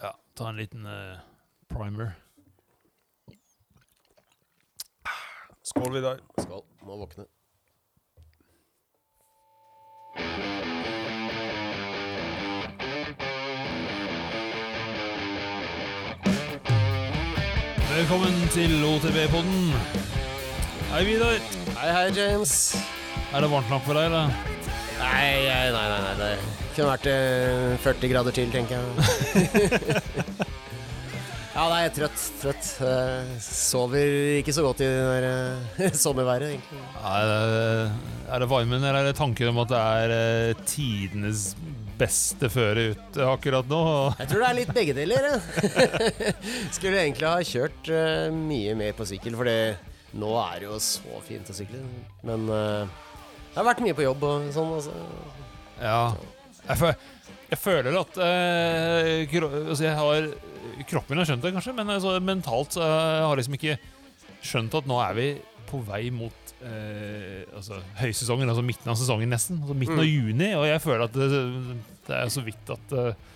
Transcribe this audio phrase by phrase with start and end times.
[0.00, 1.18] Ja, ta en liten uh,
[1.68, 2.12] primer.
[5.62, 6.18] Skål, Vidar.
[6.38, 6.62] Skål.
[6.82, 7.24] Må våkne.
[17.90, 19.74] Velkommen til OTB-podden.
[20.92, 21.42] Hei, Vidar.
[21.80, 22.76] Hei, hei, James.
[23.34, 24.30] Er det varmt nok for deg, eller?
[25.02, 26.67] Nei, nei, nei, nei, nei.
[26.78, 28.86] Kunne vært eh, 40 grader til, tenker jeg.
[31.56, 32.20] ja, nei, jeg er trøtt.
[32.42, 32.66] Trøtt.
[32.86, 34.06] Eh, sover
[34.38, 36.82] ikke så godt i det der eh, sommerværet, egentlig.
[37.02, 37.40] Er det,
[38.28, 41.40] er det varmen, eller er det tanken om at det er eh, tidenes
[41.98, 43.82] beste føre ute akkurat nå?
[44.20, 45.22] Jeg tror det er litt begge deler.
[46.76, 49.46] Skulle egentlig ha kjørt eh, mye mer på sykkel, for
[50.18, 51.82] nå er det jo så fint å sykle.
[52.22, 52.86] Men eh,
[53.50, 54.70] det har vært mye på jobb og sånn.
[54.78, 54.94] Altså.
[55.82, 56.14] Ja.
[56.68, 56.90] Jeg, fø
[57.48, 60.26] jeg føler at eh, kro altså jeg har
[60.88, 62.84] Kroppen min har skjønt det, kanskje, men altså, mentalt uh,
[63.24, 63.72] har jeg liksom ikke
[64.46, 65.24] skjønt at nå er vi
[65.68, 69.58] på vei mot eh, altså, høysesongen, altså midten av sesongen nesten.
[69.64, 70.12] Altså midten av Mm.
[70.12, 71.26] juni, og jeg føler at det,
[72.06, 73.26] det er så vidt at eh,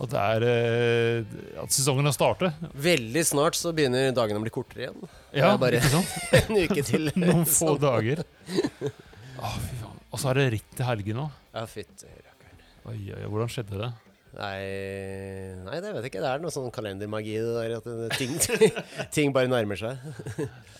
[0.00, 2.56] at er eh, At sesongen har startet.
[2.72, 5.12] Veldig snart så begynner dagene å bli kortere igjen.
[5.36, 6.16] Ja, bare- ikke sant?
[6.40, 7.10] en uke til.
[7.20, 8.24] Noen få dager.
[8.56, 10.00] Å, fy faen.
[10.10, 11.36] Og så er det ritt til helgen òg.
[11.54, 12.08] Ja, fytti.
[12.90, 13.90] Oi, oi, hvordan skjedde det?
[14.30, 14.62] Nei,
[15.66, 16.20] nei, det vet jeg ikke.
[16.22, 17.72] Det er noe sånn kalendermagi det der.
[17.80, 18.36] At ting,
[19.14, 19.98] ting bare nærmer seg.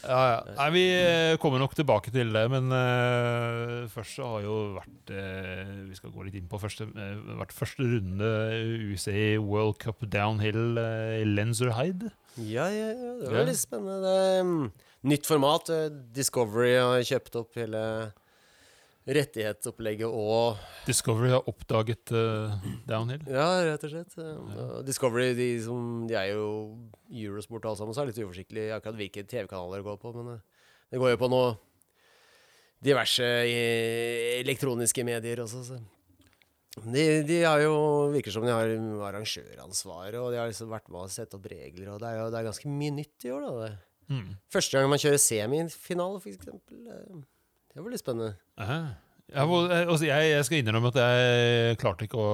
[0.05, 0.37] Ja, ja.
[0.55, 5.13] Nei, Vi eh, kommer nok tilbake til det, men uh, først så har jo vært
[5.13, 8.31] uh, Vi skal gå litt inn på første, uh, vært første runde
[8.95, 12.15] UCI World Cup Downhill i Lenzerheide.
[12.39, 13.13] Ja, ja, ja.
[13.25, 13.99] Det var litt spennende.
[14.07, 14.65] Det mm,
[15.11, 15.75] nytt format.
[16.15, 17.85] Discovery har kjøpt opp hele
[19.11, 22.55] rettighetsopplegget og Discovery har oppdaget uh,
[22.89, 23.23] downhill.
[23.31, 24.17] Ja, rett og slett.
[24.21, 26.47] Og Discovery de, som, de er jo
[27.11, 30.13] Eurosport alle sammen, så er det litt uforsiktig akkurat hvilke TV-kanaler det går på.
[30.19, 31.55] Men eh, det går jo på noe
[32.81, 35.65] diverse eh, elektroniske medier også.
[35.67, 35.81] Så.
[36.87, 37.75] De, de har jo,
[38.15, 38.71] virker som de har
[39.11, 41.91] arrangøransvaret, og de har liksom vært med å sette opp regler.
[41.97, 43.67] Og det er jo det er ganske mye nytt i år, da.
[43.67, 43.75] Det.
[44.11, 44.31] Mm.
[44.55, 47.27] Første gang man kjører semifinale, for eksempel.
[47.75, 48.35] Det var litt spennende.
[49.31, 52.33] Ja, hvor- eh, altså, jeg, jeg skal innrømme at jeg klarte ikke å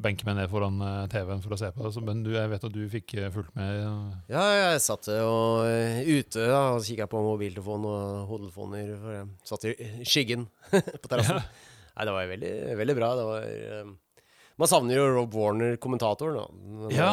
[0.00, 2.62] benke meg ned foran eh, TV-en for å se på det, men du, jeg vet
[2.64, 3.82] at du fikk eh, fulgt med.
[4.30, 5.66] Ja, jeg satt og,
[6.06, 8.94] ute da, og kikka på mobiltelefon og hodetelefoner.
[9.18, 9.74] Jeg satt i
[10.08, 10.46] skyggen
[11.02, 11.42] på terrassen.
[11.42, 13.10] Nei, det var veldig, veldig bra.
[13.18, 13.90] Det var
[14.60, 16.38] Man savner jo Rob Warner, kommentatoren.
[16.38, 16.46] Da.
[16.54, 17.10] Men, Ja.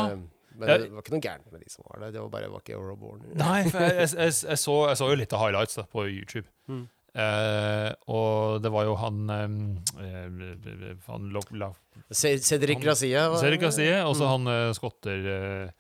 [0.58, 2.14] men det var ikke noe gærent med de som var der.
[2.16, 3.34] Det var bare var ikke Rob Warner.
[3.42, 6.06] Nei, for jeg, jeg, jeg, jeg, så, jeg så jo litt av highlights da, på
[6.08, 6.48] YouTube.
[6.72, 6.86] Mm.
[7.18, 9.48] Eh, og det var jo han eh,
[10.06, 11.74] eh, Han lo- la-
[12.14, 13.24] Cedric Gracia.
[13.42, 14.46] Cedric Gracia, og så Mm.
[14.46, 15.72] han skotter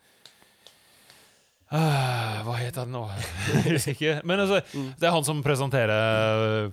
[1.71, 3.03] ah, Hva heter han nå?
[3.67, 4.15] Husker ikke.
[4.25, 4.89] Men altså, Mm.
[4.99, 6.71] det er han som presenterer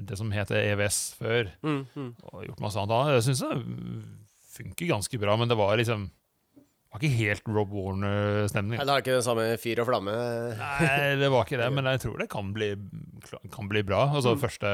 [0.00, 1.50] det som heter EVS før.
[1.64, 2.10] Mm, mm.
[2.30, 3.14] Og gjort masse annet.
[3.18, 3.62] Jeg syns det
[4.60, 6.10] funker ganske bra, men det var liksom
[6.90, 8.80] var ikke helt Rob Warner-stemning.
[8.80, 10.14] Det har ikke den samme fyr og flamme.
[10.58, 10.88] Nei,
[11.20, 12.72] det var ikke det, men jeg tror det kan bli,
[13.54, 14.08] kan bli bra.
[14.10, 14.42] Altså Mm.
[14.42, 14.72] første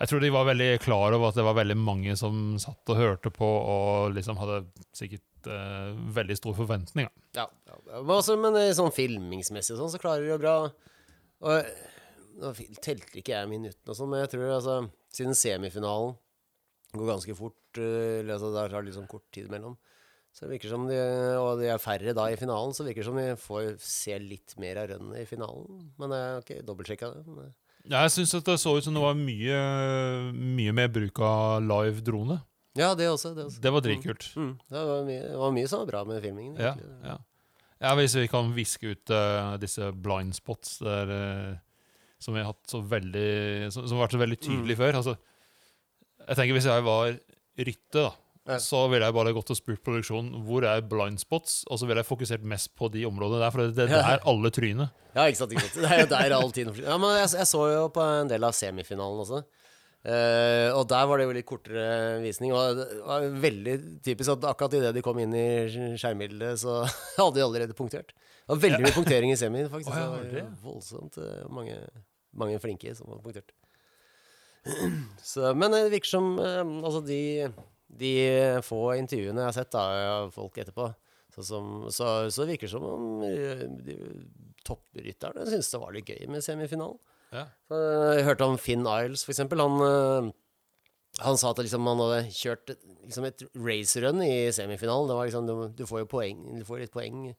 [0.00, 2.96] Jeg tror de var veldig klar over at det var veldig mange som satt og
[2.96, 4.62] hørte på, og liksom hadde
[4.96, 7.08] sikkert uh, veldig stor forventning.
[7.36, 7.76] Ja, ja.
[8.00, 10.54] Men, også, men eh, sånn filmingsmessig sånn, så klarer de jo bra.
[11.44, 11.74] Og
[12.40, 14.80] nå telte ikke jeg minuttene og sånn, men jeg tror altså
[15.10, 16.14] Siden semifinalen
[16.94, 19.76] går ganske fort, uh, der har liksom kort tid mellom,
[20.30, 20.98] så det virker som de
[21.40, 24.54] Og de er færre da i finalen, så virker det som de får se litt
[24.62, 25.88] mer av rønnet i finalen.
[26.00, 27.24] Men jeg har ikke dobbeltsjekka det.
[27.26, 27.56] Men, eh,
[27.90, 29.58] Ja, jeg syns det så ut som det var mye,
[30.36, 32.42] mye mer bruk av live drone.
[32.76, 33.34] ja, det også.
[33.34, 33.60] Det, også.
[33.60, 34.28] Det var dritkult.
[34.36, 36.54] Mm, det, var mye, det var mye som var bra med filmingen.
[36.60, 36.92] Ja, egentlig.
[37.08, 37.16] ja.
[37.80, 41.58] ja, hvis vi kan viske ut uh, disse blind spots der, uh,
[42.20, 45.00] som vi har hatt så veldig Som, som har vært så veldig tydelig før.
[45.00, 45.16] Altså,
[46.28, 47.16] jeg tenker Hvis jeg var
[47.60, 48.10] Rytte, da.
[48.58, 52.02] Så ville jeg bare gått og spurt produksjonen hvor er blind spots, og så ville
[52.02, 54.96] jeg fokusert mest på de områdene der, for det det er alle trynet.
[55.10, 55.80] Ja, ikke sant, ikke sant.
[55.82, 58.44] Det er jo der all tiden Ja, men jeg, jeg så jo på en del
[58.46, 59.40] av semifinalen også.
[60.00, 62.54] Uh, og der var det jo litt kortere visning.
[62.56, 63.74] Og det var veldig
[64.06, 65.48] typisk at akkurat idet de kom inn i
[66.00, 66.80] skjermbildet, så
[67.18, 68.14] hadde de allerede punktert.
[68.14, 69.92] Det var veldig mye punktering i semien, faktisk.
[69.92, 71.76] Oh, ja, det var voldsomt eh, mange,
[72.32, 73.52] mange flinke som var punktert.
[75.32, 77.20] Så, men det virker som uh, Altså, de,
[77.98, 78.12] de
[78.64, 79.84] få intervjuene jeg har sett da,
[80.20, 80.90] av folk etterpå,
[81.34, 83.96] så, som, så, så virker det som om eh, de,
[84.66, 87.00] topprytterne syntes det var litt gøy med semifinalen.
[87.30, 87.44] Ja.
[87.70, 87.78] Så
[88.16, 89.62] Jeg hørte om Finn Isles, for eksempel.
[89.62, 90.30] Han, eh,
[91.26, 95.08] Han sa at liksom, han hadde kjørt liksom et racerun i semifinalen.
[95.10, 97.32] Det var liksom, du, du får jo poeng, du får litt poeng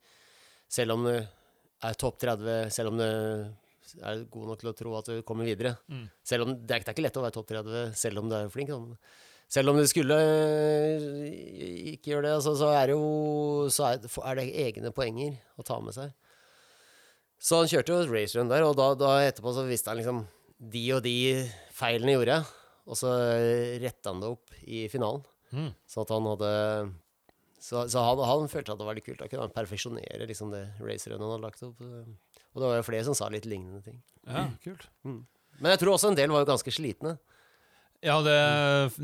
[0.71, 4.93] selv om du er topp 30, selv om du er god nok til å tro
[4.99, 5.73] at du kommer videre.
[5.91, 6.05] Mm.
[6.07, 8.51] Om, det, er, det er ikke lett å være topp 30 selv om du er
[8.53, 8.71] flink.
[8.71, 8.79] da.
[9.51, 11.25] Selv om du skulle øh,
[11.91, 15.79] ikke gjøre det, altså, så er det jo så er, det egne poenger å ta
[15.83, 16.13] med seg.
[17.41, 20.23] Så han kjørte jo et racerun der, og da, da etterpå så visste han liksom
[20.71, 21.15] De og de
[21.73, 22.49] feilene gjorde jeg,
[22.85, 23.11] og så
[23.81, 25.25] retta han det opp i finalen.
[25.51, 25.71] Mm.
[25.89, 26.51] Så at han hadde
[27.59, 29.19] Så, så han, han følte at det var litt kult.
[29.19, 31.81] Da kunne han perfeksjonere liksom det racerrunnet han hadde lagt opp.
[31.81, 33.99] Og det var jo flere som sa litt lignende ting.
[34.23, 34.87] Ja, kult.
[35.03, 37.17] Men jeg tror også en del var jo ganske slitne.
[38.01, 38.37] Ja, det,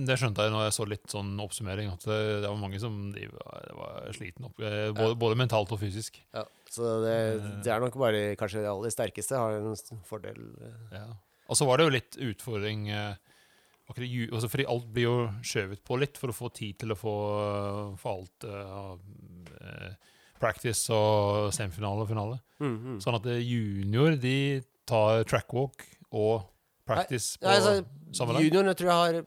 [0.08, 1.92] det skjønte jeg når jeg så litt sånn oppsummering.
[1.94, 5.82] At det, det var mange som de var, var slitne, eh, både, både mentalt og
[5.84, 6.18] fysisk.
[6.34, 7.18] Ja, så det,
[7.66, 10.42] det er nok bare kanskje de aller sterkeste har en fordel.
[10.66, 11.00] eh.
[11.04, 11.08] Ja.
[11.48, 13.16] Og så var det jo litt utfordring eh,
[13.88, 17.16] altså Fordi alt blir jo skjøvet på litt for å få tid til å få,
[18.02, 18.98] for alt uh,
[19.62, 19.94] eh,
[20.42, 22.40] practice og semifinale og finale.
[22.60, 22.98] Mm, mm.
[23.04, 26.44] Sånn at eh, junior de tar trackwalk og
[26.88, 27.74] practice på altså,
[28.16, 28.44] samme dag.
[28.48, 29.26] juniorene tror jeg har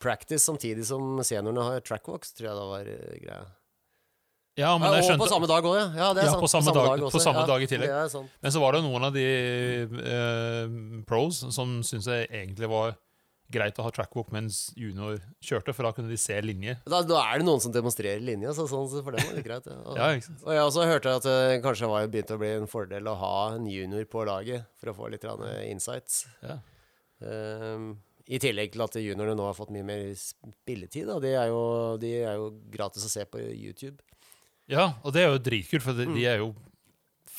[0.00, 3.42] practice samtidig som seniorene har trackwalks, tror jeg da var eh, greia.
[4.58, 5.84] Ja, men jeg og skjønte på samme dag òg, ja.
[5.96, 6.06] ja.
[6.16, 6.42] Det er Ja, sant.
[6.42, 8.26] på samme dag- på samme ja, dag i tillegg.
[8.42, 9.26] Men så var det noen av de
[9.86, 12.96] eh, pros som syntes jeg egentlig var
[13.50, 16.76] greit å ha trackwalk mens junior kjørte, for da kunne de se linje.
[16.86, 19.66] Da, da er det noen som demonstrerer linja, så sånn, for dem var det greit.
[19.66, 19.78] Ja.
[19.84, 20.44] Og, Ja, ikke sant?
[20.46, 23.32] og jeg også hørte at det kanskje var begynt å bli en fordel å ha
[23.56, 26.22] en junior på laget, for å få litt grann insights.
[26.46, 26.60] Ja.
[27.20, 27.90] Um,
[28.30, 31.10] I tillegg til at juniorene nå har fått mye mer spilletid.
[31.24, 31.62] De, er jo,
[32.00, 33.98] de er jo gratis å se på YouTube.
[34.70, 36.14] ja, og det er jo dritkult, for de, Mm.
[36.14, 36.52] de er jo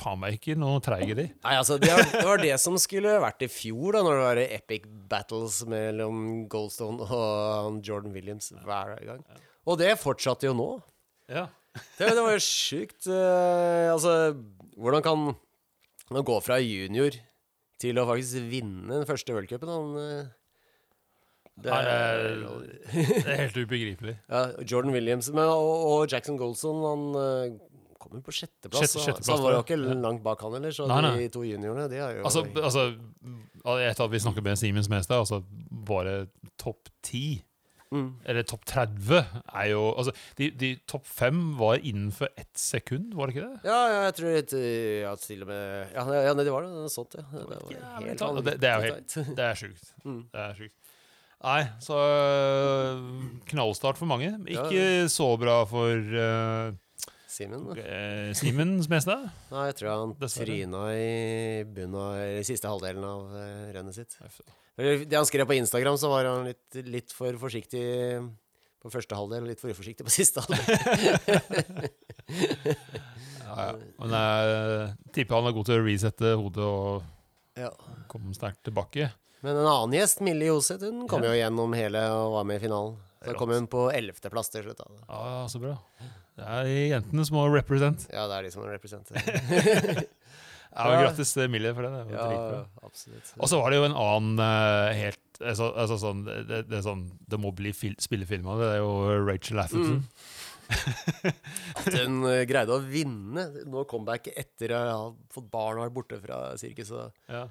[0.02, 1.28] faen meg ikke noe treige, de.
[1.46, 4.26] Nei, altså, det, var, det var det som skulle vært i fjor, da, når det
[4.26, 9.24] var epic battles mellom Goldstone og Jordan Williams hver gang.
[9.70, 10.70] Og det fortsatte jo nå.
[11.32, 11.48] Ja.
[11.98, 13.06] Det, det var jo sjukt.
[13.08, 14.36] Uh, altså,
[14.76, 15.32] hvordan kan
[16.12, 17.16] man gå fra junior
[17.82, 19.72] til å faktisk vinne den første worldcupen?
[19.72, 20.30] Han, eh,
[21.62, 22.42] det er,
[22.92, 24.16] det er helt ubegripelig.
[24.30, 27.58] ja, Jordan Williams men, og, og Jackson Goldstone han
[28.12, 28.82] kom jo på sjetteplass.
[28.84, 30.74] Sjette- så- sjetteplass, så han var jo ikke langt bak han heller.
[30.76, 31.14] Så Nei, nei.
[31.24, 32.84] de to juniorene, de har jo Altså, altså
[33.82, 35.44] Etter at vi snakket med Siemens Mestad, altså
[35.86, 36.28] bare
[36.58, 37.44] topp ti,
[37.94, 38.08] mm.
[38.26, 43.28] eller topp 30, er jo Altså, de, de topp fem var innenfor ett sekund, var
[43.28, 43.70] det ikke det?
[43.70, 44.56] Ja, ja, jeg tror et,
[45.06, 46.92] ja, til og med Ja, ja det var det.
[46.92, 47.24] Sånt, ja.
[47.32, 48.46] Det, var helt.
[48.46, 49.94] Det- det er jo helt- Det er sjukt.
[50.06, 50.24] Mm.
[50.34, 50.76] Det er sjukt.
[51.42, 51.96] Nei, så
[53.50, 54.30] knallstart for mange.
[54.46, 56.72] Ikke så bra for uh,
[57.32, 57.64] Simen.
[57.80, 59.30] Eh, Simen Smestad?
[59.54, 60.50] Nei, jeg tror han Dessverre.
[60.52, 64.18] tryna i bunnen av i siste halvdelen av eh, rennet sitt.
[64.78, 67.86] Det han skrev på Instagram, så var han litt, litt for forsiktig
[68.82, 71.90] på første halvdel og litt for uforsiktig på siste halvdel.
[73.52, 73.72] Ja, ja.
[74.00, 77.68] Men jeg tipper han er god til å resette hodet og ja.
[78.12, 79.10] komme sterkt tilbake.
[79.44, 81.34] Men en annen gjest, Millie Joseth, hun kom Ja.
[81.34, 82.96] jo gjennom hele og var med i finalen.
[83.26, 84.80] Så kom hun på ellevteplass til slutt.
[84.80, 84.88] da.
[85.10, 85.74] Ja, så bra.
[86.40, 88.08] Det er jentene som må represent.
[88.14, 90.04] Ja, det er de som representerer.
[90.72, 91.00] Ja, Ja.
[91.04, 92.14] Grattis til Emilie for det.
[92.14, 93.34] ja, absolutt.
[93.44, 96.86] Og så var det jo en annen uh, helt altså, altså sånn, det, det er
[96.86, 98.70] sånn Det må bli fil, spillefilm av det.
[98.70, 100.00] Det er jo Rachel Atherton.
[101.76, 105.98] At hun uh, greide å vinne nå comebacket etter å ha fått barn og vært
[105.98, 107.20] borte fra sirkuset.
[107.28, 107.44] Ja.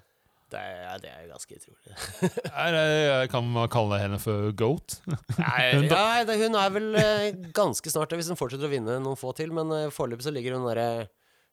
[0.50, 1.94] Det er, det er ganske utrolig.
[2.26, 4.98] jeg eh, kan man kalle henne for goat?
[5.38, 9.18] Nei, ja, hun er vel eh, ganske snart det, hvis hun fortsetter å vinne noen
[9.20, 9.54] få til.
[9.56, 11.08] Men uh, foreløpig så ligger hun derre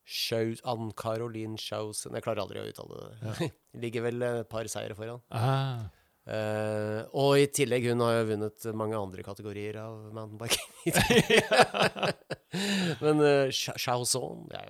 [0.07, 3.51] Ann-Caroline Schausen Jeg klarer aldri å uttale det.
[3.83, 5.21] ligger vel et par seire foran.
[5.29, 5.87] Ah.
[6.27, 10.67] Eh, og i tillegg, hun har jo vunnet mange andre kategorier av mountainbiking.
[13.03, 13.87] men uh, Jeg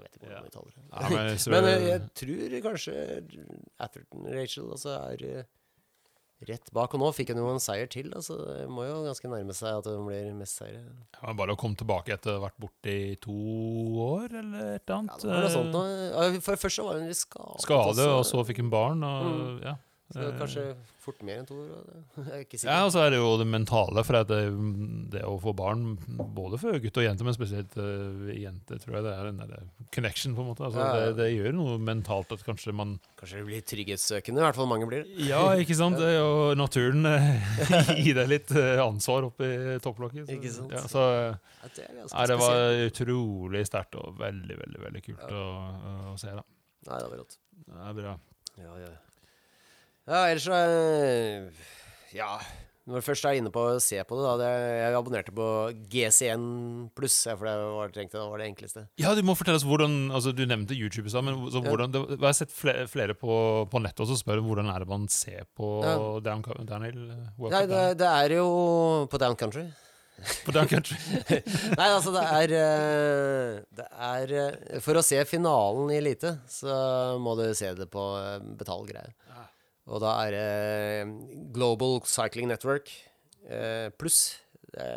[0.04, 0.38] vet ikke Ja.
[0.38, 0.82] hvordan man uttaler det.
[0.92, 2.94] Ja, men så- Men uh, jeg tror kanskje
[3.80, 5.20] Atherton Rachel altså, er
[6.48, 6.94] rett bak.
[6.94, 9.74] Og nå fikk hun jo en seier til, altså det må jo ganske nærme seg
[9.80, 10.84] at hun blir mest seier.
[11.18, 13.34] Ja, men bare å komme tilbake etter å ha vært borte i to
[14.06, 15.18] år, eller et eller Ja, annet.
[15.26, 15.82] det var noe sånt nå.
[16.46, 17.66] Først så var hun litt skadet.
[17.66, 18.38] Skade, og også.
[18.38, 19.02] så fikk hun barn.
[19.02, 19.58] Og, Mm.
[19.66, 19.74] ja.
[20.08, 20.62] Så kanskje
[21.04, 21.82] fort mer enn to år.
[22.16, 22.28] det-
[22.64, 24.04] er ja, og så er det jo det mentale.
[24.08, 24.40] For at det,
[25.12, 25.98] det å få barn,
[26.36, 29.66] både for gutt og jente, men spesielt uh, jente, tror jeg det er den der
[29.92, 30.64] connection, på en måte.
[30.64, 31.10] Altså, Ja, ja.
[31.12, 34.40] det, det gjør noe mentalt at kanskje man Kanskje det blir trygghetssøkende.
[34.40, 35.28] I hvert fall mange blir det.
[35.28, 36.00] Ja, ikke sant?
[36.04, 37.60] Det Og naturen eh,
[38.06, 40.24] gir deg litt eh, ansvar oppi i topplokket.
[40.30, 40.72] så- Ikke sant?
[40.72, 45.28] Ja, så eh, Ja, det er det var utrolig sterkt og veldig, veldig veldig kult
[45.36, 45.44] å,
[46.14, 46.32] å se.
[46.32, 46.48] da.
[46.88, 47.38] Nei, det var rått.
[47.68, 48.16] Det er bra.
[48.58, 48.94] Ja, ja.
[50.08, 51.68] Ja, ellers så eh,
[52.16, 52.38] Ja.
[52.88, 54.50] Når jeg først er inne på å se på det, da det,
[54.80, 55.46] Jeg abonnerte på
[55.92, 56.46] GCN
[56.96, 58.84] pluss, for det var, tenkte, det var det enkleste.
[59.02, 62.04] Ja, du må fortelle oss hvordan altså Du nevnte YouTube i stad, men hvordan, det,
[62.16, 63.34] jeg har sett flere, flere på,
[63.68, 65.98] på nettet også spør om hvordan er det man ser på Ja.
[66.24, 68.48] Down, Downhill eh, Nei, det, det er jo
[69.12, 69.68] på Down Country.
[70.48, 70.96] På Down Country.
[71.78, 76.72] Nei, altså, det er eh, Det er For å se finalen i elite, så
[77.22, 78.08] må du se det på
[78.58, 79.12] betalgreier.
[79.28, 79.44] Ja.
[79.88, 82.91] Og da er det Global Cycling Network
[83.48, 84.38] eh, pluss.
[84.67, 84.89] Det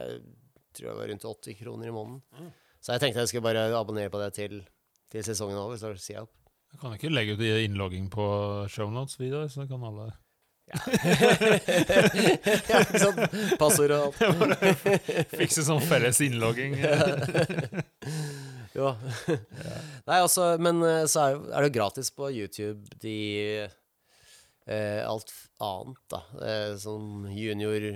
[0.75, 2.21] tror jeg var rundt 80 kroner i måneden.
[2.39, 2.51] Mm.
[2.81, 4.63] Så jeg tenkte jeg skulle bare abonnere på det til,
[5.13, 6.35] til sesongen er over, så sier jeg opp.
[6.71, 8.27] Jeg kan ikke legge ut innlogging på
[8.71, 10.11] shownotes videre, så kan alle
[10.71, 10.79] ja,
[12.79, 13.19] ikke sant?
[13.59, 14.61] Passord og alt.
[15.41, 16.79] fikse sånn felles innlogging.
[18.71, 18.93] Ja.
[20.07, 23.17] Nei, altså, men eh, så er, er det jo gratis på YouTube de
[25.07, 26.23] Alt annet, da.
[26.47, 27.87] Eh, som junior,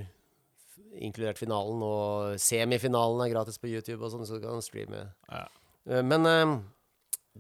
[0.95, 5.07] inkludert finalen, og semifinalen er gratis på YouTube, og sånn, så du kan streame.
[5.31, 5.45] Ja.
[5.91, 6.55] Eh, men eh,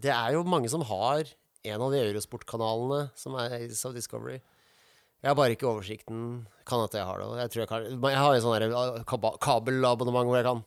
[0.06, 1.24] det er jo mange som har
[1.64, 4.40] en av de Eurosport-kanalene som er av Discovery.
[5.24, 6.44] Jeg har bare ikke oversikten.
[6.68, 7.28] Kan at jeg har det.
[7.40, 10.64] Jeg, jeg, kan, jeg har en sånn eh, kabelabonnement hvor jeg kan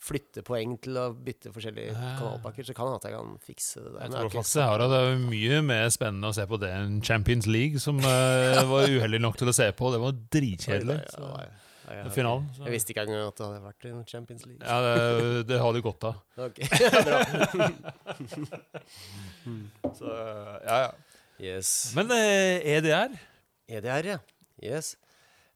[0.00, 2.64] flytte poeng til å bytte forskjellige kanalpakker.
[2.66, 4.02] Så kan det at jeg kan fikse det der.
[4.06, 4.88] Jeg tror faktisk jeg har det.
[4.92, 8.94] Det er mye mer spennende å se på det enn Champions League, som jeg var
[8.96, 9.92] uheldig nok til å se på.
[9.94, 10.98] Det var dritkjedelig.
[11.12, 11.32] Så.
[11.44, 12.48] ja, ja, Finalen.
[12.62, 14.62] Jeg visste ikke engang at det hadde vært i Champions League.
[14.64, 16.14] Ja, det, det har du godt av.
[16.48, 16.58] Ok.
[20.00, 20.16] Så,
[20.64, 20.90] ja, ja.
[21.40, 21.92] Yes.
[21.96, 23.16] Men eh, EDR
[23.70, 24.18] EDR, ja.
[24.60, 24.96] Yes.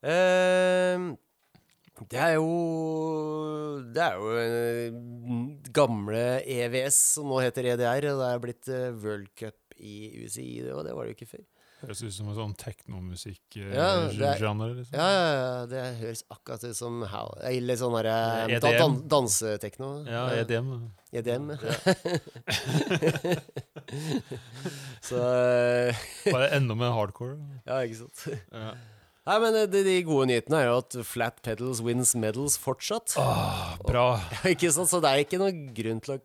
[0.04, 1.14] Ehm,
[2.10, 2.48] det er jo
[3.94, 4.92] Det er jo eh,
[5.74, 10.62] gamle EVS som nå heter EDR, og det er blitt eh, World Cup i UCI,
[10.66, 11.44] det, og det var det jo ikke før.
[11.84, 13.74] høres ut som en sånn teknomusikk-genre.
[13.74, 14.94] Ja, er- liksom.
[14.96, 19.90] Ja, ja, ja, det høres akkurat ut som how- Eller sånn derre dan, dansetekno.
[20.08, 20.70] Ja, EDM.
[21.12, 21.50] EDM.
[21.52, 21.52] EDM.
[25.04, 25.96] Så eh,
[26.32, 27.36] Bare enda mer hardcore.
[27.68, 28.24] Ja, ikke sant.
[28.52, 28.72] Ja.
[29.24, 33.16] Nei, men eh, de, de gode nyhetene er jo at flat pedals wins medals fortsatt.
[33.20, 34.06] Åh, bra.
[34.52, 34.90] ikke sant?
[34.90, 36.20] Så det er ikke noen grunn til å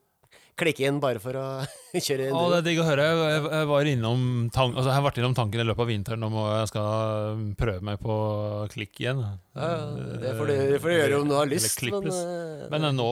[0.60, 1.46] klikke inn bare for å
[2.06, 3.06] kjøre en Åh, det er digg å høre.
[3.08, 6.28] Jeg, jeg, var innom tank, altså, jeg har vært innom tanken i løpet av vinteren
[6.28, 8.18] om jeg skal prøve meg på
[8.76, 9.24] klikk igjen.
[9.56, 9.72] Ja,
[10.20, 12.98] det får du, det får du gjøre om du har lyst, men eh, Men eh,
[13.00, 13.10] nå,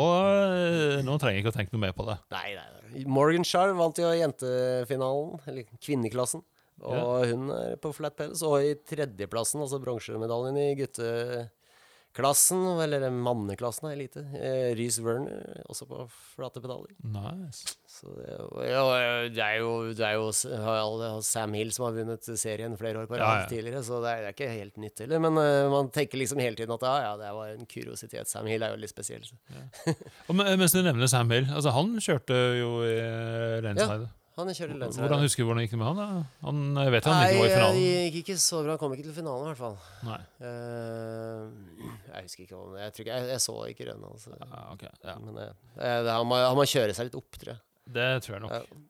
[1.07, 2.19] nå trenger jeg ikke å tenke noe mer på det.
[2.35, 3.07] Nei, nei, nei.
[3.07, 6.43] Morgan Shar vant jo jentefinalen, eller kvinneklassen.
[6.85, 8.43] Og hun er på flat pedals.
[8.45, 14.21] Og i tredjeplassen, altså bronsemedaljen i gutteklassen, eller manneklassen, er elite.
[14.37, 16.03] Eh, Reece Werner også på
[16.35, 16.93] flate pedaler.
[17.01, 17.75] Nice.
[17.97, 18.27] Så det,
[18.69, 18.83] ja,
[19.33, 20.27] det er jo, det er jo
[21.25, 23.49] Sam Hill som har vunnet serien flere år på rad Ja, ja.
[23.49, 25.23] tidligere, så det er, det er ikke helt nytt heller.
[25.25, 28.29] Men eh, man tenker liksom hele tiden at ja, ja, det var en kuriositet.
[28.29, 29.25] Sam Hill er jo litt spesiell.
[29.53, 29.65] Ja.
[30.29, 32.95] Og mens du nevner Sam Hill, altså han kjørte jo i
[33.65, 34.13] Lensheide.
[34.37, 35.97] Han kjører Lens Hvordan husker du hvordan det gikk med han?
[35.97, 36.07] da?
[36.45, 37.79] Han, jeg vet han ikke var i det finalen.
[38.05, 38.75] gikk ikke så bra.
[38.75, 39.77] Han kom ikke til finalen, i hvert fall.
[40.05, 40.19] Nei.
[40.43, 44.27] Uh, jeg husker ikke om Jeg tror ikke, jeg, jeg så ikke rennet hans.
[44.37, 45.15] Ja, ok, ja.
[45.23, 47.61] Men eh, eh, det- han, må, han må kjøre seg litt opp, tror jeg.
[47.97, 48.53] Det tror jeg nok.
[48.53, 48.83] Ja.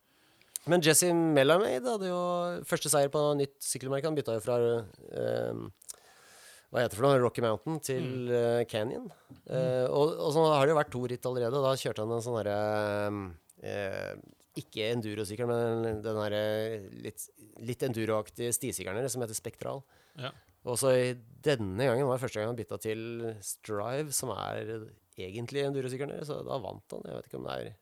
[0.68, 2.22] Men Jesse Mellamade hadde jo
[2.68, 4.10] første seier på nytt sykkelmerke.
[4.10, 5.62] Han bytta jo fra eh,
[6.68, 7.20] hva heter det for noe?
[7.24, 9.06] Rocky Mountain til eh, Canyon.
[9.48, 11.62] Eh, og, og så har det jo vært to ritt allerede.
[11.64, 12.58] Da kjørte han en sånn derre
[13.64, 14.12] eh,
[14.58, 16.36] Ikke endurosykkel, men den der
[17.06, 17.28] litt,
[17.62, 19.84] litt enduroaktige stisykkelen som heter Spektral.
[20.18, 20.34] Ja.
[20.68, 21.10] Og så i
[21.46, 23.02] denne gangen var det første gang han bytta til
[23.46, 27.06] Strive, som er egentlig endurosykkelen deres, så da vant han.
[27.08, 27.76] Jeg vet ikke om det er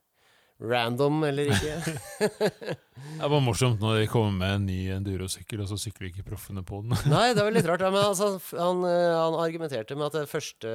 [0.70, 1.96] random eller ikke.
[3.20, 6.64] Det var morsomt når de kommer med en ny endurosykkel, og så sykler ikke proffene
[6.66, 6.96] på den.
[7.12, 7.84] Nei, det var litt rart.
[7.90, 10.72] Men altså, han, eh, han argumenterte med at det første,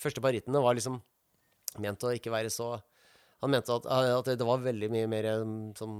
[0.00, 0.98] første par var liksom
[1.82, 2.76] ment å ikke være så
[3.42, 5.96] Han mente at, eh, at det var veldig mye mer mm, sånn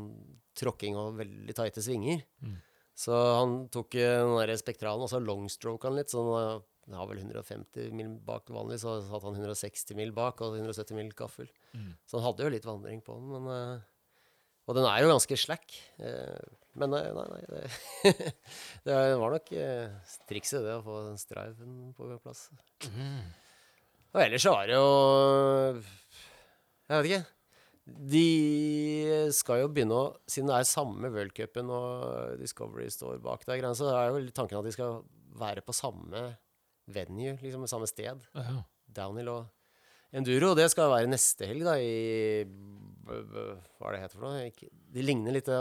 [0.57, 2.23] tråkking og veldig tighte svinger.
[2.45, 2.61] Mm.
[3.05, 6.13] Så han tok eh, den der spektralen, og så longstroke han litt.
[6.15, 10.59] Så han har vel 150 mil bak vanlig, så hadde han 160 mil bak og
[10.61, 11.51] 170 mil gaffel.
[11.75, 11.91] Mm.
[12.07, 13.83] Så han hadde jo litt vandring på den, men
[14.65, 15.75] Og den er jo ganske slack.
[16.73, 18.31] men nei, nei, nei det,
[18.87, 19.51] det var nok
[20.31, 22.47] trikset, det, å få den striven på plass.
[24.15, 24.89] Og ellers så var det jo
[26.91, 27.25] Jeg vet ikke.
[27.85, 28.29] De
[29.37, 33.91] skal jo begynne å Siden det er samme worldcupen og Discovery står bak der, så
[33.93, 35.03] er jo tanken at de skal
[35.37, 36.23] være på samme
[36.89, 38.25] venue, liksom samme sted.
[38.37, 38.63] Ja.
[38.95, 39.51] Downhill og
[40.15, 40.53] enduro.
[40.53, 42.45] Og det skal være neste helg, da, i
[43.05, 44.71] Hva er det heter for noe?
[44.95, 45.59] Det ligner litt på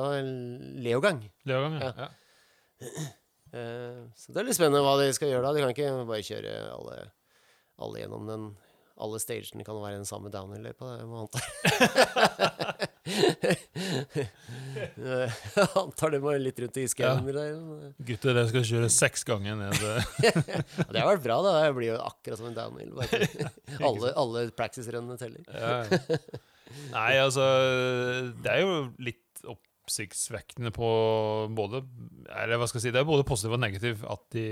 [0.83, 1.23] Leogang.
[1.49, 1.91] Leogang, ja.
[1.91, 2.07] Ja.
[2.07, 3.09] ja.
[3.53, 5.51] Eh, så det er litt spennende hva de skal gjøre da.
[5.53, 6.95] De kan ikke bare kjøre alle,
[7.85, 8.47] alle gjennom den
[9.01, 11.39] alle stagene kan være den samme downhill-løypa, det må jeg anta.
[15.03, 17.57] Jeg antar det må litt rundt i skauen der.
[18.05, 21.55] Gutter, dere skal kjøre seks ganger ned eh, Ja, det har vært bra, da.
[21.65, 22.93] Det blir jo akkurat som en downhill.
[23.89, 25.43] Alle, alle practice-rønnene teller.
[25.49, 26.19] Ja, ja.
[26.93, 27.43] Nei, altså
[28.41, 29.43] Det er jo litt
[29.83, 30.87] oppsiktsvekkende på
[31.53, 31.83] både
[32.31, 34.45] Eller hva skal jeg si, det er både positivt og negativt at de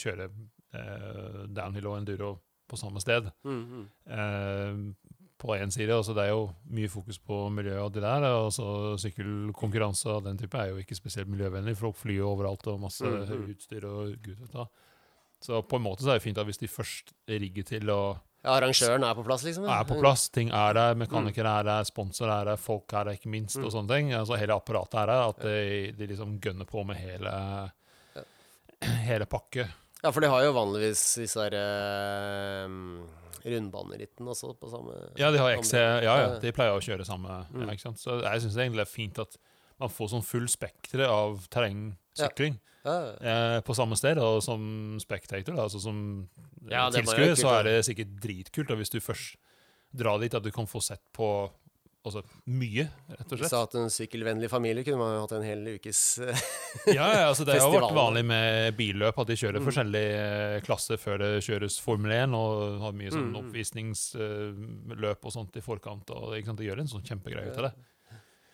[0.00, 2.34] kjører eh, downhill og enduro
[2.70, 3.26] på samme sted.
[3.44, 3.86] Mm, mm.
[4.16, 8.24] Eh, på én side, altså det er jo mye fokus på miljø og det der.
[8.28, 11.76] altså sykkelkonkurranse av den type er jo ikke spesielt miljøvennlig.
[11.80, 13.46] Folk flyr overalt og masse Mm, mm.
[13.54, 14.66] utstyr og gud vet da.
[15.40, 18.18] Så på en måte så er det fint at hvis de først rigger til og
[18.44, 19.64] Ja, arrangøren er på plass, liksom?
[19.64, 19.80] ja.
[19.80, 20.28] er på plass.
[20.32, 23.64] Ting er der, mekanikere er der, sponsor er der, folk er der, ikke minst, Mm.
[23.64, 24.12] og sånne ting.
[24.16, 25.28] Altså Hele apparatet er der.
[25.28, 27.32] At de, de liksom gønner på med hele
[29.08, 29.66] hele pakke.
[30.00, 32.72] Ja, for de har jo vanligvis disse her uh,
[33.44, 36.38] rundbanerittene også på samme Ja, de har XC, ja, ja, Ja.
[36.40, 37.42] de pleier å kjøre samme.
[37.52, 37.62] Mm.
[37.66, 38.00] Ja, ikke sant?
[38.00, 39.36] Så jeg syns egentlig det er fint at
[39.80, 44.18] man får sånn full spektre av terrengsykling Ja, eh, på samme sted.
[44.20, 46.28] Og som spectator, da, altså som
[46.66, 49.36] eh, Ja, tilskuer, så er det sikkert dritkult Og hvis du først
[49.92, 51.50] drar dit, at du kan få sett på
[52.04, 53.50] altså, mye, rett og Hvis slett.
[53.50, 56.94] du hadde en sykkelvennlig familie, kunne man jo hatt en hel ukes festival.
[56.98, 59.66] Ja, ja, altså Det har vært vanlig med billøp at de kjører Mm.
[59.66, 60.24] forskjellige
[60.56, 65.56] eh, klasser før det kjøres Formel 1, og har mye sånn Mm, oppvisningsløp og sånt
[65.56, 66.10] i forkant.
[66.14, 67.74] og ikke sant, De gjør en sånn kjempegreie ut av det.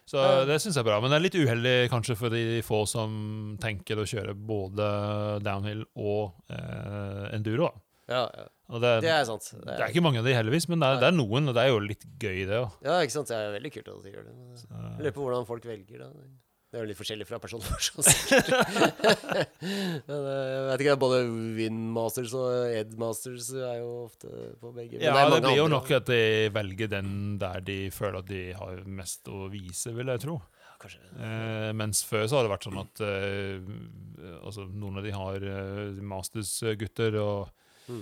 [0.07, 1.01] Så det syns jeg er bra.
[1.03, 5.83] Men det er litt uheldig kanskje for de få som tenker å kjøre både downhill
[5.99, 7.73] og eh, enduro.
[7.73, 7.81] da.
[8.15, 8.47] Ja, ja.
[8.67, 9.45] Det, Det er sant.
[9.53, 11.55] Det det er ikke mange av de heldigvis, men det er, det er noen, og
[11.55, 12.73] det er jo litt gøy, det òg.
[12.83, 13.31] Ja, ikke sant.
[13.31, 14.35] Det er veldig kult at de gjør det.
[14.67, 16.27] Jeg lurer på hvordan folk velger, det.
[16.67, 18.03] Det er jo litt forskjellig fra person til person.
[18.11, 18.49] sikkert.
[20.09, 21.21] Men eh, jeg vet ikke, både
[21.57, 24.99] Windmasters og Edmasters er jo ofte på begge.
[24.99, 25.77] Men Ja, er det, blir jo andre.
[25.79, 26.19] nok at de
[26.59, 30.41] velger den der de føler at de har mest å vise, vil jeg tro.
[30.87, 35.47] Eh, mens før så har det vært sånn at eh, altså noen av de har
[35.55, 37.55] eh, mastersgutter og
[37.87, 38.01] Mm.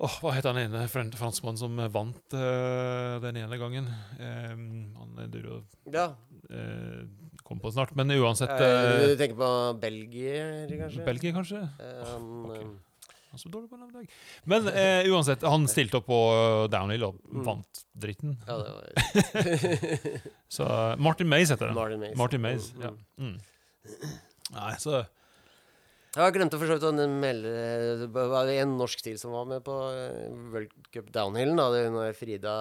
[0.00, 3.88] Åh, Hva het han ene fran- franskmannen som vant uh, den ene gangen?
[4.16, 4.62] Um,
[4.96, 5.58] han jo...
[5.92, 6.06] Ja.
[6.48, 7.02] uh,
[7.44, 7.92] kom på snart.
[7.98, 9.50] Men uansett uh, Du tenker på
[9.82, 11.04] Belgier, kanskje?
[11.04, 11.60] Belgier, kanskje?
[11.82, 12.56] Eh, oh, ok.
[12.56, 14.08] eh, Han så dårlig på en dag.
[14.50, 16.20] Men eh, uansett, han stilte opp på
[16.72, 17.44] downhill og Mm.
[17.46, 18.38] vant dritten.
[18.48, 18.88] ja, det var
[20.56, 20.64] Så
[20.98, 21.76] Martin Mays heter han.
[21.76, 22.16] Martin Mays.
[22.18, 22.90] Martin Mays, Mm, ja.
[23.20, 23.28] mm.
[23.36, 23.38] Mm.
[24.56, 25.04] Nei, så
[26.16, 27.50] Jeg glemte for så vidt å melde
[28.00, 31.52] Det var en norsk til som var med på eh, World Cup Downhill.
[31.54, 31.68] Da.
[31.76, 32.54] Det var Frida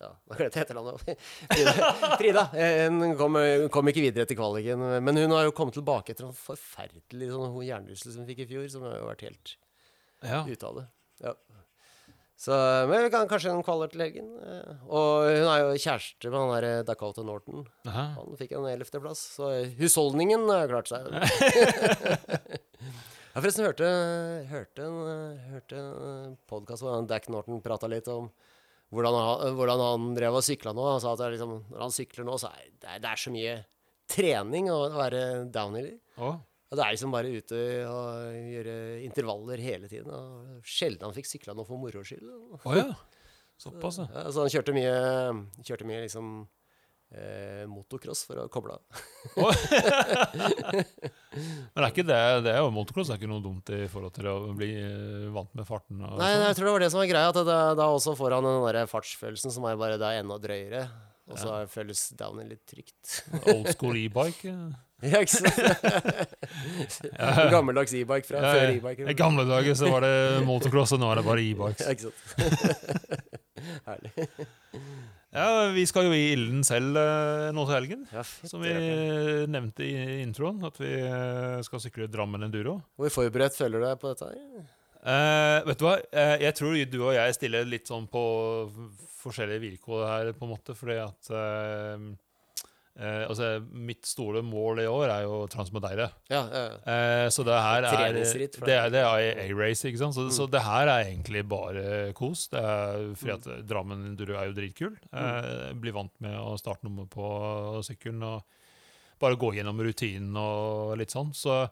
[0.00, 1.24] ja, Hva heter det etternavnet?
[1.50, 1.74] Frida.
[2.20, 2.44] Frida.
[2.54, 3.36] eh, Hun kom,
[3.74, 4.86] kom ikke videre etter kvaliken.
[5.02, 8.70] Men hun har jo kommet tilbake etter en forferdelig sånn hjernerystelse hun fikk i fjor.
[8.72, 9.56] Som har jo vært helt
[10.22, 10.44] ja.
[10.46, 10.86] ute av det.
[11.26, 11.34] Ja.
[12.40, 12.56] Så,
[12.88, 14.30] men vi kan kanskje en kvaler til helgen.
[14.40, 17.66] eh, Og hun er jo kjæreste med han der Dakota Norton.
[17.84, 18.06] Aha.
[18.16, 21.10] Han fikk en ellevteplass, så husholdningen har klart seg.
[23.30, 23.88] Jeg har forresten hørte,
[24.50, 28.24] hørte en, hørte en podkast hvor Dack Norton prata litt om
[28.90, 30.82] hvordan han, hvordan han drev og sykla nå.
[30.96, 33.30] Han sa at det liksom, når han sykler nå, så er det, det er så
[33.30, 33.52] mye
[34.10, 35.20] trening å være
[35.54, 35.94] downhiller.
[36.18, 36.40] Oh.
[36.42, 40.10] Og det er liksom bare ute og gjøre intervaller hele tiden.
[40.10, 42.26] Og sjelden han fikk sykla noe for moro skyld.
[42.64, 42.88] Oh, ja.
[43.62, 44.08] Såpass, ja.
[44.16, 44.98] Ja, så han kjørte mye,
[45.62, 46.34] kjørte mye liksom
[47.14, 48.82] eh, motocross for å koble av.
[51.74, 54.30] Men er ikke det, det er jo motocross er ikke noe dumt i forhold til
[54.30, 56.00] å bli eh, vant med farten.
[56.02, 56.46] Og Nei, sånn.
[56.48, 57.30] jeg tror det var det som var greia.
[57.32, 60.84] At da, da også får han den der fartsfølelsen som er bare da enda drøyere.
[61.30, 63.20] Og så føles downen litt trygt.
[63.52, 64.50] Old school e-bike.
[65.06, 66.34] ja, ikke sant?
[67.54, 69.06] Gammeldags e-bike fra Ja, før e-bike.
[69.06, 71.86] I gamle dager så var det motocross, og nå er det bare e-bikes.
[71.86, 72.18] Ja, ikke sant?
[73.86, 74.10] Herlig.
[75.30, 78.02] Ja, vi skal jo i ilden selv eh, nå til helgen.
[78.10, 78.72] Ja, fett, Som vi
[79.50, 82.80] nevnte i introen, at vi eh, skal sykle Drammen enduro.
[82.98, 84.30] Hvor forberedt føler du deg på dette?
[84.32, 84.64] her?
[85.00, 85.94] Eh, vet du hva?
[86.10, 88.24] Eh, jeg tror du og jeg stiller litt sånn på
[89.20, 92.10] forskjellige vilkår her, på en måte, fordi at eh,
[93.00, 96.10] eh, Altså, mitt store mål i år er jo Transmodeire.
[96.30, 96.76] Ja, ja, ja.
[96.92, 100.14] Eh, så det her er Det er, det er A-race, ikke sant?
[100.14, 100.34] Så, Mm.
[100.36, 102.48] så det her er egentlig bare kos.
[102.52, 104.96] Det er fordi at Drammen Enduro er jo dritkul.
[105.12, 108.42] Eh, blir vant med å starte nummer på sykkelen og
[109.20, 111.32] bare gå gjennom rutinen og litt sånn.
[111.34, 111.68] Så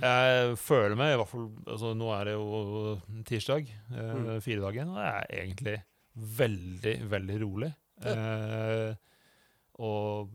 [0.00, 4.40] jeg føler meg i hvert fall altså Nå er det jo tirsdag, eh, Mm.
[4.40, 5.82] firedagen, og jeg er egentlig
[6.16, 7.74] veldig, veldig rolig.
[8.04, 8.94] Eh,
[9.78, 10.28] og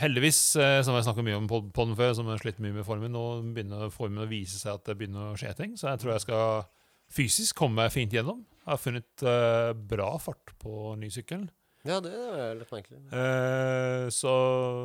[0.00, 2.86] heldigvis, eh, som jeg snakket mye om på den før, som har slitt mye med
[2.86, 5.76] formen, nå begynner formen å vise seg at det begynner å skje ting.
[5.80, 6.68] Så jeg tror jeg skal
[7.10, 8.44] fysisk komme meg fint gjennom.
[8.60, 11.48] Jeg har funnet eh, bra fart på nysykkelen.
[11.88, 12.98] Ja, det er litt merkelig.
[13.16, 14.32] Eh, så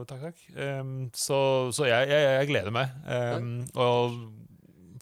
[0.08, 0.44] takk, takk.
[0.56, 1.40] Em, så
[1.76, 2.94] så jeg, jeg, jeg gleder meg.
[3.12, 4.16] Em, og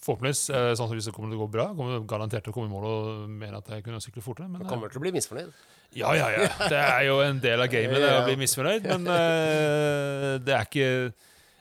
[0.03, 1.67] forhåpentligvis, eh, sannsynligvis så kommer det til å gå bra.
[1.77, 4.49] Kommer garantert til å komme i mål og mene at jeg kunne sykle fortere.
[4.51, 5.51] Men, eh, kommer til å bli misfornøyd.
[5.99, 6.47] ja, ja, ja.
[6.73, 10.67] Det er jo en del av gamet det, å bli misfornøyd, men eh, det er
[10.67, 10.89] ikke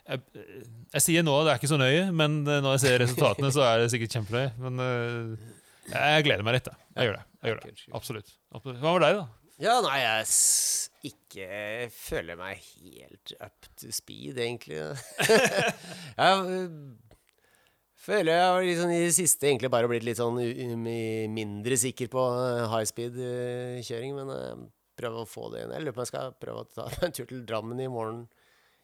[0.02, 0.22] jeg,
[0.92, 3.52] jeg sier nå at det er ikke så nøye, men eh, når jeg ser resultatene,
[3.54, 4.48] så er det sikkert kjempenøye.
[4.64, 5.52] Men eh,
[5.92, 6.66] jeg gleder meg litt.
[6.68, 6.74] da.
[6.96, 7.28] Jeg gjør det.
[7.38, 7.76] jeg gjør det.
[7.98, 8.34] Absolutt.
[8.52, 8.82] Absolutt.
[8.82, 9.28] Hva med deg, da?
[9.62, 11.46] Ja, nei, jeg ikke
[11.94, 14.80] føler meg helt up to speed, egentlig.
[16.18, 16.56] jeg
[18.02, 20.38] føler jeg har liksom i det siste egentlig bare blitt litt sånn
[21.32, 24.64] mindre sikker på øh, high speed-kjøring, men øh,
[24.98, 25.74] prøve å få det inn.
[25.76, 28.24] Jeg lurer på om jeg skal prøve å ta en tur til Drammen i morgen.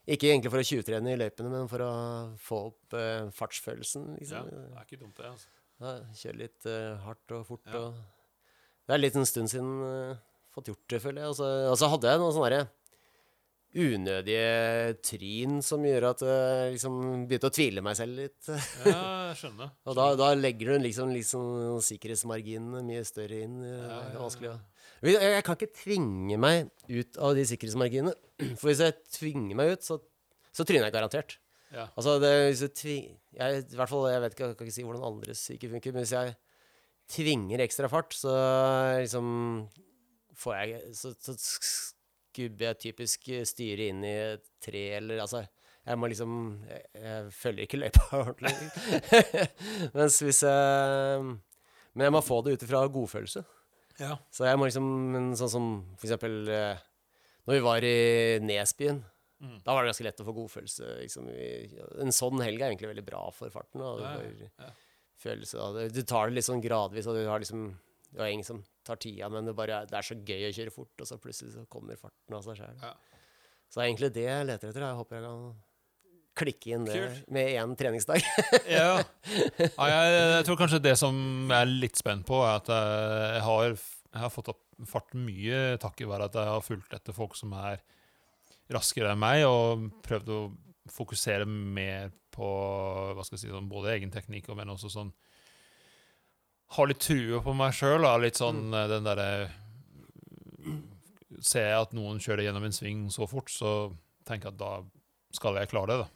[0.09, 1.93] Ikke egentlig for å tjuvtrene i løypene, men for å
[2.41, 4.07] få opp uh, fartsfølelsen.
[4.17, 4.47] Liksom.
[4.49, 5.35] er ikke dumt, det.
[5.35, 5.51] altså.
[5.79, 7.69] Ja, kjøre litt uh, hardt og fort.
[7.69, 7.83] Ja.
[7.83, 10.17] Og det er litt en stund siden uh,
[10.55, 11.35] fått gjort det, føler jeg.
[11.35, 12.71] Og så, altså, altså hadde jeg noen sånne derre
[13.77, 16.97] unødige tryn som gjør at jeg liksom
[17.29, 18.49] begynte å tvile meg selv litt.
[18.89, 19.75] Ja, jeg skjønner.
[19.85, 23.61] Og da, da legger du liksom, liksom sikkerhetsmarginene mye større inn.
[23.63, 24.55] Ja, Det Ja, ja, vanskelig
[24.99, 28.15] jeg, jeg kan ikke tvinge meg ut av de sikkerhetsmarginene.
[28.59, 30.01] For hvis jeg tvinger meg ut, så,
[30.51, 31.37] så tryner jeg garantert.
[31.71, 31.85] Ja.
[31.93, 34.79] Altså, det, hvis jeg, tvinger, jeg, i hvert fall, jeg vet ikke, jeg kan ikke
[34.79, 36.35] si hvordan andres syke funker, men hvis jeg
[37.13, 38.33] tvinger ekstra fart, så
[39.03, 39.29] liksom
[40.39, 41.35] får jeg Så, så
[42.39, 45.43] skubber jeg typisk styret inn i et tre, eller altså
[45.89, 46.33] Jeg må liksom
[46.69, 48.55] Jeg, jeg følger ikke løypa ordentlig.
[49.97, 53.45] Mens hvis jeg Men jeg må få det ut ifra godfølelse.
[53.99, 54.17] Ja.
[54.31, 56.83] Så jeg må liksom Sånn som for eksempel eh,
[57.49, 57.97] Når vi var i
[58.45, 59.03] Nesbyen.
[59.39, 59.59] Mm.
[59.65, 60.87] Da var det ganske lett å få godfølelse.
[61.05, 61.29] Liksom.
[62.03, 63.83] En sånn helg er egentlig veldig bra for farten.
[63.83, 63.93] Da.
[63.99, 64.73] Du, Ja, ja,
[65.19, 67.69] følelse av du tar det litt sånn gradvis, og du har liksom
[68.11, 70.75] Du har ingen som tar tida, men det, bare, det er så gøy å kjøre
[70.75, 72.77] fort, og så plutselig så kommer farten av seg sjøl.
[72.83, 72.93] Ja.
[73.69, 74.87] Så det er egentlig det jeg leter etter.
[74.87, 75.49] Jeg håper jeg kan
[76.39, 77.21] klikke inn det Kult.
[77.35, 78.25] med én treningsdag.
[78.79, 79.03] ja.
[79.67, 81.19] ja jeg, jeg tror kanskje det som
[81.51, 85.79] jeg er litt spent på, er at jeg har, jeg har fått opp fart mye
[85.83, 87.81] takket være at jeg har fulgt etter folk som er
[88.71, 90.41] raskere enn meg, og prøvd å
[90.93, 92.49] fokusere mer på
[93.17, 95.11] hva skal jeg si, sånn, både egen teknikk, og men også sånn
[96.77, 98.83] Ha litt trua på meg sjøl, litt sånn mm.
[98.93, 99.31] den derre
[101.39, 103.93] Ser jeg at noen kjører gjennom en sving så fort, så
[104.27, 104.73] tenker jeg at da
[105.39, 105.99] skal jeg klare det.
[106.03, 106.09] da.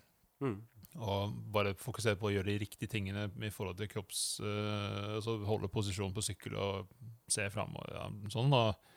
[0.43, 0.57] Mm.
[1.01, 4.41] Og bare fokusere på å gjøre de riktige tingene i forhold til kropps...
[4.45, 6.91] uh, altså holde posisjonen på sykkel og
[7.31, 7.95] se framover.
[7.97, 8.53] ja, sånn.
[8.53, 8.91] Og,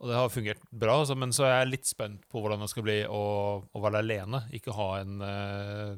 [0.00, 2.70] og det har fungert bra, altså, men så er jeg litt spent på hvordan det
[2.72, 3.22] skal bli å,
[3.62, 4.42] å være alene.
[4.56, 5.94] Ikke ha en, eh,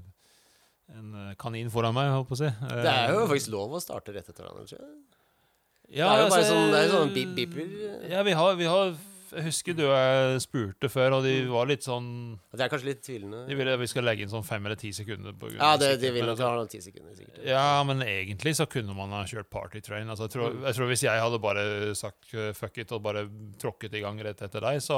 [0.95, 2.53] en kanin foran meg, holdt på å si.
[2.71, 4.87] Det er jo faktisk lov å starte rett etter hverandre,
[5.87, 7.69] ja, det er jo bare altså, sånn, det er sånn bip biper.
[8.11, 8.97] Ja, vi har, vi har
[9.37, 12.89] Jeg husker du og jeg spurte før, og de var litt sånn Det er kanskje
[12.89, 13.45] litt tvilende.
[13.49, 15.35] De ville vi skal legge inn sånn fem eller ti sekunder.
[15.59, 17.39] Ja, det, de vil men nok altså- ha noen ti sekunder, sikkert.
[17.45, 20.09] Ja, men egentlig så kunne man ha kjørt Party Train.
[20.09, 20.63] Altså, jeg, tror, Mm.
[20.67, 23.27] jeg tror Hvis jeg hadde bare sagt uh, fuck it og bare
[23.63, 24.95] tråkket i gang rett etter deg, så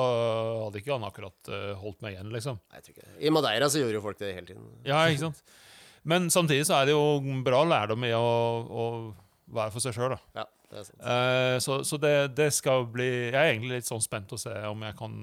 [0.65, 2.61] hadde ikke han akkurat uh, holdt meg igjen, liksom.
[2.71, 3.25] Nei, jeg tror ikke det.
[3.27, 4.69] I Madeira så gjorde jo folk det hele tiden.
[4.85, 5.43] Ja, ikke sant?
[6.09, 8.23] Men samtidig så er det jo bra lærdom i å,
[8.69, 8.85] å
[9.59, 10.21] være for seg sjøl, da.
[10.43, 11.03] Ja, det er sant.
[11.15, 14.53] Eh, så så det, det skal bli Jeg er egentlig litt sånn spent å se
[14.69, 15.15] om jeg kan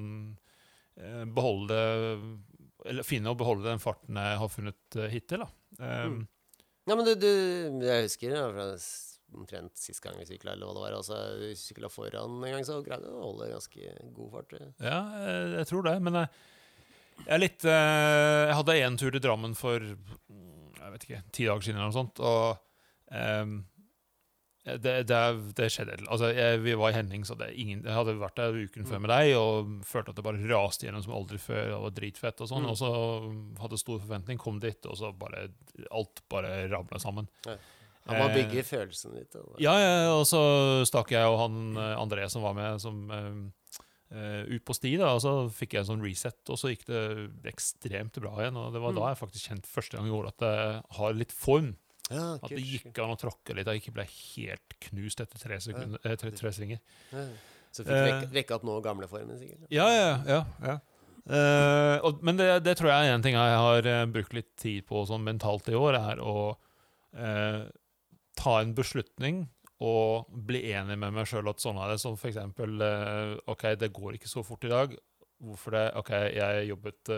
[0.98, 1.80] eh, beholde
[2.86, 5.52] Eller finne og beholde den farten jeg har funnet eh, hittil, da.
[5.82, 6.24] Eh, Mm.
[6.86, 8.68] Ja, men du, du Jeg husker ja, fra
[9.36, 10.94] omtrent sist gang vi sykla, eller hva det var.
[11.00, 14.54] Altså, vi sykla foran en gang, så greide vi å holde ganske god fart.
[14.80, 15.96] Ja, jeg, jeg tror det.
[16.06, 16.30] Men jeg,
[17.26, 19.84] jeg er litt eh, Jeg hadde en tur til Drammen for
[20.86, 22.20] jeg vet ikke, ti dager siden eller noe sånt.
[22.20, 22.58] Og
[23.12, 23.56] um,
[24.66, 25.18] det, det,
[25.54, 28.40] det skjedde altså, jeg, Vi var i Henning, så det er ingen, jeg hadde vært
[28.40, 31.76] der uken før med deg og følte at det bare raste gjennom som aldri før.
[31.76, 32.72] og var dritfett Og sånn, Mm.
[32.72, 32.90] og så
[33.62, 35.50] hadde stor forventning, kom dit, og så bare
[35.92, 37.28] alt bare rabla sammen.
[37.46, 39.36] Han må Eh, bygge følelsene ditt.
[39.36, 39.62] Eller?
[39.62, 40.42] Ja, ja, og så
[40.86, 43.32] stakk jeg og han eh, André som var med, som eh,
[44.16, 47.02] ut på sti, da, og så fikk jeg en sånn reset, og så gikk det
[47.52, 48.56] ekstremt bra igjen.
[48.62, 49.00] Og det var Mm.
[49.02, 51.74] da jeg faktisk kjente første gang i år at jeg har litt form.
[52.12, 55.40] Ja, At det gikk an å tråkke litt, at jeg ikke ble helt knust etter
[55.42, 56.80] tre, sekunder, eh, tre, tre svinger.
[57.12, 57.26] Ja.
[57.74, 58.06] Så fikk Eh.
[58.22, 59.66] vekk, vekka opp nå gamleformen, sikkert.
[59.74, 60.46] Ja, ja, ja.
[60.64, 60.80] ja.
[61.28, 64.56] Eh, og, men det, det tror jeg er en ting jeg har uh, brukt litt
[64.62, 66.56] tid på sånn mentalt i år, er å
[67.18, 67.66] uh,
[68.38, 69.48] ta en beslutning
[69.84, 72.00] og bli enig med meg sjøl at sånn er det.
[72.04, 74.96] Som for eksempel eh, OK, det går ikke så fort i dag.
[75.46, 75.86] Hvorfor det?
[76.00, 77.12] Ok, jeg jobbet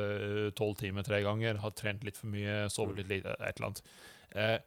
[0.58, 3.84] tolv timer tre ganger, har trent litt for mye, sovet litt lite, et eller annet.
[4.34, 4.58] Eh,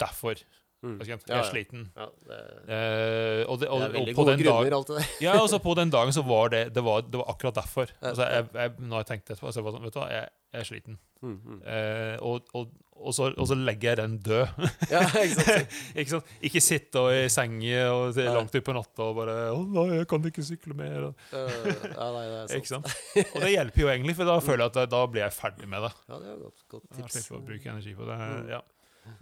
[0.00, 0.42] derfor.
[0.84, 0.98] Mm.
[1.02, 1.86] Jeg er sliten.
[1.96, 4.86] Ja, det, Eh, og, det, og, det er veldig på gode den grunner, dag, alt
[4.90, 5.06] det der.
[5.24, 7.86] ja, altså på den dagen så var det Det var, det var akkurat derfor.
[8.02, 10.60] Altså, jeg, jeg, når jeg tenkte etterpå, så var sånn, vet du hva, jeg, jeg
[10.60, 10.98] er sliten.
[11.22, 11.62] Mm, mm.
[11.64, 14.46] Eh, og, og, og, så, og så legger jeg den død.
[14.92, 15.74] Ja, ikke sant.
[16.02, 16.30] ikke sant?
[16.50, 20.08] Ikke sitte i senge og til langt ut på natta og bare 'Å nei, jeg
[20.12, 21.10] kan ikke sykle mer'.
[21.32, 22.56] Øh, ja, nei, det er sant.
[22.60, 22.96] ikke sant?
[23.34, 25.68] Og det hjelper jo egentlig, for da føler jeg at da- da blir jeg ferdig
[25.68, 25.92] med det.
[26.08, 27.00] Ja, det er godt, godt, tips.
[27.16, 28.18] Jeg slipper å bruke energi på det.
[28.22, 28.48] Mm.
[28.54, 28.60] Ja.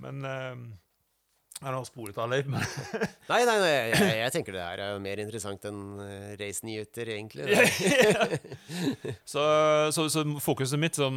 [0.01, 0.55] Men eh,
[1.61, 2.49] jeg det noe sporet av Leif?
[3.31, 7.47] Nei, nei, nei jeg, jeg tenker det her er mer interessant enn uh, race-nyheter, egentlig.
[9.33, 9.45] så,
[9.95, 11.15] så, så fokuset mitt som,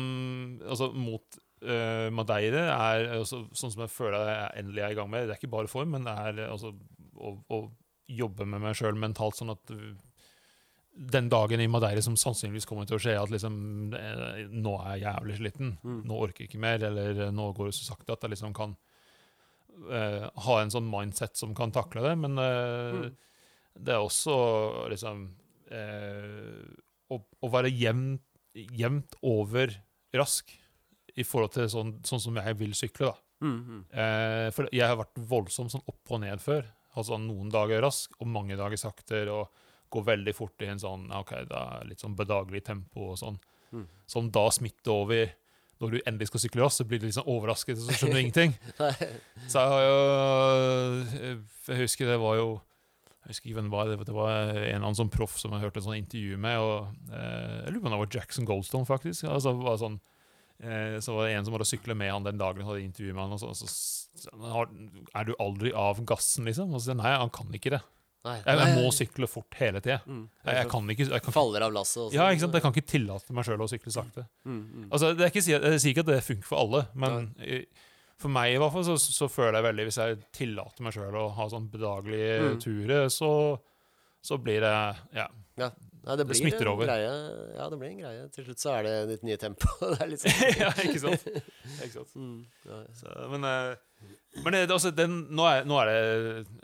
[0.61, 5.11] altså, mot uh, Madeire er altså, sånn som jeg føler jeg endelig er i gang
[5.11, 5.27] med.
[5.27, 6.71] Det er ikke bare form, men det er eh, altså,
[7.17, 7.63] å, å
[8.07, 9.89] jobbe med meg sjøl mentalt, sånn at uh,
[10.97, 13.57] den dagen i Madeira som sannsynligvis kommer til å skje, at liksom
[13.93, 15.73] eh, Nå er jeg jævlig sliten.
[15.83, 15.99] Mm.
[16.09, 18.55] Nå orker jeg ikke mer, eller eh, nå går det så sakte at jeg liksom
[18.57, 18.73] kan
[19.91, 22.15] eh, ha en sånn mindset som kan takle det.
[22.23, 23.15] Men eh, Mm.
[23.83, 24.37] det er også
[24.89, 25.27] liksom
[25.71, 26.63] eh,
[27.13, 29.73] å, å være jevnt, jevnt over
[30.17, 30.49] rask
[31.17, 33.11] i forhold til sånn, sånn som jeg vil sykle.
[33.11, 33.17] da.
[33.45, 33.81] Mm, mm.
[33.93, 36.65] Eh, for jeg har vært voldsom sånn opp og ned før.
[36.97, 39.29] Altså noen dager rask og mange dager saktere.
[39.33, 39.49] og
[39.89, 43.37] går veldig fort i en sånn ok, det er litt sånn bedagelig tempo og sånn.
[43.71, 43.85] Mm.
[44.05, 45.29] Som da smitter over
[45.81, 48.21] når du endelig skal sykle jazz, så blir du liksom overrasket overrasket, så skjønner du
[48.25, 48.55] ingenting.
[49.47, 49.97] Så jeg har jo
[51.67, 52.47] Jeg husker det var jo
[53.25, 54.05] Jeg husker ikke hvem det var.
[54.07, 56.57] Det var en eller annen sånn proff som jeg hørte et sånt intervju med.
[56.57, 59.27] og eh, Jeg lurer på om det var Jackson Goldstone, faktisk.
[59.27, 59.97] Altså, var sånn,
[60.63, 63.11] eh, så var det en som hadde syklet med han den dagen han hadde intervju
[63.11, 63.35] med han.
[63.35, 63.67] Og så, så,
[64.23, 64.63] så,
[65.11, 66.71] Er du aldri av gassen, liksom?
[66.71, 67.83] Og så nei, han kan ikke det.
[68.27, 69.97] Nei, Jeg, jeg må sykle fort hele tida.
[70.05, 70.21] Mm.
[70.43, 72.15] Jeg, jeg kan ikke, jeg kan, Faller av lasset også.
[72.19, 72.57] ja, ikke sant?
[72.59, 74.27] jeg kan ikke tillate meg sjøl å sykle sakte.
[74.45, 74.87] Mm, mm.
[74.91, 77.65] Altså, det er ikke, jeg sier ikke at det funker for alle, men i-
[78.17, 81.13] for meg i hvert fall så, så føler jeg veldig Hvis jeg tillater meg sjøl
[81.21, 82.55] å ha sånn bedagelige Mm.
[82.63, 83.31] turer, så,
[84.25, 84.71] så blir det
[85.13, 85.27] Ja.
[86.07, 86.85] Nei, det, blir smitter over.
[86.87, 87.07] Greie.
[87.57, 88.27] Ja, det blir en greie.
[88.31, 89.67] Til slutt så er det ditt nye tempo.
[89.91, 90.37] det er litt sånn.
[90.63, 91.25] ja ikke sant?
[91.83, 92.13] Ikke sant?
[92.15, 92.37] Mm,
[92.69, 92.93] ja, ja.
[92.95, 93.73] Så, men eh,
[94.43, 96.01] men det, altså, den, nå, er, nå er det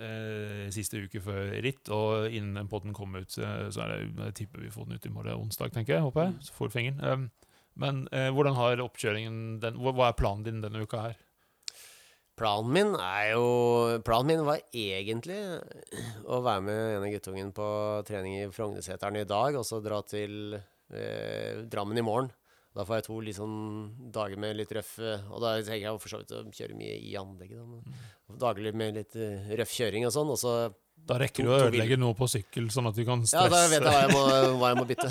[0.06, 4.12] eh, siste uke før ritt, og innen den potten kommer ut, eh, så er det,
[4.30, 6.06] jeg tipper vi får den ut i morgen onsdag, tenker jeg.
[6.06, 7.04] håper jeg, så får du fingeren.
[7.04, 7.30] Um,
[7.80, 11.22] men eh, hvordan har oppkjøringen den, hva, hva er planen din denne uka her?
[12.38, 13.48] Planen min er jo
[14.06, 15.38] Planen min var egentlig
[16.26, 17.68] å være med en av guttungen på
[18.08, 22.32] trening i Frognerseteren i dag, og så dra til eh, Drammen i morgen.
[22.74, 23.58] Da får jeg to sånn
[24.14, 26.96] dager med litt røff eh, Og da tenker jeg for så vidt å kjøre mye
[27.06, 27.98] i anlegget, da.
[28.32, 30.32] Men dager med litt eh, røff kjøring og sånn.
[30.34, 30.54] Og så
[31.06, 33.44] Da rekker du å ødelegge noe på sykkel, sånn at du kan stresse.
[33.46, 34.24] Ja, da vet jeg hva jeg må,
[34.62, 35.10] hva jeg må bytte.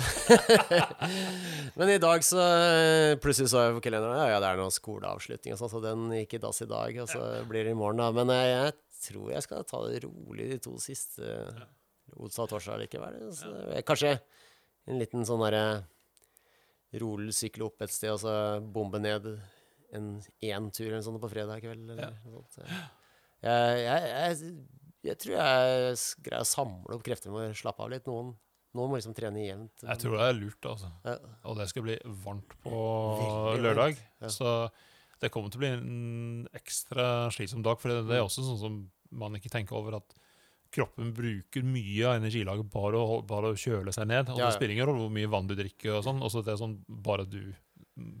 [1.79, 4.73] Men i dag så eh, Plutselig så jeg på kalenderen Ja, ja, det er noe
[4.73, 7.79] skoleavslutning og sånn, så den gikk i dass i dag, og så blir det i
[7.79, 8.11] morgen, da.
[8.15, 11.31] Men jeg, jeg tror jeg skal ta det rolig de to siste.
[12.13, 13.21] Onsdag og torsdag likevel.
[13.33, 14.17] Så jeg- kanskje
[14.91, 15.65] en liten sånn derre
[17.01, 18.33] rolig sykle opp et sted, og så
[18.73, 19.25] bombe ned
[19.93, 20.07] en
[20.41, 22.11] én tur eller sånn på fredag kveld, eller Ja.
[22.25, 22.57] sånt.
[23.43, 24.53] Jeg, jeg, jeg,
[25.09, 28.05] jeg tror jeg greier å samle opp krefter med å slappe av litt.
[28.07, 28.31] Noen,
[28.73, 29.83] noen må liksom trene jevnt.
[29.83, 30.89] Jeg tror det er lurt, altså.
[31.05, 31.17] Ja.
[31.51, 32.73] Og det skal bli varmt på
[33.51, 33.99] Veldig lørdag.
[34.23, 34.31] ja.
[34.33, 34.53] Så
[35.21, 37.77] det kommer til å bli en ekstra slitsom dag.
[37.79, 38.79] For det, det er også sånn som
[39.13, 40.15] man ikke tenker over, at
[40.73, 44.29] kroppen bruker mye av energilaget bare å, bare å kjøle seg ned.
[44.33, 44.51] Og Ja, ja.
[44.51, 46.23] det spiller ingen rolle hvor mye vann du drikker, og sånn.
[46.25, 47.43] Også det er sånn bare du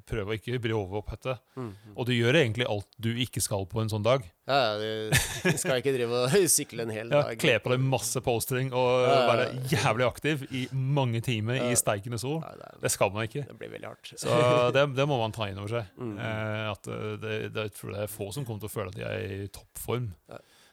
[0.05, 1.39] prøver å ikke bli overopphettet.
[1.57, 1.93] Mm, mm.
[1.97, 4.21] Og du gjør egentlig alt du ikke skal på en sånn dag.
[4.45, 5.07] Ja, ja,
[5.49, 7.39] du skal ikke drive og sykle en hel Ja, dag.
[7.41, 9.23] Kle på deg masse polstring og Ja, ja, ja.
[9.31, 11.71] være jævlig aktiv i mange timer Ja.
[11.73, 12.37] i steikende sol.
[12.45, 13.47] Ja, det, er, Det skal man ikke.
[13.49, 14.13] det blir veldig hardt.
[14.13, 14.37] Så
[14.77, 15.89] det, det må man ta inn over seg.
[15.97, 16.13] Mm.
[16.21, 18.93] Eh, at eh, det, det, jeg tror det er få som kommer til å føle
[18.93, 20.11] at de er i toppform.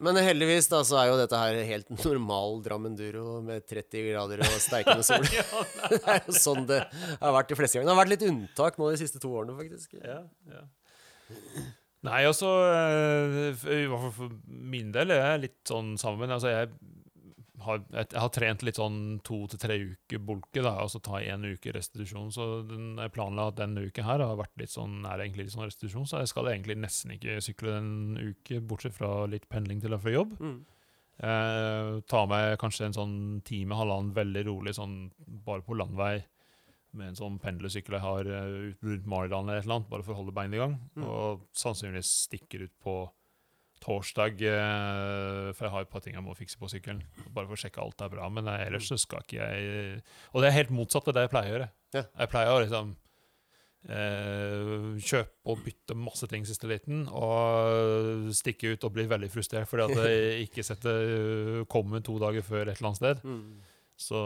[0.00, 4.54] Men heldigvis da, så er jo dette her helt normal Dramenduro med 30 grader og
[4.62, 5.26] steikende sol.
[5.92, 6.80] det er jo sånn det
[7.20, 7.90] har vært de fleste ganger.
[7.90, 9.98] Det har vært litt unntak nå de siste to årene, faktisk.
[10.00, 10.64] Ja, ja.
[12.08, 14.32] Nei, altså eh, I hvert fall for
[14.72, 16.32] min del er jeg litt sånn sammen.
[16.32, 16.72] Altså, jeg
[17.64, 21.20] har, jeg, har trent litt sånn to til tre uker bulke, da, og så ta
[21.20, 22.32] én uke restitusjon.
[22.34, 25.54] Så den, jeg planla at denne uken her har vært litt sånn, er egentlig litt
[25.56, 29.82] sånn restitusjon, så jeg skal egentlig nesten ikke sykle en uke, bortsett fra litt pendling
[29.84, 30.36] til og fra jobb.
[30.40, 30.58] Mm.
[31.20, 35.00] Eh, ta meg kanskje en sånn time, halvannen, veldig rolig, sånn
[35.44, 36.18] bare på landvei.
[36.96, 40.16] Med en sånn pendlersykkel jeg har eh, rundt Maridalen eller et eller annet, bare for
[40.16, 40.78] å holde beina i gang.
[40.96, 41.04] Mm.
[41.06, 42.94] Og sannsynligvis stikker ut på
[43.80, 47.02] torsdag, eh, for jeg har et par ting jeg må fikse på sykkelen.
[47.34, 48.28] Bare for å sjekke alt er bra.
[48.32, 50.00] Men eh, ellers så skal ikke jeg
[50.34, 51.70] Og det er helt motsatt av det jeg pleier å gjøre.
[51.96, 52.04] Ja.
[52.22, 52.92] Jeg pleier å liksom
[53.88, 59.70] eh, kjøpe og bytte masse ting siste liten, og stikke ut og bli veldig frustrert
[59.70, 63.24] fordi at jeg ikke setter kommer to dager før et eller annet sted.
[63.24, 63.64] Mm.
[64.00, 64.20] Så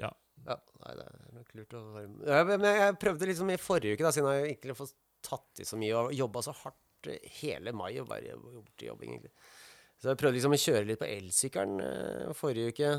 [0.00, 0.12] ja.
[0.48, 1.80] Ja, nei, det er nok lurt å
[2.24, 5.60] ja, Men jeg prøvde liksom i forrige uke, da, siden jeg ikke har fått tatt
[5.60, 6.78] i så mye og jobba så hardt
[7.14, 9.32] eh, hele mai og bare gjort jobbing, egentlig.
[9.98, 12.92] Så jeg prøvde liksom å kjøre litt på elsykkelen eh, forrige uke.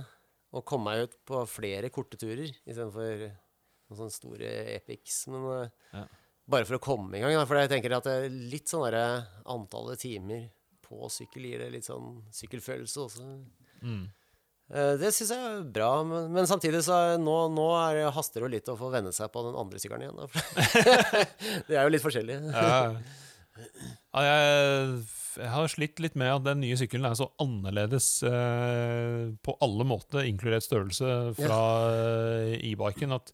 [0.57, 5.21] Og komme meg ut på flere korte turer istedenfor noen sånne store epics.
[5.29, 6.05] Men eh, Ja.
[6.49, 7.45] bare for å komme i gang, da.
[7.45, 10.47] For jeg tenker at det er litt sånn derre antallet timer
[10.89, 13.27] på sykkel gir det litt sånn sykkelfølelse også.
[13.85, 14.07] Mm.
[14.73, 18.11] Eh, Det syns jeg er bra, men, men samtidig så er, nå, nå er, det-
[18.17, 20.17] haster det litt å få venne seg på den andre sykkelen igjen.
[20.17, 20.27] Da.
[21.69, 22.39] det er jo litt forskjellig.
[22.49, 22.97] Ja.
[23.59, 24.93] Jeg,
[25.39, 29.85] jeg har slitt litt med at den nye sykkelen er så annerledes eh, på alle
[29.87, 31.59] måter, inkludert størrelse, fra
[31.93, 33.31] eh, e-biken, at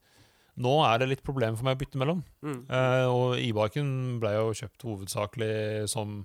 [0.61, 2.21] nå er det litt problem for meg å bytte mellom.
[2.45, 2.59] Mm.
[2.69, 3.89] Eh, og e-biken
[4.23, 5.53] ble jo kjøpt hovedsakelig
[5.91, 6.21] som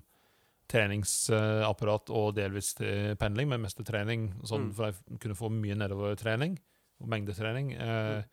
[0.71, 4.73] treningsapparat og delvis til pendling, men mest til trening, sånn Mm.
[4.75, 6.57] for jeg kunne få mye nedovertrening
[7.01, 7.73] og mengdetrening.
[7.73, 8.23] Eh, Mm.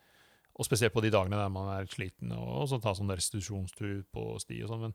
[0.58, 4.02] Og spesielt på de dagene der man er sliten, og, og så ta sånn restitusjonstur
[4.12, 4.80] på sti og sånn.
[4.80, 4.94] Men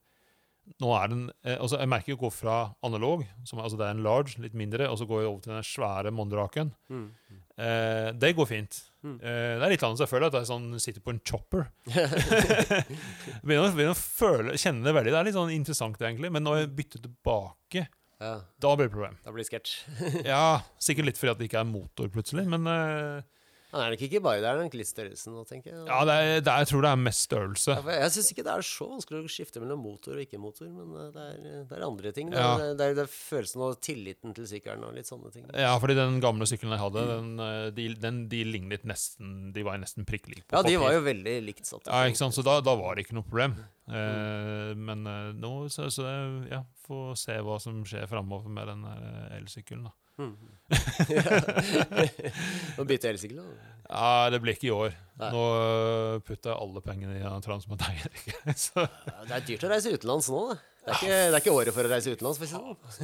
[0.80, 3.97] nå er den eh, altså Jeg merker å gå fra analog, som, altså det er
[3.97, 6.71] en large, litt mindre, og så går jeg over til den svære Mondraken.
[6.89, 7.08] Mm.
[7.54, 8.80] Eh, det går fint.
[9.04, 9.17] Mm.
[9.19, 11.67] Eh, det er litt annet jeg føler at jeg sånn, sitter på en chopper.
[13.43, 15.13] begynner, begynner å føle, kjenne det veldig.
[15.13, 16.32] Det er litt sånn interessant, egentlig.
[16.34, 17.86] Men når jeg bytter tilbake,
[18.23, 19.17] Ja, da blir det problem.
[19.26, 19.76] da blir det sketsj.
[20.32, 23.26] Ja, Sikkert litt fordi at det ikke er motor plutselig, men eh,
[23.74, 25.84] Han er nok ikke bare det, er nok litt størrelsen nå, tenker jeg.
[25.90, 27.76] ja, det er, det er, jeg tror det er mest størrelse.
[27.80, 30.94] Ja, jeg syns ikke det er så vanskelig å skifte mellom motor og ikke-motor, men
[31.02, 32.30] eh, det er, det er andre ting.
[32.34, 32.46] Ja.
[32.54, 35.48] er, det, er, det er følelsen og tilliten til sykkelen og litt sånne ting.
[35.58, 39.66] Ja, fordi den gamle sykkelen jeg hadde, den, eh, de, den, de lignet nesten De
[39.66, 40.82] var nesten prikk like på Ja, de papir.
[40.86, 41.90] var jo veldig likt satt.
[41.90, 42.38] Ja, ikke sant?
[42.38, 43.58] Så da, da var det ikke noe problem.
[43.90, 46.06] Eh, men eh, nå så, så
[46.52, 49.90] ja, få se hva som skjer framover med den eh, elsykkelen.
[49.90, 49.98] da.
[50.21, 50.36] Mm.
[52.80, 53.71] Å bytte elsykkel, da.
[53.89, 54.91] Ja, det blir ikke i år.
[55.21, 55.30] Nei.
[55.34, 58.13] Nå eh, putter jeg alle pengene i han Transmoteier.
[58.65, 60.56] så, Ja, Det er dyrt å reise utenlands nå, da.
[60.84, 62.39] Det er, ikke, det er ikke året for å reise utenlands.
[62.41, 62.56] for å si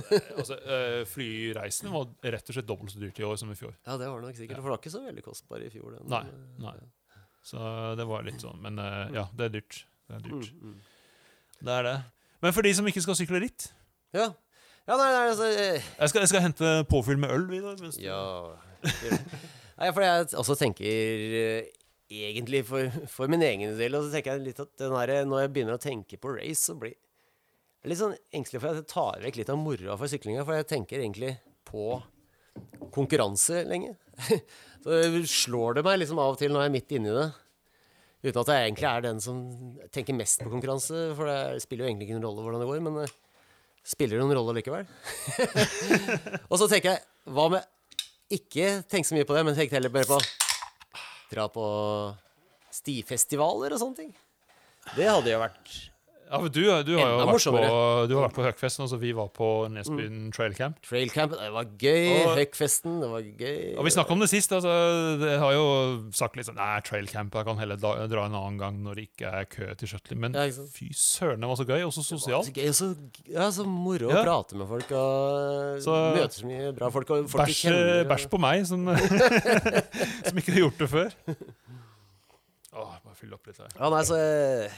[0.04, 0.40] det sånn.
[0.42, 3.72] altså, eh, flyreisen var rett og slett dobbelt så dyrt i år som i fjor.
[3.88, 4.60] Ja, det var det nok sikkert.
[4.60, 5.94] For det var ikke så veldig kostbar i fjor.
[5.96, 6.26] Den, Nei,
[6.66, 6.76] nei.
[7.50, 7.56] Så
[7.96, 8.60] det var litt sånn.
[8.66, 9.74] Men eh, ja, det er dyrt.
[10.10, 10.50] Det er dyrt.
[10.52, 10.80] Mm, mm.
[11.60, 11.96] Det er det.
[12.44, 13.66] Men for de som ikke skal sykle ritt
[14.16, 14.30] Ja.
[14.90, 17.46] Ja, nei, nei, altså eh, Jeg skal, jeg skal hente påfyll med øl.
[17.52, 18.22] Vidar, mens du- Ja
[19.80, 20.88] Nei, for jeg også tenker
[21.40, 21.68] eh,
[22.10, 25.46] egentlig for, for min egen del, og så tenker jeg litt at den her, når
[25.46, 28.90] jeg begynner å tenke på race, så blir jeg litt sånn engstelig for at jeg
[28.92, 31.36] tar vekk litt av moroa for syklinga, for jeg tenker egentlig
[31.70, 32.02] på
[32.92, 33.94] konkurranse lenge.
[34.84, 35.00] så
[35.32, 37.30] slår det meg liksom av og til når jeg er midt inni det.
[38.26, 39.40] Uten at jeg egentlig er den som
[39.96, 42.84] tenker mest på konkurranse, for det spiller jo egentlig ikke noen rolle hvordan det går,
[42.90, 43.00] men
[43.86, 44.88] spiller noen rolle likevel.
[46.52, 47.68] og så tenker jeg, hva med
[48.30, 50.20] ikke tenk så mye på det, men tenke heller bare på
[51.30, 51.64] Dra på
[52.74, 54.14] stifestivaler og sånne ting.
[54.96, 55.74] Det hadde jo vært
[56.30, 57.62] Ja, for du, du, har jo vært på,
[58.06, 60.76] du har vært på Høgfesten, altså vi var på Nesbyen Trail Camp.
[60.86, 61.32] trailcamp.
[61.34, 62.04] Det var gøy.
[62.28, 63.64] Og- Høgfesten, det var gøy.
[63.82, 64.52] Og vi snakka om det sist.
[64.54, 64.70] altså
[65.24, 65.64] Jeg har jo
[66.14, 69.08] sagt litt sånn Nei, Trail Camp jeg kan heller dra en annen gang når det
[69.10, 70.20] ikke er kø til shuttling.
[70.28, 70.38] Men
[70.70, 72.46] fy søren, det var så gøy, og så Det var.
[72.46, 72.92] Så gøy, så,
[73.34, 74.22] ja, så moro Ja.
[74.22, 77.10] å prate med folk og Så- møte så mye bra folk.
[77.10, 78.06] Og folk Bæsj, kjenner.
[78.06, 78.86] bæsj på meg, som,
[80.30, 81.10] som ikke har gjort det før.
[82.78, 83.74] Åh, bare fyll opp litt her.
[83.80, 84.70] Ja, nei, så eh,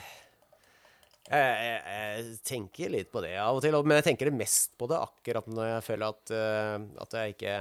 [1.31, 4.73] jeg, jeg, jeg tenker litt på det av og til, men jeg tenker det mest
[4.79, 7.55] på det akkurat når jeg føler at, uh, at jeg ikke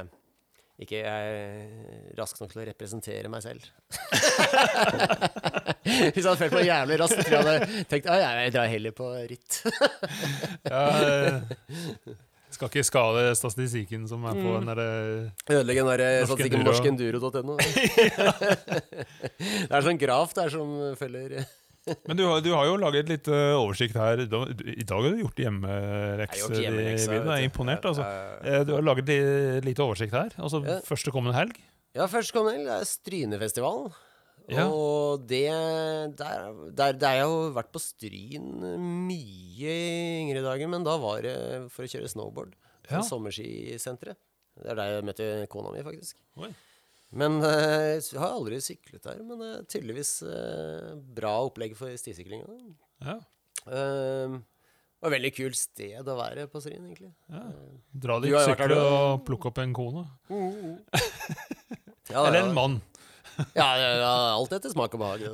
[0.80, 3.66] ikke er rask nok til å representere meg selv.
[5.84, 8.96] Hvis jeg hadde følt meg jævlig rask, tror jeg hadde tenkt at jeg drar heller
[8.96, 9.60] på ritt.
[10.70, 11.36] Ja, eh,
[12.50, 14.88] skal ikke skade statistikken som er på den derre
[15.48, 17.56] Ødelegge den der statistikken på norskenduro.no.
[19.40, 21.40] Det er en sånn graf der som følger
[22.08, 24.20] Men du har, du har jo laget litt eh, oversikt her.
[24.24, 26.40] I dag har du gjort Jeg har hjemmelekse.
[26.44, 28.06] gjort hjemmeleksa, Jeg er imponert, altså.
[28.44, 29.10] Eh, Du har laget
[29.64, 30.30] litt oversikt her.
[30.38, 30.78] Altså Ja.
[30.86, 31.56] første kommende helg.
[31.94, 33.92] Ja, første kommende det er Strynefestivalen.
[34.50, 34.64] Ja.
[34.66, 35.44] Og det
[36.18, 38.48] der, der, der jeg har vært på Stryn
[39.06, 41.36] mye i yngre dager, men da var det
[41.70, 42.54] for å kjøre snowboard
[42.88, 43.02] på Ja.
[43.06, 44.16] sommerskisenteret.
[44.60, 46.16] Det er der jeg møtte kona mi, faktisk.
[46.42, 46.50] Oi.
[47.10, 49.22] Men eh, jeg har aldri syklet der.
[49.26, 52.44] Men det er tydeligvis eh, bra opplegg for stisykling.
[53.02, 53.16] Ja.
[53.66, 57.10] Uh, Det var et veldig kult sted å være på Stryn, egentlig.
[57.32, 57.42] Ja.
[58.04, 60.06] Dra dit, sykle og plukke opp en kone.
[62.10, 62.72] Ja, Eller en mann.
[63.54, 65.20] Ja, ja, alt etter smak og behag.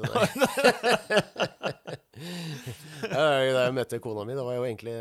[2.16, 4.94] Det da jeg møtte kona mi, det var jo egentlig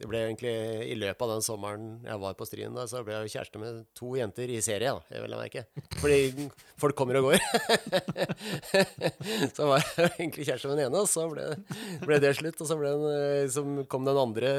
[0.00, 0.54] Det ble egentlig
[0.90, 3.84] i løpet av den sommeren jeg var på Stryn, da, så ble jeg kjæreste med
[3.96, 5.64] to jenter i serie, da, jeg vil merke.
[6.00, 6.48] Fordi
[6.80, 7.38] folk kommer og går.
[9.56, 11.46] så var jeg egentlig kjæreste med den ene, og så ble,
[12.02, 12.60] ble det slutt.
[12.60, 13.08] Og så den,
[13.54, 14.52] så kom den andre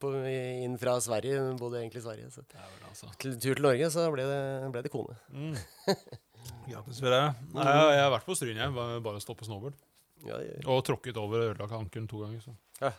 [0.00, 2.32] på, inn fra Sverige, hun bodde egentlig i Sverige.
[2.32, 3.12] Så Dæven, altså.
[3.20, 4.42] til tur til Norge, så ble det,
[4.72, 5.18] ble det kone.
[5.36, 5.56] Mm.
[6.66, 7.40] Grattis for deg.
[7.54, 8.74] Nei, jeg, jeg har vært på Stryn, jeg.
[8.76, 9.76] Bare, bare stå på snowboard.
[10.22, 10.66] Ja, ja, ja.
[10.70, 12.40] Og tråkket over og ødelagt ankelen to ganger.
[12.44, 12.52] Så.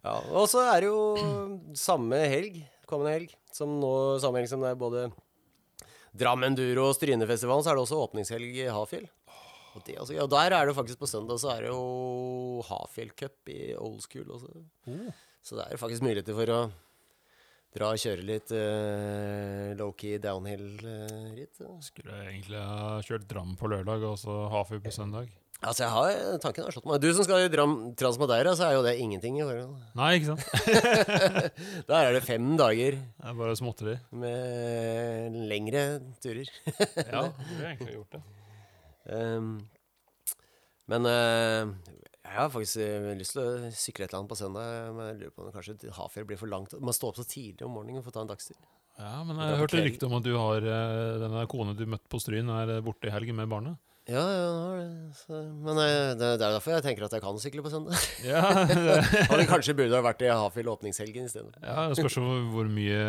[0.00, 1.00] Ja, og så er det jo
[1.76, 2.54] samme helg,
[2.88, 3.90] kommende helg, som nå,
[4.22, 5.02] samme helg som det er både
[6.16, 9.04] Drammen Duro og Strynefestivalen, så er det også åpningshelg i Hafjell.
[9.76, 13.12] Og, det, også, ja, der er det faktisk på søndag, så er det jo Hafjell
[13.12, 14.50] Cup i old school også.
[14.90, 15.12] Oh.
[15.46, 16.60] Så det er faktisk muligheter for å
[17.74, 21.60] dra og kjøre litt uh, low-key downhill-ritt.
[21.86, 25.30] Skulle jeg egentlig ha kjørt Dram på lørdag og så Hafjell på søndag.
[25.60, 26.98] altså, jeg har, tanken har slått meg.
[27.04, 29.76] Du som skal i Dram Transmadeira, så er jo det ingenting i forhold.
[30.00, 30.44] Nei, ikke sant?
[31.90, 33.96] Der er det fem dager Det er bare småtteri.
[34.10, 35.84] med lengre
[36.24, 36.50] turer.
[37.06, 38.24] Ja, du har egentlig gjort det.
[39.10, 39.54] Um,
[40.90, 41.70] men eh,
[42.30, 44.90] jeg har faktisk eh, lyst til å sykle et eller annet på søndag.
[44.94, 46.76] Men jeg lurer på om kanskje Hafjell blir for langt.
[46.78, 48.58] Man står opp så tidlig om morgenen for å ta en dagstur.
[49.00, 52.10] Ja, men jeg, jeg hørte rykte om at du har eh, denne kone du møtte
[52.12, 53.80] på Stryn, er borte i helgen med barnet.
[54.10, 55.16] Ja, ja, det det.
[55.18, 57.98] Så, men eh, det, det er derfor jeg tenker at jeg kan sykle på søndag.
[58.30, 58.42] Ja,
[59.38, 61.52] det, kanskje burde ha vært i Hafjell åpningshelgen isteden.
[61.62, 62.18] ja, det spørs
[62.54, 63.00] hvor mye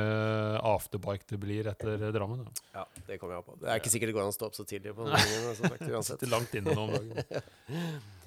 [0.73, 2.43] afterbike det blir etter Drammen.
[2.45, 2.65] Da.
[2.81, 3.57] Ja, det kommer jeg på.
[3.61, 5.55] Det er ikke sikkert det går an å stå opp så tidlig på morgenen.
[5.57, 6.27] Som uansett.
[6.31, 7.47] Langt inne nå om dagen.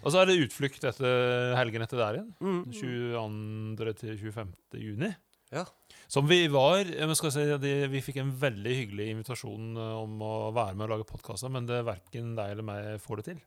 [0.05, 2.33] Og så er det utflukt etter helgen etter der igjen.
[2.45, 2.61] Mm.
[2.77, 3.95] 22.
[4.03, 4.53] til 25.
[4.85, 5.11] juni.
[5.55, 5.65] Ja.
[6.11, 10.23] Som vi var eh, skal si, de, Vi fikk en veldig hyggelig invitasjon eh, om
[10.25, 13.43] å være med og lage podkaster, men det verken deg eller meg får det til.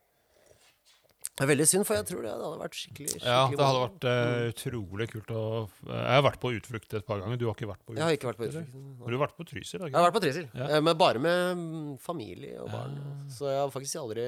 [1.37, 3.81] Det er veldig synd, for jeg tror det hadde vært skikkelig, skikkelig Ja, det hadde
[3.83, 5.41] vært uh, utrolig kult å
[5.85, 7.37] Jeg har vært på utflukt et par ganger.
[7.37, 8.79] Du har ikke vært på Jeg har ikke vært på utflukt.
[9.03, 9.83] Har du vært på Trysil?
[9.83, 10.69] Jeg har vært på Trysil, Ja.
[10.71, 12.97] eh, men bare med mm, familie og barn.
[12.97, 13.13] Ja.
[13.35, 14.25] Så jeg har faktisk aldri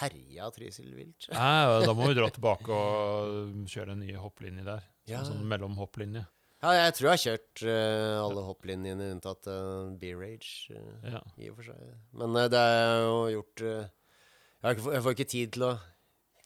[0.00, 1.26] herja Trysil vilt.
[1.32, 4.86] Nei, ja, da må vi dra tilbake og kjøre en ny hopplinje der.
[5.08, 5.20] Ja.
[5.24, 6.24] Sånn, sånn mellomhopplinje.
[6.64, 11.20] Ja, jeg tror jeg har kjørt uh, alle hopplinjene unntatt uh, B-Rage, uh, Ja.
[11.36, 11.90] i og for seg.
[12.16, 15.74] Men det er jo gjort jeg, ikke, jeg får ikke tid til å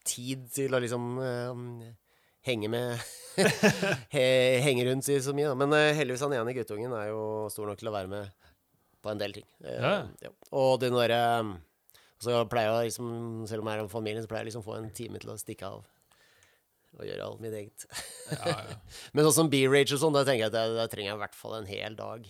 [0.09, 1.19] Tid til å liksom
[2.49, 3.03] henge med
[4.65, 5.59] Henge rundt si så mye, da.
[5.59, 7.21] Men heldigvis han ene guttungen er jo
[7.53, 8.31] stor nok til å være med
[9.05, 9.45] på en del ting.
[9.61, 10.09] Ja.
[10.57, 11.21] Og den derre
[12.23, 13.11] Så pleier jeg liksom,
[13.47, 15.33] selv om jeg er en familie, så pleier jeg liksom å få en time til
[15.33, 15.87] å stikke av.
[16.99, 17.85] Og gjøre alt mitt eget.
[18.33, 18.79] Ja, ja.
[19.15, 21.23] Men sånn som B-Rage og sånn, da tenker jeg at jeg, da trenger jeg i
[21.23, 22.25] hvert fall en hel dag.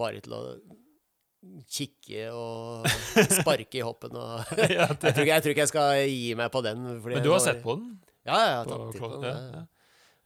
[0.00, 0.42] Bare til å
[1.70, 2.86] kikke og
[3.34, 6.62] sparke i hoppen og jeg, tror ikke, jeg tror ikke jeg skal gi meg på
[6.66, 6.84] den.
[7.02, 7.96] Men du har sett på den?
[8.26, 9.66] Ja, jeg har tatt titt på den.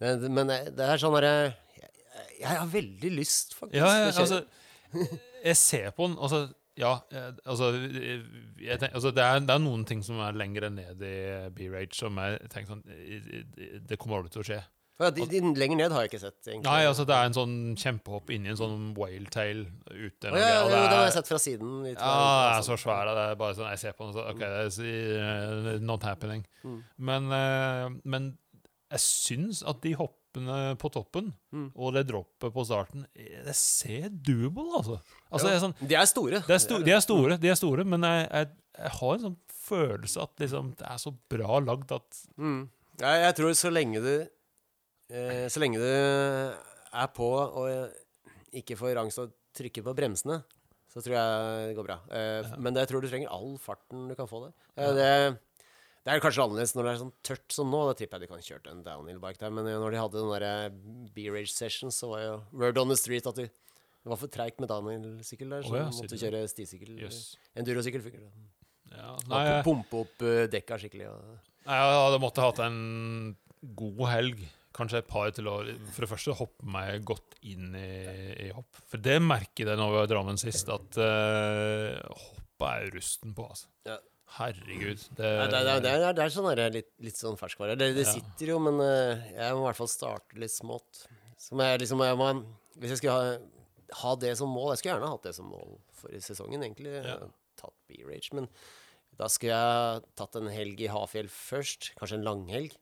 [0.02, 1.32] Men, men det er sånn derre
[1.80, 1.92] jeg,
[2.42, 3.80] jeg har veldig lyst, faktisk.
[3.80, 4.42] Ja, ja, altså
[5.40, 7.70] Jeg ser på den, altså Ja, eh, altså,
[8.60, 11.16] jeg tenk, altså det, er, det er noen ting som er lenger ned i
[11.56, 12.82] B-Rage som jeg tenker sånn
[13.88, 14.62] Det kommer aldri til å skje.
[14.96, 16.64] Ja, de, de lenger ned har jeg ikke sett, egentlig.
[16.64, 20.30] Nei, altså det er en sånn kjempehopp inni en sånn whaletail ute.
[20.30, 21.74] Å, ja, ja, det har jeg sett fra siden.
[21.90, 23.10] Ja, det er så svær.
[23.10, 26.46] Det er bare sånn, Jeg ser på den så OK, det er eh, not happening.
[26.64, 26.78] Mm.
[27.10, 28.30] Men, eh, men
[28.94, 29.92] jeg syns at de
[30.36, 31.70] hoppene på toppen Mm.
[31.76, 35.00] og det droppet på starten, eh, det ser doable, altså.
[35.32, 36.40] altså er sånn, De er store.
[36.46, 39.20] det er sto de er store, de er store, men jeg, jeg, jeg har en
[39.20, 42.68] sånn følelse at liksom, det er så bra lagd at Mm.
[43.00, 44.28] jeg, jeg tror så lenge du
[45.10, 47.90] eh, Så lenge du er på og
[48.52, 50.42] ikke får angst og trykker på bremsene,
[50.92, 51.98] så tror jeg det går bra.
[52.10, 52.56] Eh, Ja.
[52.58, 54.52] Men det, jeg tror du trenger all farten du kan få der.
[54.76, 55.38] Eh, det,
[56.06, 57.80] det er kanskje annerledes når det er sånn tørt som nå.
[57.88, 59.54] Da tipper jeg de kan kjøre en downhill-bike der.
[59.56, 60.76] Men eh, når de hadde den der
[61.16, 64.62] B-Rage Session, så var jo word on the street at de, det var for treigt
[64.62, 66.94] med downhill-sykkel der, så oh, ja, måtte du kjøre stisykkel.
[67.02, 67.20] Jøss.
[67.58, 68.22] Endurosykkel funker.
[68.92, 71.10] Ja, Nei, måtte Pumpe opp eh, dekka skikkelig.
[71.10, 71.36] Og,
[71.66, 72.80] nei, jeg hadde måttet hatt en
[73.82, 74.48] god helg.
[74.78, 75.58] Kanskje et par til å
[75.90, 77.94] For det første hoppe meg godt inn i,
[78.46, 78.78] i hopp.
[78.92, 83.34] For det merker jeg når vi var i Drammen sist, at uh, hoppet er rusten
[83.34, 83.72] på, altså.
[83.88, 83.96] Ja.
[84.36, 84.98] Herregud.
[85.16, 87.76] Det, Nei, det, det, er, det er sånn der, litt, litt sånn ferskvare.
[87.78, 88.10] Det, Ja.
[88.10, 91.04] sitter jo, men eh, jeg må i hvert fall starte litt smått.
[91.46, 92.30] Jeg liksom, jeg må,
[92.80, 93.36] hvis jeg skulle ha,
[94.02, 96.96] ha det som mål Jeg skulle gjerne hatt det som mål for i sesongen, egentlig.
[97.06, 97.20] Ja.
[97.60, 98.32] Tatt B-Rage.
[98.34, 98.48] Men
[99.16, 101.92] da skulle jeg tatt en helg i Hafjell først.
[102.00, 102.74] Kanskje en langhelg.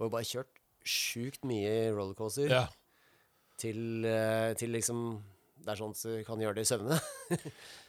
[0.00, 0.56] Og bare kjørt
[0.88, 2.64] sjukt mye rollercoaster Ja.
[3.60, 5.20] til, eh, til liksom
[5.58, 6.96] Det er sånn at du kan gjøre det i søvne.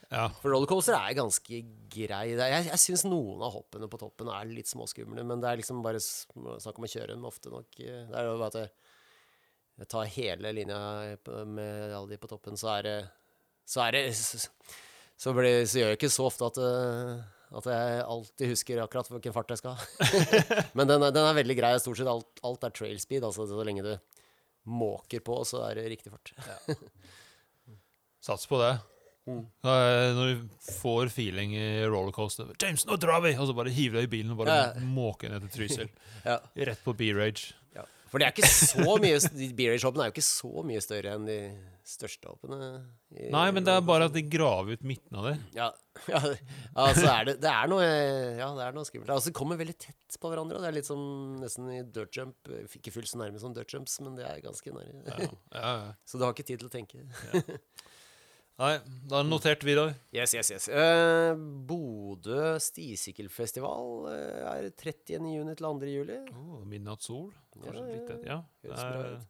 [0.10, 0.26] ja.
[0.41, 1.60] For rollercoaster er ganske
[1.93, 2.24] grei.
[2.34, 5.84] Jeg jeg syns noen av hoppene på toppen er litt småskumle, men det er liksom
[5.86, 7.70] bare snakk om å kjøre dem ofte nok.
[7.78, 8.72] Det er jo bare at jeg,
[9.84, 10.80] jeg tar hele linja
[11.45, 12.97] med alle de på toppen, så er det
[13.70, 17.24] Så, er det, så, blir, så gjør jeg ikke så ofte at, eh,
[17.60, 19.89] at jeg alltid husker akkurat hvilken fart jeg skal ha.
[20.78, 21.76] men den er, den er veldig grei.
[21.78, 23.93] Stort sett alt, alt er trail speed, altså så lenge du
[24.66, 26.34] måker på, så er det riktig fart.
[28.26, 28.74] Sats på det.
[29.30, 29.45] Mm.
[30.17, 30.43] Når du
[30.80, 34.34] får feeling i rollercoaster 'James, nå drar vi!' Og så bare hiver deg i bilen
[34.34, 34.84] og bare Ja.
[34.84, 35.89] måker ned til Trysil.
[36.25, 36.39] Ja.
[36.57, 37.53] Rett på B-rage.
[37.75, 37.86] Ja.
[38.09, 39.19] For det er ikke så mye
[39.55, 41.39] B-rage-hoppene er jo ikke så mye større enn de
[41.89, 42.57] største hoppene.
[43.34, 45.36] Nei, men det er bare at de graver ut midten av det.
[45.57, 45.69] Ja,
[46.11, 46.19] ja
[46.77, 49.09] altså er det, det er noe Ja, det er noe skummelt.
[49.13, 50.59] Altså, de kommer veldig tett på hverandre.
[50.59, 51.01] Og det er litt som
[51.41, 52.51] nesten i dirt jump.
[52.67, 54.99] Ikke fullt så nærme som dirt jumps, men det er ganske nære.
[55.07, 55.32] Ja.
[55.55, 55.91] Ja, ja.
[56.09, 57.01] Så du har ikke tid til å tenke.
[58.60, 58.74] Nei,
[59.07, 59.93] da er det notert, Vidar.
[60.12, 60.66] Yes, yes, yes.
[60.68, 61.32] Eh,
[61.70, 65.30] Bodø stisykkelfestival eh, er 30.
[65.32, 65.88] juni til 2.
[65.88, 66.18] juli.
[66.36, 67.30] Oh, Midnattssol.
[67.55, 68.18] Kanskje Ja, litt det.
[68.28, 68.41] Ja.
[68.66, 69.30] Høres det bra ut.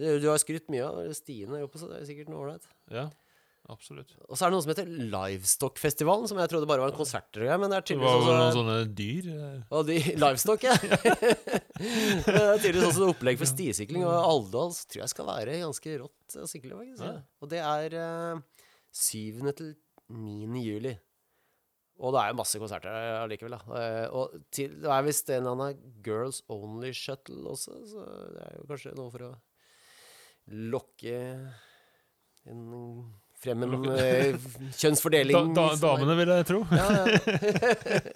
[0.00, 2.66] Du, du har skrytt mye av stiene der oppe, så det er sikkert noe ålreit.
[2.94, 3.06] ja,
[3.72, 4.12] absolutt.
[4.26, 7.42] Og så er det noe som heter Livestock-festivalen, som jeg trodde bare var en konserter.
[7.42, 9.28] og greier, Men det er tydeligvis jo noen sånne dyr.
[9.34, 10.74] eh, Og de, livestock, ja.
[10.84, 14.06] det er tydeligvis også et opplegg for stisykling.
[14.06, 16.74] Og Alvdal tror jeg skal være ganske rått å sykle.
[16.80, 17.04] faktisk.
[17.06, 17.14] Ja.
[17.40, 19.54] Og det er uh, 7.
[19.56, 19.70] til
[20.10, 20.64] 9.
[20.66, 20.96] juli.
[22.00, 23.58] Og det er jo masse konserter allikevel.
[23.58, 23.76] da.
[23.76, 28.46] Eh, og til, det er visst en eller annen Girls Only Shuttle også, så det
[28.46, 29.32] er jo kanskje noe for å
[30.72, 31.18] lokke
[32.48, 32.62] en,
[33.40, 34.34] frem en eh,
[34.76, 35.52] kjønnsfordeling.
[35.56, 36.58] Da, da, damene, vil jeg tro.
[36.76, 37.04] ja, ja.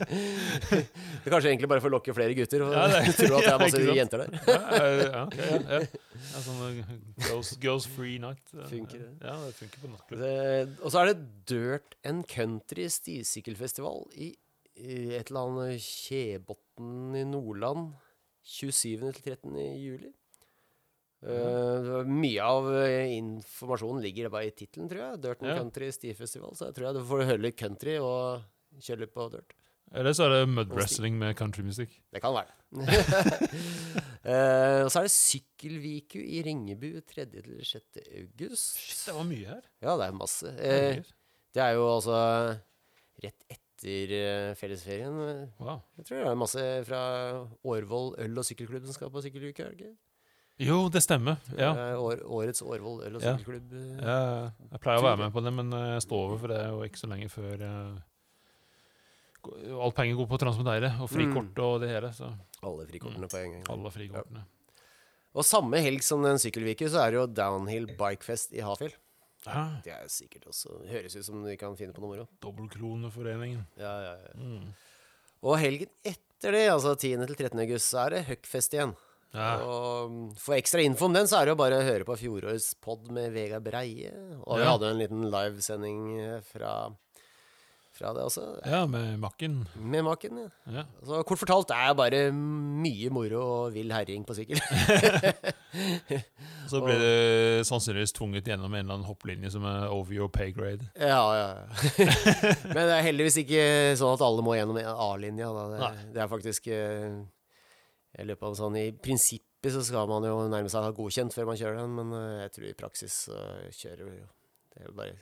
[0.04, 0.80] det
[1.24, 3.52] er kanskje egentlig bare for å lokke flere gutter og Ja, det- tro at det
[3.54, 4.30] er masse jenter der.
[4.48, 6.94] Ja, ja, ja, sånn eh,
[7.26, 8.44] girls, girls free night.
[8.70, 9.10] Funker det?
[9.24, 10.24] Ja, det funker på nattklubb.
[10.84, 11.18] Og så er det
[11.50, 14.32] Dirt and Country stisykkelfestival i,
[14.76, 17.94] i et eller annet Kjebotn i Nordland
[18.44, 19.08] 27.
[19.16, 19.56] til 13.
[19.80, 20.12] juli.
[21.24, 25.20] Var mye av eh, informasjonen ligger bare i tittelen, tror jeg.
[25.24, 25.58] Dirt and Ja.
[25.62, 26.52] Country stifestival.
[26.58, 28.44] Så jeg tror jeg du får høre litt country og
[28.84, 29.54] kjøre litt på dirt.
[29.94, 31.92] Eller så er det mud wrestling med countrymusikk.
[32.12, 32.52] Det kan være.
[34.24, 37.26] Eh, og så er det Sykkelviku i Ringebu 3.
[37.28, 37.98] til 6.
[38.22, 38.78] august.
[38.80, 39.66] Shit, det var mye her.
[39.84, 40.48] Ja, det er masse.
[40.48, 41.10] Uh,
[41.52, 42.22] det er jo altså
[43.20, 45.18] rett etter uh, fellesferien.
[45.60, 45.82] Wow.
[46.00, 47.02] Jeg tror det er masse fra
[47.68, 49.68] Årvoll øl- og sykkelklubb som skal på sykkeluke.
[50.62, 51.40] Jo, det stemmer.
[51.58, 51.72] Ja.
[51.98, 53.72] År, årets Årvoll øl- og sykkelklubb.
[53.98, 54.18] Ja.
[54.70, 56.82] Jeg, pleier å være med på det, men eh, jeg står over for det jo
[56.86, 58.02] ikke så lenge før uh,
[59.84, 62.12] Alt penger går på Transmodeire og frikort og det hele.
[62.16, 62.30] Så
[62.64, 63.64] Alle frikortene på en gang.
[63.74, 64.44] alle frikortene.
[65.34, 68.94] Og samme helg som den sykkelviku, så er det jo Downhill Bikefest i Hafjell.
[69.44, 69.64] Ja.
[69.84, 72.28] Det er sikkert også Høres ut som vi kan finne på noe moro.
[72.40, 73.66] Dobbeltkroneforeningen.
[73.76, 74.36] Ja, ja, ja.
[74.38, 74.70] Mm.
[75.44, 77.26] Og helgen etter det, altså 10.
[77.26, 77.60] til 13.
[77.66, 78.94] august, så er det Huckfest igjen.
[79.34, 79.52] Ja.
[79.66, 82.14] Og mm, for ekstra info om den, så er det jo bare å høre på
[82.20, 84.12] fjorårets pod med Vegard Breie.
[84.44, 84.72] Og vi Ja.
[84.76, 86.74] hadde en liten livesending eh, fra,
[87.94, 89.64] fra det også, ja, med Makken.
[89.74, 90.48] med Makken, Ja.
[90.78, 90.84] Ja.
[91.06, 94.58] Så kort fortalt det er bare mye moro og vill herjing på sykkel.
[96.70, 100.52] Så blir det sannsynligvis tvunget gjennom en eller annen hopplinje som er over your pay
[100.54, 100.86] grade.
[100.96, 101.48] ja, ja.
[101.98, 102.06] ja.
[102.74, 103.64] Men det er heldigvis ikke
[104.00, 105.50] sånn at alle må gjennom A-linja.
[105.74, 106.70] Det, det er faktisk
[108.14, 111.34] eh, løpet av en sånn I prinsippet så skal man jo nærme seg ha godkjent
[111.36, 113.44] før man kjører den, men eh, jeg tror i praksis så
[113.82, 114.26] kjører vi jo
[114.72, 115.20] Det er jo bare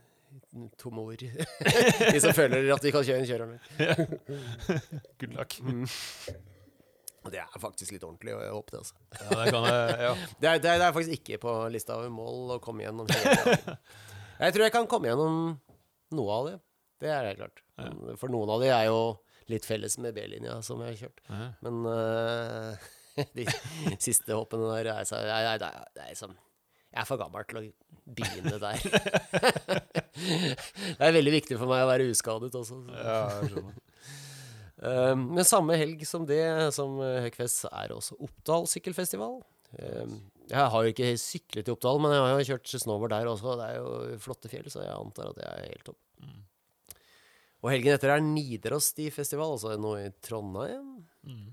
[0.80, 1.20] tomme ord.
[2.14, 3.58] de som føler at de kan kjøre, kjører den.
[5.20, 5.58] Good luck.
[5.60, 5.84] Mm.
[7.30, 8.80] Det er faktisk litt ordentlig, og jeg håper det.
[8.80, 8.94] altså.
[9.12, 10.14] Ja, det kan jeg, ja.
[10.40, 14.64] Det er, det, er, faktisk ikke på lista over mål å komme gjennom Jeg tror
[14.64, 15.36] jeg kan komme gjennom
[16.16, 16.56] noe av det.
[17.02, 17.62] Det er helt klart.
[18.18, 18.98] For noen av de er jo
[19.50, 21.22] litt felles med B-linja som jeg har kjørt.
[21.28, 21.48] Ja.
[21.64, 22.90] Men uh,
[23.38, 23.46] de
[24.02, 26.34] siste hoppene der er, jeg, jeg, er sånn
[26.92, 27.64] Jeg er for gammel til å
[28.18, 28.82] begynne der.
[30.98, 32.82] det er veldig viktig for meg å være uskadet også.
[32.82, 33.00] så.
[33.00, 33.80] ja, jeg skjønner.
[34.82, 36.42] Um, men samme helg som det,
[36.76, 39.40] som uh, Høgfest, er også Oppdal sykkelfestival.
[39.78, 40.18] Um,
[40.50, 43.54] jeg har jo ikke syklet i Oppdal, men jeg har jo kjørt snowboard der også.
[43.60, 46.00] Det er jo flotte fjell, så jeg antar at det er helt topp.
[46.22, 46.40] Mm.
[47.62, 51.04] Og helgen etter er Nidarossti-festival, altså noe i Trondheim.
[51.22, 51.48] Mm.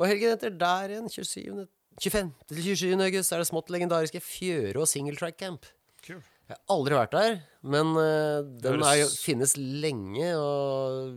[0.00, 2.30] Og helgen etter der igjen, 25.
[2.48, 2.96] til 27.
[2.96, 5.68] august, er det smått legendariske Fjøre og Single Track Camp.
[6.06, 6.22] Cool.
[6.48, 7.36] Jeg har aldri vært der,
[7.74, 11.12] men uh, den er finnes lenge, og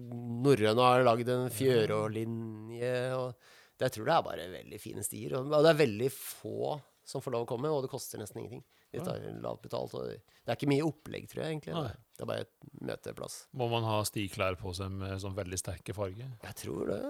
[0.46, 5.34] norrøne har lagd en Fjørå-linje, og Jeg tror det er bare veldig fine stier.
[5.36, 8.40] Og og det er veldig få som får lov å komme, og det koster nesten
[8.44, 8.64] ingenting.
[8.94, 9.32] De ja.
[9.44, 9.92] lavt betalt.
[9.96, 11.74] Det er ikke mye opplegg, tror jeg, egentlig.
[11.76, 11.96] Nei.
[12.16, 13.40] Det er bare et møteplass.
[13.58, 16.30] Må man ha stiklær på seg med sånn veldig sterke farger?
[16.46, 17.02] Jeg tror det.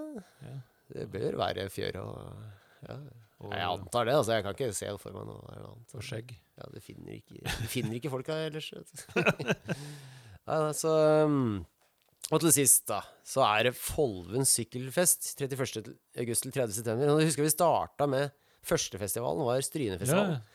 [0.47, 0.55] Ja.
[0.95, 2.17] Det bør være fjør og
[2.85, 2.95] ja.
[3.43, 4.13] Og, Jeg antar det.
[4.15, 5.93] altså Jeg kan ikke se for meg noe annet.
[5.97, 6.29] og skjegg?
[6.55, 8.69] Ja, det finner ikke, du finner ikke folka ellers.
[8.71, 9.53] vet du.
[10.47, 10.93] ja, så
[11.25, 11.65] um,
[12.31, 15.67] Og til sist, da, så er det Folven sykkelfest 31.
[15.75, 16.77] til- august til 30.
[16.79, 17.11] september.
[17.11, 18.31] Jeg husker vi starta med
[18.65, 20.39] Førstefestivalen, var Strynefestivalen.
[20.39, 20.54] Ja.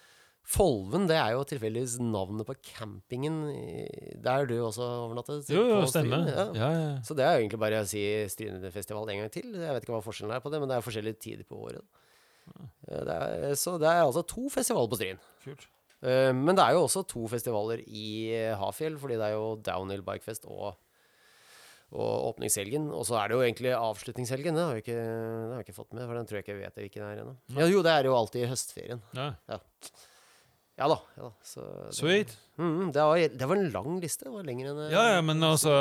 [0.50, 3.36] Folven det er jo tilfeldigvis navnet på campingen
[4.24, 5.46] der du også overnattet.
[5.54, 6.24] Jo, jo, stemmer.
[6.26, 6.46] Ja.
[6.58, 6.92] Ja, ja.
[7.06, 9.52] Så det er jo egentlig bare å si Strynefestival en gang til.
[9.54, 11.86] Jeg vet ikke hva forskjellen er på det, men det er forskjellige tider på året.
[12.90, 15.22] Det er, så det er altså to festivaler på Stryn.
[15.44, 15.68] Kult.
[16.02, 19.52] Eh, Men det er jo også to festivaler i eh, Hafjell, fordi det er jo
[19.62, 20.72] Downhill Bikefest og,
[21.94, 22.88] og åpningshelgen.
[22.90, 24.58] Og så er det jo egentlig avslutningshelgen.
[24.58, 26.56] Det har jeg ikke, det har jeg ikke fått med, for den tror jeg ikke
[26.56, 27.36] jeg vet hvilken er ennå.
[27.54, 29.04] Ja, jo, det er jo alltid i høstferien.
[29.14, 29.30] Ja.
[29.52, 29.60] Ja
[30.88, 30.96] da.
[31.16, 31.30] Ja, da.
[31.44, 32.32] Så det, Sweet.
[32.60, 34.24] Mm, det, var, det var en lang liste.
[34.24, 35.72] Det var lenger enn Ja, ja, men altså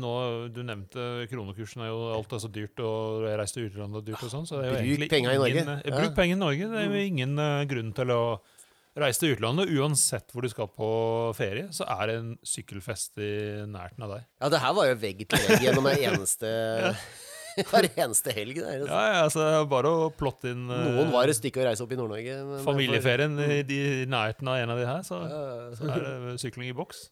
[0.00, 0.12] nå,
[0.54, 4.32] Du nevnte kronekursen er jo alt er så dyrt, og jeg til utlandet dyrt og
[4.32, 4.46] sånn.
[4.48, 5.54] Så det er jo Bruk penga i Norge.
[5.56, 5.96] ingen, eh, Ja.
[6.00, 6.70] Bruk penger i Norge.
[6.72, 8.22] Det er jo ingen uh, grunn til å
[8.98, 9.70] reise til utlandet.
[9.78, 10.88] Uansett hvor du skal på
[11.38, 13.32] ferie, så er det en sykkelfest i
[13.68, 14.26] nærheten av deg.
[14.40, 16.52] Ja, det her var jo vegg til vegg gjennom hver eneste,
[17.70, 18.62] hver eneste helg.
[18.62, 18.94] Der, altså.
[18.94, 21.92] Ja, ja, altså bare å plotte inn uh, Noen var et stykke å reise opp
[21.94, 22.38] i Nord-Norge.
[22.64, 25.44] familieferien i, de, i nærheten av en av de her, så, Ja,
[25.78, 27.08] så er det sykling i boks.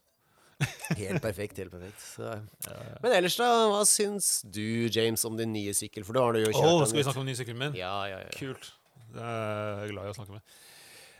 [0.97, 1.59] Helt perfekt.
[1.61, 2.01] helt perfekt.
[2.17, 2.77] Ja, ja.
[3.03, 3.49] Men ellers, da?
[3.69, 6.05] Hva syns du, James, om din nye sykkel?
[6.07, 7.77] For da har du jo kjørt oh, skal vi snakke om den nye sykkelen min?
[7.77, 8.31] Ja, ja, ja.
[8.33, 8.71] Kult.
[9.13, 10.57] Det er jeg glad i å snakke med.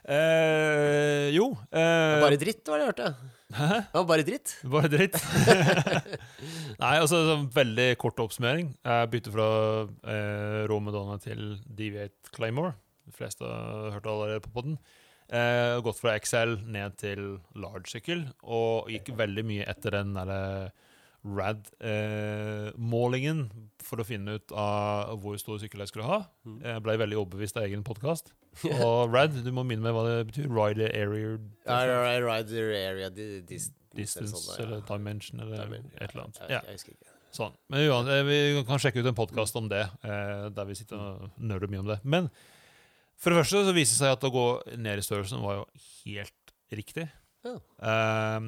[0.08, 3.36] Eh, jo eh, Bare dritt, var det jeg hørte.
[3.58, 3.78] Hæ?
[3.94, 4.54] var bare dritt.
[4.70, 5.18] Bare dritt.
[6.82, 8.70] Nei, altså sånn veldig kort oppsummering.
[8.86, 9.48] Jeg bytter fra
[10.14, 12.76] eh, Rå Madonna til DV8 Claymore.
[13.08, 14.78] De fleste har hørt allerede på podden.
[15.28, 17.24] Eh, gått fra XL ned til
[17.58, 20.40] large-sykkel, og gikk veldig mye etter den derre
[21.36, 23.44] RAD-målingen
[23.84, 26.18] for å finne ut av hvor stor sykkel jeg skulle ha.
[26.46, 26.58] Mm.
[26.64, 28.32] Jeg ble veldig overbevist av egen podkast.
[28.84, 30.48] Og RAD, du må minne meg hva det betyr.
[30.52, 31.36] Rider Area
[31.68, 36.42] Ja, ja, Rider area Distance sånn, eller Dimension eller et eller annet.
[36.42, 37.12] Jeg, Ja, jeg husker ikke.
[37.38, 37.54] sånn.
[37.72, 41.06] Men uansett, vi kan sjekke ut en podkast om det, eh, der vi sitter og
[41.40, 42.00] nøler mye om det.
[42.04, 42.24] Men
[43.18, 44.46] for det første så viser det seg at å gå
[44.78, 45.66] ned i størrelsen var jo
[46.04, 47.06] helt riktig.
[47.46, 47.56] Ja.
[47.80, 48.40] Eh,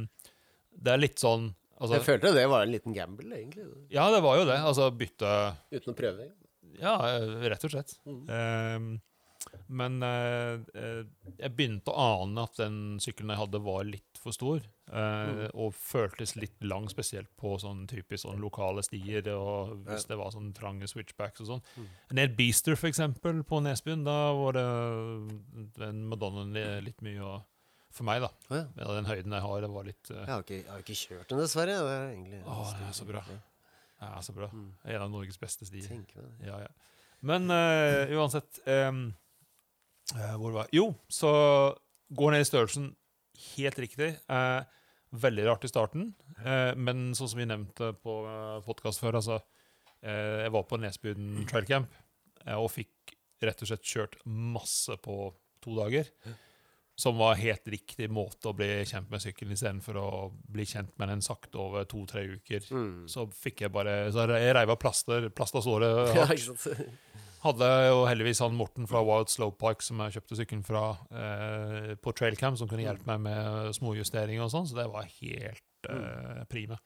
[0.81, 1.51] det er litt sånn
[1.81, 3.67] altså, Jeg følte det var en liten gamble, egentlig.
[3.91, 4.59] Ja, det var jo det.
[4.61, 5.35] Altså bytte
[5.73, 6.31] Uten å prøve.
[6.81, 7.97] Ja, eh, rett og slett.
[8.07, 8.27] Mm.
[8.31, 9.07] Eh,
[9.73, 11.01] men eh, eh,
[11.41, 14.61] jeg begynte å ane at den sykkelen jeg hadde, var litt for stor.
[14.61, 14.69] eh,
[15.31, 15.51] Mm.
[15.55, 19.23] Og føltes litt lang, spesielt på sånn typisk sånn lokale stier.
[19.35, 21.63] Og hvis det var sånn trange switchbacks og sånn.
[21.79, 21.87] Mm.
[22.19, 24.67] Ned Beaster, for eksempel, på Nesbyen, da var det
[25.79, 27.37] den Madonnaen litt mye å
[27.91, 28.31] For meg, da.
[28.51, 28.67] Oh, ja.
[28.77, 30.19] Med den høyden jeg har, det var litt uh...
[30.21, 31.79] Jeg har, ikke, jeg har ikke kjørt den, dessverre.
[31.83, 33.23] Det er egentlig Åh, det er så bra.
[33.31, 34.49] Det er så bra.
[34.55, 34.69] Mm.
[34.95, 35.89] En av Norges beste stier.
[35.91, 36.51] Tenk med det.
[36.51, 36.71] Ja, ja.
[37.27, 39.03] Men uh, uansett um,
[40.15, 40.79] uh, Hvor var jeg?
[40.79, 41.33] Jo, så
[42.17, 42.93] går ned i størrelsen
[43.55, 44.13] helt riktig.
[45.11, 46.11] Veldig rart i starten,
[46.79, 49.39] men sånn som vi nevnte på uh, podkast før, altså
[50.05, 51.91] Jeg var på Nesbyen trailcamp
[52.47, 53.15] eh, og fikk
[53.45, 55.17] rett og slett kjørt masse på
[55.65, 56.09] to dager.
[57.01, 60.09] Som var helt riktig måte å bli kjent med sykkelen istedenfor å
[60.53, 62.67] bli kjent med den sakte over to-tre uker.
[62.71, 63.07] Mm.
[63.09, 66.67] Så fikk jeg bare Så jeg reiv av plaster, plasta såret hardt.
[67.41, 71.93] Hadde jo heldigvis han Morten fra Wild Slow Park som jeg kjøpte sykkelen fra eh,
[71.97, 76.43] på Trailcam, som kunne hjelpe meg med småjusteringer og sånn, så det var helt eh,
[76.53, 76.77] prima.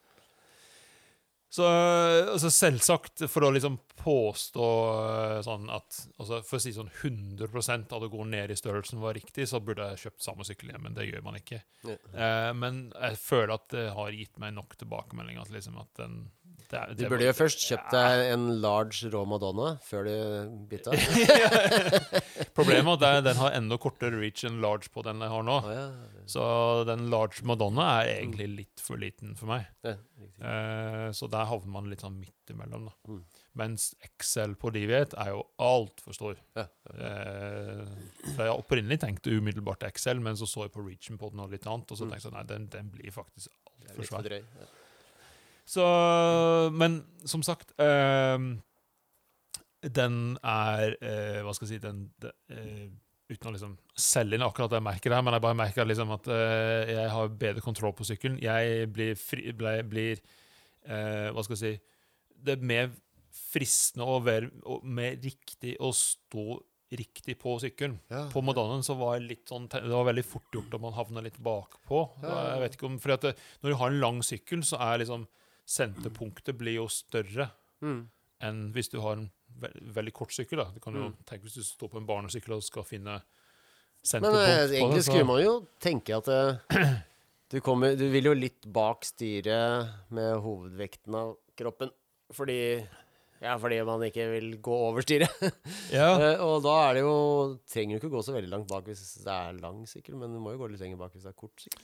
[1.55, 6.91] Så altså selvsagt, for å liksom påstå eh, sånn at altså For å si sånn
[6.91, 10.73] 100% at det går ned i størrelsen var riktig, så burde jeg kjøpt samme sykkel
[10.73, 11.61] igjen, men det gjør man ikke.
[11.87, 11.95] Ja.
[12.11, 16.19] Eh, men jeg føler at det har gitt meg nok tilbakemeldinger til liksom at den
[16.75, 20.15] er, Du burde jo først kjøpt deg en large rå Madonna før du
[20.71, 20.91] bytta.
[22.57, 25.55] Problemet er at den har enda kortere reach enn large på den jeg har nå.
[25.65, 25.85] Oh, ja.
[26.31, 26.43] Så
[26.87, 29.67] den large Madonna er egentlig litt for liten for meg.
[29.85, 29.95] ja.
[30.35, 32.87] Eh, så der havner man litt sånn midt imellom.
[32.89, 32.95] da.
[33.11, 33.21] Mm.
[33.61, 36.39] Mens XL på Diviet er jo altfor stor.
[36.57, 36.65] Ja.
[36.91, 37.85] Eh,
[38.35, 41.67] jeg opprinnelig tenkte umiddelbart XL, men så så jeg på reachen på den og litt
[41.67, 42.11] annet, og så Mm.
[42.15, 43.49] tenkte jeg nei, den, den blir faktisk
[43.87, 44.43] altfor litt for svær.
[45.65, 45.85] Så,
[46.77, 48.37] men som sagt uh,
[49.81, 52.85] Den er uh, Hva skal jeg si den, eh,
[53.25, 56.11] Uten å liksom selge inn akkurat det jeg merker her, men jeg bare merker liksom
[56.13, 58.35] at jeg har bedre kontroll på sykkelen.
[58.37, 60.21] Jeg blir, fri, ble, blir
[60.85, 61.71] Hva skal jeg si
[62.45, 62.91] Det er mer
[63.33, 66.59] fristende og, være, og mer riktig å stå
[66.95, 67.97] riktig på sykkelen.
[68.11, 68.25] Ja.
[68.29, 71.23] På Modanen så var jeg litt sånn, det var veldig fort gjort om man havna
[71.25, 72.03] litt bakpå.
[72.21, 72.35] Ja.
[72.53, 75.01] Jeg vet ikke om, fordi at det, Når du har en lang sykkel, så er
[75.01, 75.25] liksom
[75.65, 77.51] senterpunktet blir jo større
[77.81, 78.07] Mm.
[78.41, 80.57] enn hvis du har en ve veldig kort sykkel.
[80.57, 80.65] da.
[80.73, 81.15] Du kan jo Mm.
[81.25, 83.21] tenke Hvis du står på en barnesykkel og skal finne
[84.03, 87.01] senterpunkt Men, på det, egentlig så- skulle man jo tenke at uh,
[87.49, 91.89] du, kommer, du vil jo litt bak styret med hovedvekten av kroppen.
[92.33, 92.87] Fordi
[93.41, 95.29] Ja, fordi man ikke vil gå over styret.
[95.91, 98.85] ja, Eh, og da er det jo Trenger du ikke gå så veldig langt bak
[98.85, 101.33] hvis det er lang sykkel, men du må jo gå litt lenger bak hvis det
[101.35, 101.83] er kort sykkel.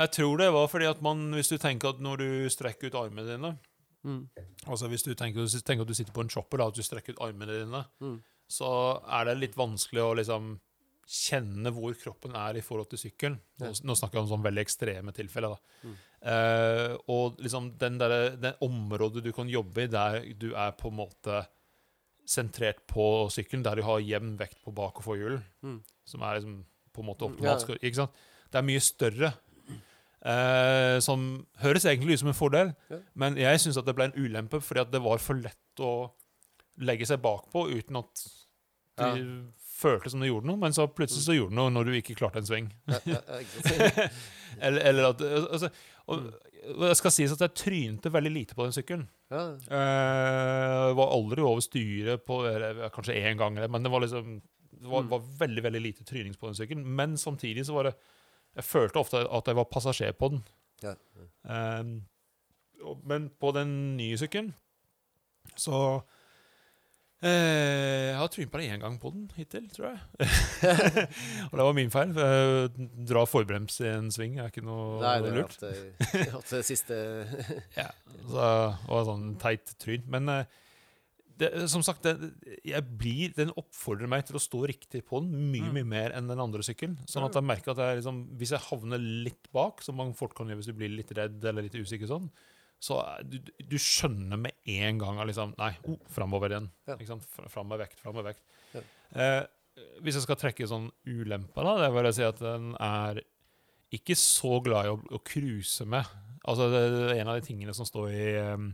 [0.00, 2.94] Jeg tror det var fordi at man, hvis du tenker at når du strekker ut
[3.06, 3.58] armene dine
[4.02, 4.30] Mm.
[4.66, 7.12] Altså Hvis du tenker, tenker at du sitter på en chopper, da, at du strekker
[7.12, 8.22] ut armene dine, Mm.
[8.48, 8.70] så
[9.06, 10.58] er det litt vanskelig å liksom
[11.06, 13.36] kjenne hvor kroppen er i forhold til sykkelen.
[13.60, 15.58] Nå, nå snakker jeg om sånn veldig ekstreme tilfeller.
[15.84, 15.96] Mm.
[16.22, 20.88] Eh, og liksom den der, det området du kan jobbe i der du er på
[20.88, 21.46] en måte
[22.24, 25.82] sentrert på sykkelen, der du har jevn vekt på bak- og forhjulet, Mm.
[26.06, 27.68] som er liksom på en måte Mm, optimalt.
[27.68, 27.74] ja.
[27.82, 28.10] Ikke sant?
[28.50, 29.34] Det er mye større.
[30.22, 32.98] Eh, som høres egentlig ut som en fordel, Ja.
[33.14, 36.10] men jeg syns det ble en ulempe fordi at det var for lett å
[36.78, 38.26] legge seg bakpå uten at
[38.98, 39.24] de Ja.
[39.80, 42.16] følte som det gjorde noe, men så plutselig så gjorde det noe når du ikke
[42.20, 42.68] klarte en sving.
[42.86, 43.16] Ja,
[44.60, 45.70] eller, eller at altså,
[46.06, 46.26] og,
[46.74, 49.08] og Det skal sies at jeg trynte veldig lite på den sykkelen.
[49.30, 49.44] ja.
[49.72, 52.42] Eh, var aldri over styret på
[52.92, 54.40] kanskje én gang, men det var liksom
[54.80, 55.08] det var, Mm.
[55.10, 56.84] var veldig veldig lite trynings på den sykkelen.
[56.86, 57.94] Men samtidig så var det
[58.58, 60.40] Jeg følte ofte at jeg var passasjer på den.
[60.84, 60.94] Ja.
[61.44, 62.00] Um,
[63.04, 64.54] men på den nye sykkelen
[65.58, 70.28] så uh, Jeg har trynt bare én gang på den hittil, tror jeg.
[71.50, 72.14] og det var min feil.
[72.16, 75.58] for Dra forbrems i en sving er ikke noe Nei, det lurt.
[75.64, 75.74] Nei,
[76.14, 77.00] det, det siste
[77.80, 77.90] Ja,
[78.24, 78.48] så,
[78.88, 80.06] og sånn teit tryn.
[80.10, 80.60] Men eh,
[81.40, 82.30] det, som sagt, det,
[82.68, 85.74] jeg blir, den oppfordrer meg til å stå riktig på den mye Mm.
[85.78, 86.98] mye mer enn den andre sykkelen.
[87.08, 90.34] Sånn at jeg merker at jeg liksom, hvis jeg havner litt bak, som man fort
[90.36, 92.30] kan gjøre hvis du blir litt redd eller litt usikker, sånn,
[92.80, 96.70] så du, du skjønner med en gang at liksom, Nei, oh, framover igjen.
[96.88, 96.96] Ja.
[97.52, 98.40] Fram med vekt, fram med vekt.
[98.72, 98.84] Ja.
[99.12, 99.42] Eh,
[100.00, 103.20] hvis jeg skal trekke sånn ulemper, da, det vil jeg si at den er
[103.92, 106.08] ikke så glad i å, å cruise med.
[106.48, 108.70] Altså, det er en av de tingene som står i um,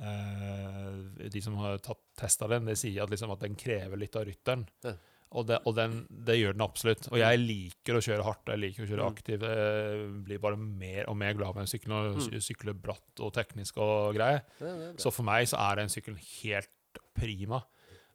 [0.00, 4.16] eh, De som har tatt testa den, de sier at, liksom, at den krever litt
[4.16, 4.66] av rytteren.
[4.84, 4.94] Ja.
[5.36, 7.08] Og, det, og den, det gjør den absolutt.
[7.10, 9.12] Og jeg liker å kjøre hardt, jeg liker å kjøre Mm.
[9.16, 9.40] aktiv.
[9.42, 12.40] Jeg blir bare mer og mer glad med en sykkel og Mm.
[12.40, 14.42] sykler bratt og teknisk og greier.
[14.60, 14.94] Er.
[14.96, 16.70] Så for meg så er den sykkelen helt
[17.14, 17.64] prima.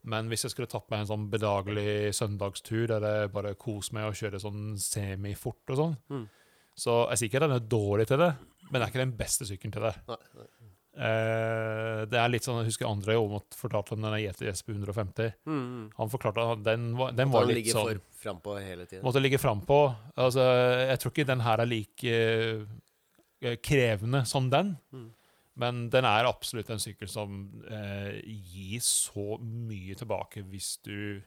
[0.03, 4.05] Men hvis jeg skulle tatt meg en sånn bedagelig søndagstur der jeg bare koser meg
[4.05, 6.29] og kjører sånn semifort og sånn, Mm.
[6.75, 8.35] så jeg sier ikke at den er dårlig til det,
[8.71, 9.95] men det er ikke den beste sykkelen til det.
[10.07, 10.45] Nei, nei.
[10.91, 15.31] Eh, det er litt sånn, Jeg husker André Aamodt fortalte om den Yeti SP 150.
[15.47, 15.85] Mm, mm.
[15.97, 19.05] Han forklarte at den var, den var litt sånn frampå hele tiden.
[19.05, 19.79] Måtte ligge frampå.
[20.19, 20.43] Altså,
[20.91, 24.75] jeg tror ikke den her er like uh, krevende som den.
[24.91, 25.09] Mm.
[25.61, 31.21] Men den er absolutt en sykkel som uh, gir så mye tilbake hvis du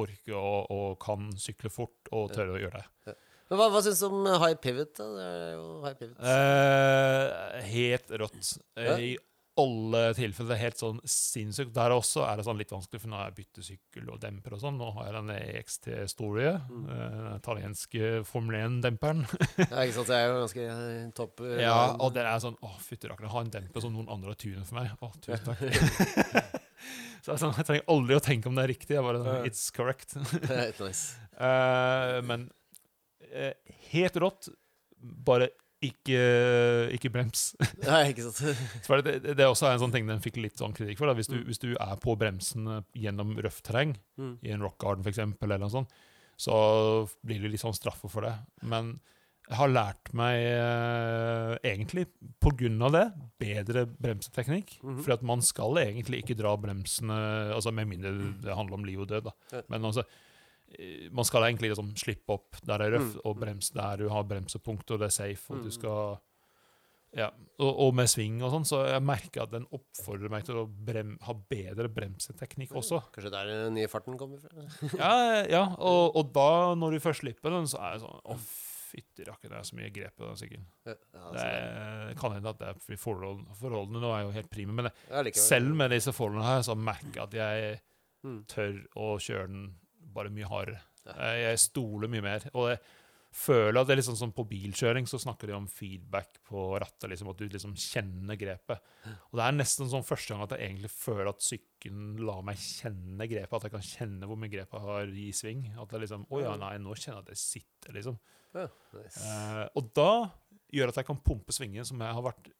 [0.00, 2.38] orker og, og kan sykle fort og Ja.
[2.38, 3.16] tørre å gjøre det.
[3.52, 4.94] Men hva, hva syns du om high pivot?
[4.96, 5.10] da?
[5.12, 6.22] Det er jo high pivot.
[6.24, 8.54] Eh, helt rått.
[8.80, 8.96] Eh, Ja.
[8.96, 9.10] I
[9.60, 10.48] alle tilfeller.
[10.48, 11.74] Det er helt sånn sinnssykt.
[11.76, 14.62] Der også er det sånn litt vanskelig, for nå har jeg byttesykkel og demper og
[14.62, 14.78] sånn.
[14.80, 16.86] Nå har jeg den EXT Story, Mm.
[16.88, 19.20] eh, italienske Formel 1-demperen.
[19.60, 20.08] Ja, ikke sant?
[20.08, 21.40] Det er jo ganske eh, topp.
[21.44, 24.32] eh, Ja, og den er sånn Å, fytti rakkeren, ha en demper som noen andre
[24.32, 24.96] har tunet for meg.
[25.04, 25.60] Å, tusen takk.
[27.22, 28.96] så jeg, sånn, jeg trenger aldri å tenke om det er riktig.
[28.96, 30.16] Jeg bare sånn, It's correct.
[30.80, 31.18] Nice.
[31.36, 32.48] Eh, men
[33.32, 33.52] eh,
[33.92, 34.48] helt rått.
[35.02, 35.48] Bare
[35.82, 36.18] ikke,
[36.94, 37.56] ikke brems.
[37.88, 38.60] Nei, ikke sant?
[39.02, 41.10] Det, det, er også en sånn ting den fikk litt sånn kritikk for.
[41.18, 41.46] Hvis, du, Mm.
[41.48, 44.36] hvis du er på bremsen eh, gjennom røft terreng, Mm.
[44.46, 45.90] i en rock garden f.eks., eller noe sånt,
[46.38, 48.34] så blir du litt sånn straffa for det.
[48.62, 49.00] Men
[49.48, 52.06] jeg har lært meg, eh, egentlig
[52.86, 53.04] av det,
[53.42, 54.76] bedre bremseteknikk.
[54.82, 55.02] Mhm.
[55.02, 59.00] For at man skal egentlig ikke dra bremsene altså Med mindre det handler om liv
[59.02, 59.62] og død, da.
[59.68, 60.04] Men altså
[61.12, 63.24] man skal egentlig liksom slippe opp der det er røft, Mm.
[63.24, 65.64] og bremse der du har bremsepunkt, og det er safe, og Mm.
[65.64, 66.20] du skal
[67.14, 67.26] ja,
[67.60, 70.66] og, og med sving og sånn, så jeg merker at den oppfordrer meg til å
[70.66, 73.02] brem, ha bedre bremseteknikk også.
[73.12, 74.48] Kanskje der den nye farten kommer fra?
[74.96, 78.38] Ja, ja og, og da, når du først slipper den, så er det sånn Å,
[78.92, 80.64] fytti rakker, det er så mye grep på den sykkelen.
[80.88, 84.32] Ja, Det altså, er- kan hende at det er fordi forhold, forholdene nå er jo
[84.38, 87.80] helt prime, men det, ja, selv med disse forholdene her, så merker jeg at jeg
[88.24, 88.44] Mm.
[88.46, 89.74] tør å kjøre den
[90.14, 90.82] bare mye hardere.
[91.06, 91.30] Ja.
[91.34, 92.44] Jeg stoler mye mer.
[92.54, 92.80] Og jeg
[93.32, 97.08] føler at det er liksom sånn På bilkjøring så snakker de om feedback på rattet,
[97.10, 98.92] liksom, at du liksom kjenner grepet.
[99.30, 102.60] Og det er nesten sånn første gang at jeg egentlig føler at sykkelen lar meg
[102.60, 103.56] kjenne grepet.
[103.58, 105.64] At jeg kan kjenne hvor mye grepet har i sving.
[105.80, 108.20] At jeg liksom Å ja, nei, nå kjenner jeg at det sitter, liksom.
[108.52, 109.22] Ja, nice.
[109.24, 110.10] Eh, og da
[110.72, 112.52] gjør at jeg kan pumpe svingen, som jeg har vært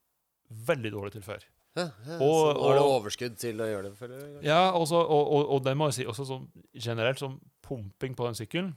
[0.68, 1.44] veldig dårlig til før.
[1.75, 4.09] Ja, ja, Og- så nå har du overskudd til å gjøre det, For?
[4.45, 8.27] Ja, også, og, og, og det må jeg si også sånn generelt, som pumping på
[8.29, 8.75] den sykkelen,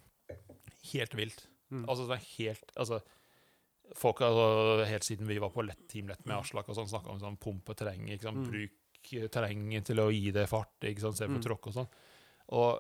[0.93, 1.47] helt vilt.
[1.71, 1.85] Mm.
[1.89, 3.01] Altså, det er helt Altså,
[3.95, 7.11] folk altså, helt siden vi var på lett Team Lett med Aslak og sånn, snakka
[7.11, 8.15] om sånn pumpe terrenget.
[8.19, 8.37] ikke sant?
[8.45, 8.49] Mm.
[8.51, 11.17] bruk eh, terrenget til å gi det fart, ikke sant?
[11.17, 11.43] se på Mm.
[11.43, 11.87] tråkk og sånn.
[12.49, 12.79] Og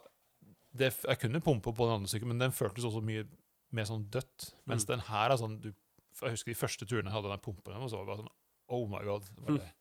[0.75, 3.27] det, jeg kunne pumpe på den andre sykkelen, men den føltes også mye
[3.71, 4.53] mer sånn dødt.
[4.65, 4.87] Mens Mm.
[4.87, 5.73] den her er sånn du,
[6.21, 8.35] Jeg husker de første turene jeg hadde den pumpen, og så var det bare sånn
[8.69, 9.23] Oh my god.
[9.45, 9.71] Bare, Mm.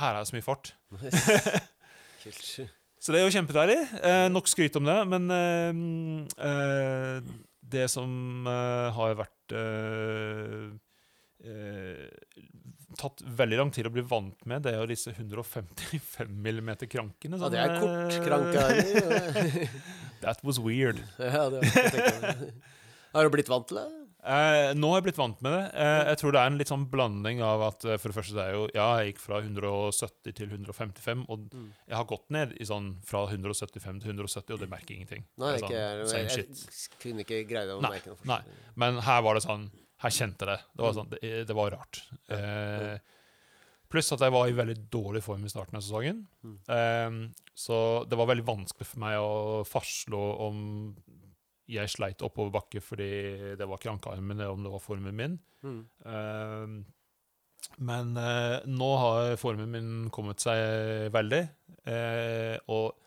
[0.00, 0.72] Her er det så mye fart.
[1.02, 1.42] Nice.
[2.22, 2.46] Kult.
[3.02, 3.76] Så det er jo kjempedeilig.
[4.06, 5.72] Eh, nok skryt om det, men eh,
[6.46, 7.32] eh,
[7.72, 10.68] det som eh, har vært eh,
[11.42, 12.06] eh,
[13.00, 17.38] Tatt veldig lang tid å bli vant med, det er jo disse 155 mm-krankene.
[17.40, 18.62] Ja, det er kortkranke.
[20.22, 21.00] That was weird.
[21.18, 22.42] ja, det var.
[23.16, 23.86] Har du blitt vant til det?
[24.22, 25.62] Eh, nå har jeg blitt vant med det.
[25.82, 28.36] Eh, jeg tror det er en litt sånn blanding av at eh, for det første
[28.36, 31.72] det er jo, Ja, jeg gikk fra 170 til 155, og Mm.
[31.88, 35.24] jeg har gått ned i sånn fra 175 til 170, og det merker ingenting.
[35.38, 36.06] Nei, Det er ikke jeg.
[36.06, 38.40] sånn, Jeg, jeg, kunne ikke greid å Nei, merke noe nei.
[38.76, 39.70] Men her var det sånn
[40.02, 40.60] Her kjente jeg det.
[40.76, 40.96] Det var, Mm.
[40.98, 42.02] sånn, det, det var rart.
[42.28, 42.98] Eh,
[43.88, 46.26] pluss at jeg var i veldig dårlig form i starten av sesongen.
[46.44, 46.58] Mm.
[46.68, 50.96] Eh, så det var veldig vanskelig for meg å fastslå om
[51.72, 53.10] jeg sleit oppover bakke fordi
[53.58, 55.38] det var krankearmen, eller om det var formen min.
[55.62, 55.80] Mm.
[56.06, 56.82] Uh,
[57.78, 61.42] men uh, nå har formen min kommet seg veldig.
[61.86, 62.98] Uh, og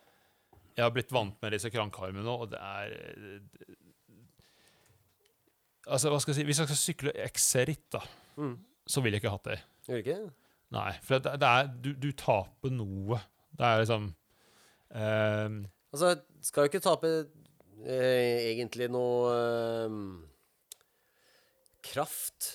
[0.76, 3.76] jeg har blitt vant med disse krankearmene og det er eh,
[5.86, 8.02] Altså, hva skal jeg si Hvis jeg skal sykle X-ritt, da,
[8.36, 8.58] Mm.
[8.88, 9.60] så vil jeg ikke hatt det.
[9.88, 10.16] Gjør ikke?
[10.76, 13.20] Nei, for det, det er, du, du taper noe.
[13.56, 14.10] Det er liksom
[14.92, 15.56] eh,
[15.94, 16.10] Altså,
[16.44, 17.12] skal jo ikke tape
[17.84, 19.98] egentlig noe eh,
[21.86, 22.54] kraft.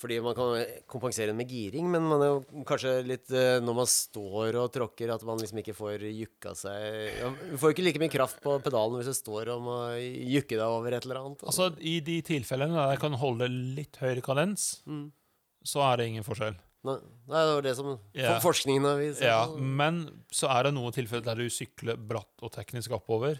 [0.00, 0.54] Fordi man kan
[0.88, 5.12] kompensere med giring, men man er jo kanskje litt eh, Når man står og tråkker,
[5.12, 7.18] at man liksom ikke får jukka seg
[7.50, 10.56] Du får jo ikke like mye kraft på pedalen hvis du står og må jukke
[10.56, 11.44] deg over et eller annet.
[11.44, 15.06] Altså, i de tilfellene der jeg kan holde litt høyere kadens, mm.
[15.68, 16.56] så er det ingen forskjell.
[16.80, 16.96] Nei,
[17.28, 18.38] det var det som yeah.
[18.40, 19.20] forskningen har vist.
[19.20, 23.36] Ja, men så er det noen tilfeller der du sykler bratt og teknisk oppover.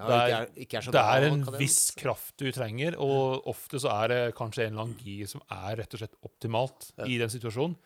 [0.00, 3.44] Ja, det ikke er- er, ikke er Det er en viss kraft du trenger, og
[3.46, 6.92] ofte så er det kanskje en eller annen gir som er rett og slett optimalt
[6.98, 7.04] Ja.
[7.04, 7.76] i den situasjonen.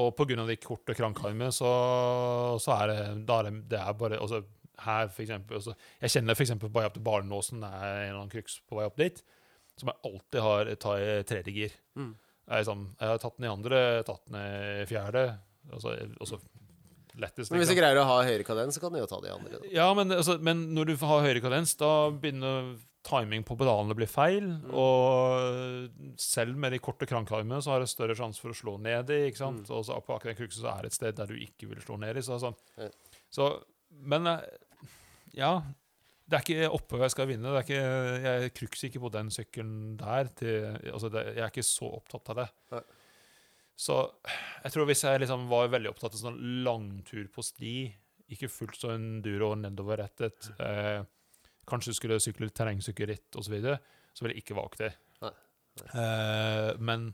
[0.00, 4.44] Og av de korte krankarmene, så, så er det er det, det er bare altså,
[4.80, 8.08] her for eksempel, altså, Jeg kjenner eksempel på vei opp til Barnåsen, det er en
[8.08, 9.22] eller annen kruks på vei opp dit,
[9.76, 11.70] som jeg alltid har tar i tredje gir.
[11.96, 12.14] Mm.
[12.48, 15.26] Jeg, er sånn, jeg har tatt den i andre, tatt den i fjerde,
[15.70, 16.40] og så, og så
[17.22, 17.52] lettest.
[17.52, 19.58] Men hvis du greier å ha høyere kadens, så kan du jo ta de andre.
[19.58, 19.72] Da.
[19.74, 22.74] Ja, men, altså, men når du har høyere kadens, da begynner
[23.06, 24.46] timing på pedalene å bli feil.
[24.60, 24.70] Mm.
[24.76, 29.12] Og selv med de korte krankarmene så har du større sjanse for å slå ned
[29.14, 29.22] i.
[29.30, 29.66] ikke sant?
[29.66, 29.74] Mm.
[29.76, 31.82] Og så på akkurat den kruksen så er det et sted der du ikke vil
[31.84, 32.24] slå ned i.
[32.26, 32.58] Så, sånn.
[32.80, 32.90] Ja.
[33.32, 33.52] så
[33.90, 34.48] Men eh,
[35.38, 35.54] ja.
[36.30, 37.50] Det er ikke oppover jeg skal vinne.
[37.50, 40.28] Det er ikke, jeg krukser ikke på den sykkelen der.
[40.38, 42.50] Til, altså det, jeg er ikke så opptatt av det.
[42.76, 42.82] Nei.
[43.80, 43.96] Så
[44.60, 47.76] jeg tror hvis jeg liksom var veldig opptatt av sånn langtur på sti,
[48.30, 51.00] ikke fullt så enduro nedoverrettet, eh,
[51.70, 53.78] kanskje skulle sykle terrengsykkelritt osv., så, videre,
[54.12, 54.92] så ville jeg ikke valgt det.
[55.94, 57.08] Eh, men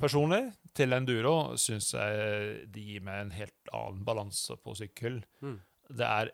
[0.00, 0.44] personlig,
[0.76, 5.18] til enduro, syns jeg det gir meg en helt annen balanse på sykkel.
[5.42, 5.58] Mm.
[5.90, 6.32] Det er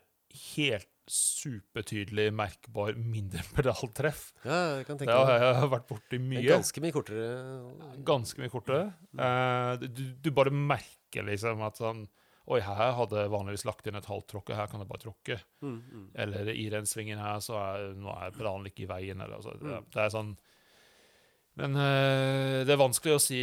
[0.53, 4.29] helt supertydelig merkbar mindre pedaltreff.
[4.45, 6.43] Ja, jeg kan tenke Det har jeg vært borti mye.
[6.49, 7.27] ganske mye kortere.
[8.07, 8.85] Ganske mye kortere.
[9.17, 12.05] Eh, du, du bare merker liksom at sånn
[12.47, 15.35] Oi, her hadde jeg vanligvis lagt inn et halvt tråkke, her kan jeg bare tråkke.
[15.59, 16.03] Mm, mm.
[16.23, 19.19] Eller i den svingen her, så er nå er pedalen ikke i veien.
[19.19, 19.89] Eller, altså, det, Mm.
[19.91, 20.29] det er sånn
[21.59, 23.41] Men eh, det er vanskelig å si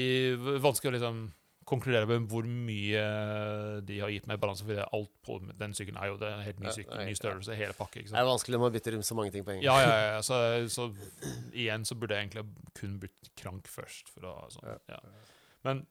[0.62, 1.18] Vanskelig å liksom
[1.68, 3.02] konkludere med hvor mye
[3.86, 6.72] de har gitt meg balanse, for alt på den sykkelen er jo det helt ny
[6.76, 8.04] sykkel, ny størrelse, hele pakke.
[8.10, 9.66] Det er vanskelig å bytte bytter så mange ting på en gang.
[9.66, 10.22] Ja, ja, ja.
[10.28, 10.38] Så,
[10.72, 10.88] så
[11.52, 12.46] igjen så burde jeg egentlig
[12.78, 14.12] kun bytte krank først.
[14.20, 15.00] Å, sånn, ja.
[15.66, 15.84] Men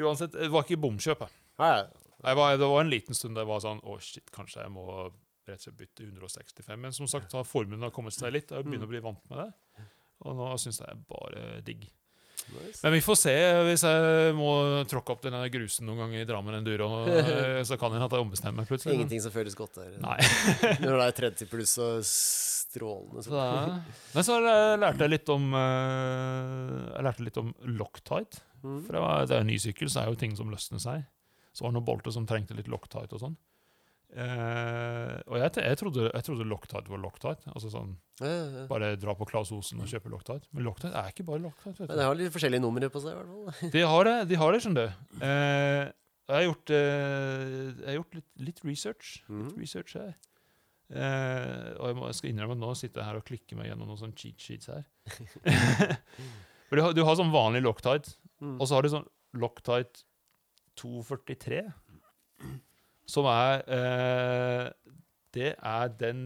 [0.00, 0.80] uansett, det var ikke
[2.38, 4.86] var, det var en liten stund det var sånn Å, shit, kanskje jeg må
[5.44, 6.80] rett og slett bytte 165.
[6.80, 8.52] Men som sagt, formuen har formen har kommet seg litt.
[8.54, 9.86] Jeg begynner å bli vant med det.
[10.24, 11.84] Og nå syns jeg bare digg.
[12.52, 12.80] Nice.
[12.82, 13.34] Men vi får se
[13.68, 14.50] hvis jeg må
[14.90, 16.88] tråkke opp denne grusen noen ganger i Drammen enduro.
[17.68, 18.98] Så kan hende at jeg ombestemmer meg plutselig.
[18.98, 19.96] Ingenting som føles godt der.
[20.02, 20.18] Nei.
[20.84, 23.24] Når det er 30 pluss og strålende.
[23.24, 23.46] Så.
[24.14, 28.44] Men så lærte jeg litt om eh, Jeg lærte litt om Loctite.
[28.64, 28.78] Mm.
[28.86, 31.04] For det, var, det er en ny sykkel, så er jo ting som løsner seg.
[31.54, 33.36] Så var det noen bolter som trengte litt Loctite og sånn.
[34.14, 37.50] Eh, og jeg, jeg, trodde, jeg trodde Loctite var Loctite.
[37.50, 38.66] Altså sånn, Ja, ja, ja.
[38.70, 40.46] Bare dra på Claes Osen og kjøpe Loctite.
[40.54, 41.88] Men Loctite er ikke bare Loctite.
[41.88, 43.70] Men det har litt forskjellige numre på seg, i hvert fall.
[43.74, 45.18] De har det, de har det skjønner du.
[45.18, 45.82] Uh,
[46.30, 47.48] jeg har gjort, uh,
[47.82, 49.10] jeg har gjort litt, litt research.
[49.26, 49.58] Litt Mhm.
[49.60, 50.14] research her.
[50.94, 53.88] Og jeg, må, jeg skal innrømme at nå sitter jeg her og klikker meg gjennom
[53.90, 54.84] noen sånne cheat sheets her.
[56.68, 58.56] For du har, du har sånn vanlig Loctite, Mm.
[58.60, 59.04] og så har du sånn
[59.38, 60.02] Loctite
[60.76, 61.60] 243,
[63.10, 64.70] som er eh,
[65.34, 66.24] Det er den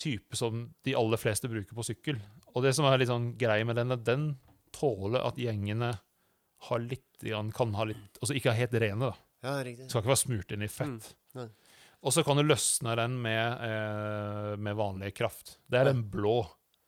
[0.00, 2.18] type som de aller fleste bruker på sykkel.
[2.54, 4.26] Og det som er litt sånn grei med den, er at den
[4.76, 5.94] tåler at gjengene
[6.68, 7.02] har litt,
[7.56, 9.16] kan ha litt Altså ikke er helt rene, da.
[9.46, 9.88] Ja, riktig.
[9.90, 11.10] Skal ikke være smurt inn i fett.
[11.36, 11.50] Mm.
[12.06, 15.58] Og så kan du løsne den med, eh, med vanlig kraft.
[15.68, 15.92] Det er Ja.
[15.92, 16.46] den blå.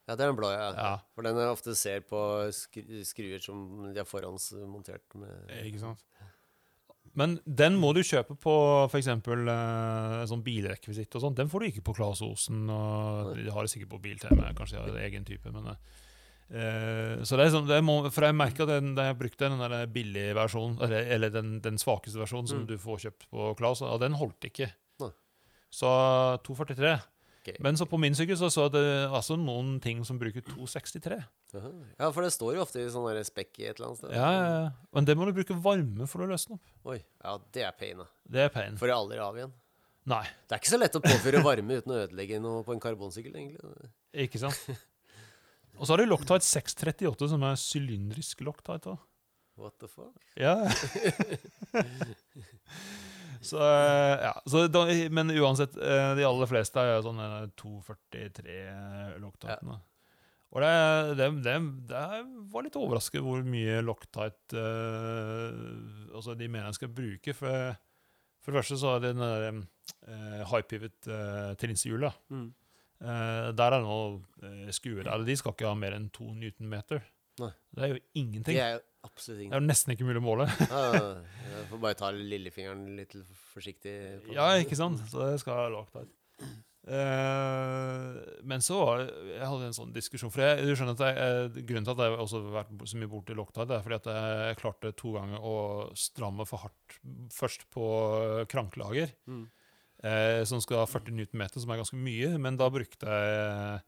[0.08, 0.72] Ja, det er den blå, ja.
[0.72, 0.92] Ja.
[1.14, 2.18] For den jeg ofte ser på
[3.04, 6.04] skruer som de har forhåndsmontert med Ikke sant?
[7.18, 8.52] Men den må du kjøpe på
[8.92, 9.08] f.eks.
[9.10, 11.34] Eh, sånn bilrekvisitt og sånn.
[11.38, 12.68] Den får du ikke på Claes Osen.
[12.70, 15.50] Og de har det sikkert på Biltema, kanskje de har egen type.
[15.54, 19.18] Men, eh, så det er sånn, det må, For jeg merker at den, da jeg
[19.18, 22.66] brukte den der billige versjonen, eller, eller den, den svakeste versjonen som Mm.
[22.70, 24.70] du får kjøpt på Claes, og den holdt ikke.
[25.02, 25.10] Nei.
[25.70, 25.90] Så
[26.46, 26.94] 243.
[27.48, 27.60] Ok.
[27.64, 31.18] Men så på min sykkel så så det altså noen ting som bruker 263.
[31.58, 31.70] Aha.
[31.98, 34.12] Ja, for det står jo ofte i sånn spekk spekk et eller annet sted.
[34.16, 34.68] Ja, ja, ja.
[34.96, 36.74] Men det må du bruke varme for å løsne opp.
[36.92, 36.98] Oi.
[37.24, 38.08] Ja, det er pain, da.
[38.28, 38.78] Det er pain.
[38.80, 39.56] Får det aldri av igjen.
[40.08, 42.80] Nei, Det er ikke så lett å påføre varme uten å ødelegge noe på en
[42.80, 43.90] karbonsykkel, egentlig.
[44.24, 44.70] ikke sant?
[45.78, 48.88] Og så har du Locktight 638, som er sylindrisk Locktight.
[49.58, 50.16] What the fuck?
[50.38, 50.56] Ja.
[53.40, 54.32] så, eh, ja.
[54.46, 54.84] Så da,
[55.14, 58.56] men uansett, eh, de aller fleste er sånn eh, 243
[59.22, 59.78] Loctite.
[60.48, 60.70] Og det,
[61.18, 61.56] det, det,
[61.90, 62.04] det
[62.52, 65.50] var litt overrasket hvor mye Loctite uh,
[66.16, 67.34] altså de mener jeg skal bruke.
[67.36, 67.74] For,
[68.40, 69.60] for det første så er det den der,
[70.08, 72.16] uh, high pivot uh, trinnsehjulet.
[72.32, 72.48] Mm.
[72.98, 75.12] Uh, der er det nå uh, skuer.
[75.28, 77.04] De skal ikke ha mer enn to newtonmeter.
[77.38, 77.52] Nei.
[77.76, 78.56] Det er jo ingenting.
[78.56, 79.62] Det er jo absolutt Det er ingenting.
[79.62, 80.46] jo nesten ikke mulig å måle.
[80.68, 81.14] Ja,
[81.52, 83.14] jeg får bare ta lillefingeren litt
[83.54, 83.94] forsiktig.
[84.26, 84.32] På.
[84.34, 85.00] Ja, ikke sant?
[85.10, 86.08] Så det skal være der.
[86.88, 91.02] Eh, men så var det, jeg hadde en sånn diskusjon For jeg, du skjønner at
[91.04, 93.98] jeg, eh, Grunnen til at jeg også har vært så mye borti Loctite, er fordi
[93.98, 95.54] at jeg klarte to ganger å
[95.98, 96.96] stramme for hardt
[97.34, 97.84] først på
[98.48, 99.44] kranklager, Mm.
[100.02, 102.38] eh, som skal ha 40 Nm, som er ganske mye.
[102.40, 103.82] Men da brukte jeg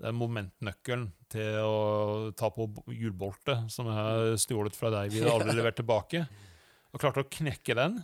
[0.00, 5.12] den momentnøkkelen til å ta på hjulboltet, som jeg har stjålet fra deg.
[5.12, 6.24] Vi har aldri levert tilbake.
[6.90, 8.00] Og klarte å knekke den.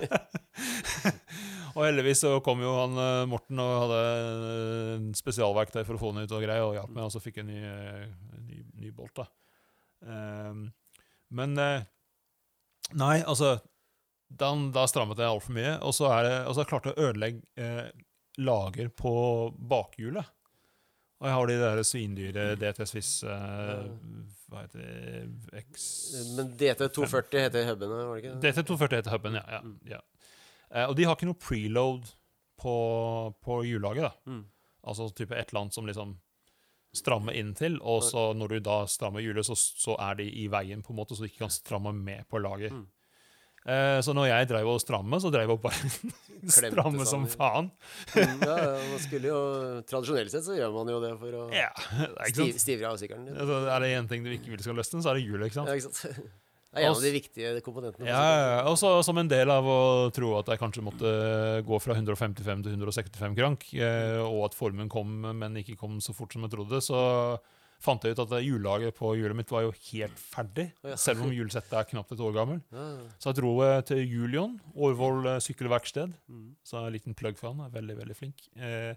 [1.74, 6.10] og heldigvis så kom jo han eh, Morten og hadde eh, spesialverktøy for å få
[6.12, 8.60] den ut og greier, og hjalp meg, og så fikk jeg en ny, eh, ny,
[8.82, 9.22] ny bolt.
[9.22, 9.30] da.
[10.04, 10.68] Um,
[11.36, 11.56] men
[12.96, 13.58] Nei, altså
[14.30, 17.08] Da, da strammet jeg altfor mye, og så er det, og så klarte jeg å
[17.10, 17.88] ødelegge eh,
[18.40, 19.12] lager på
[19.70, 20.28] bakhjulet.
[21.20, 23.82] Og jeg har de der svindyre DT Swiss eh,
[24.48, 25.82] Hva heter det X
[26.38, 28.54] Men DT240 heter hubbene, var det ikke det?
[28.56, 29.44] DT240 heter huben, ja.
[29.52, 29.74] ja, Mm.
[29.90, 30.00] ja.
[30.72, 32.08] Eh, og de har ikke noe preload
[32.60, 32.74] på,
[33.44, 34.08] på hjullaget.
[34.08, 34.12] da.
[34.32, 34.44] Mm.
[34.90, 36.16] Altså type et eller annet som liksom
[36.96, 40.48] strammer inn til, og så når du da strammer hjulet, så, så er de i
[40.50, 42.72] veien, på en måte, så du ikke kan stramme med på laget.
[42.74, 42.86] Mm.
[43.68, 45.90] Eh, så når jeg drev og stramme, så drev jeg bare
[46.56, 47.68] stramme som faen.
[48.14, 48.58] Mm, ja,
[48.88, 49.40] man skulle jo
[49.90, 51.68] Tradisjonelt sett så gjør man jo det for å Ja,
[52.32, 53.28] stiv, stivre av sykkelen.
[53.34, 55.50] Altså, er det én ting du ikke vil skal løsne, så er det hjulet.
[55.50, 55.72] ikke sant?
[55.72, 56.30] Ja, ikke sant?
[56.70, 58.06] Det er en av de viktige komponentene.
[58.06, 58.58] Ja, ja, ja.
[58.70, 59.80] og så som en del av å
[60.14, 61.14] tro at jeg kanskje måtte
[61.66, 66.14] gå fra 155 til 165 krank, eh, og at formen kom, men ikke kom så
[66.14, 67.00] fort som jeg trodde, så
[67.80, 70.66] fant jeg ut at hjullaget på hjulet mitt var jo helt ferdig,
[71.00, 72.58] selv om hjulsettet er knapt et år gammel.
[73.16, 76.50] Så jeg dro eh, til Julion, Årvoll eh, sykkelverksted, Mm.
[76.62, 78.92] så en liten plugg for han, er veldig, veldig flink, eh,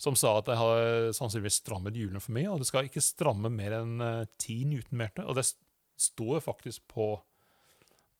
[0.00, 3.50] som sa at jeg har sannsynligvis strammet hjulene for mye, og det skal ikke stramme
[3.52, 5.60] mer enn eh, 10 newtonmeter, og det st-
[6.00, 7.10] står faktisk på,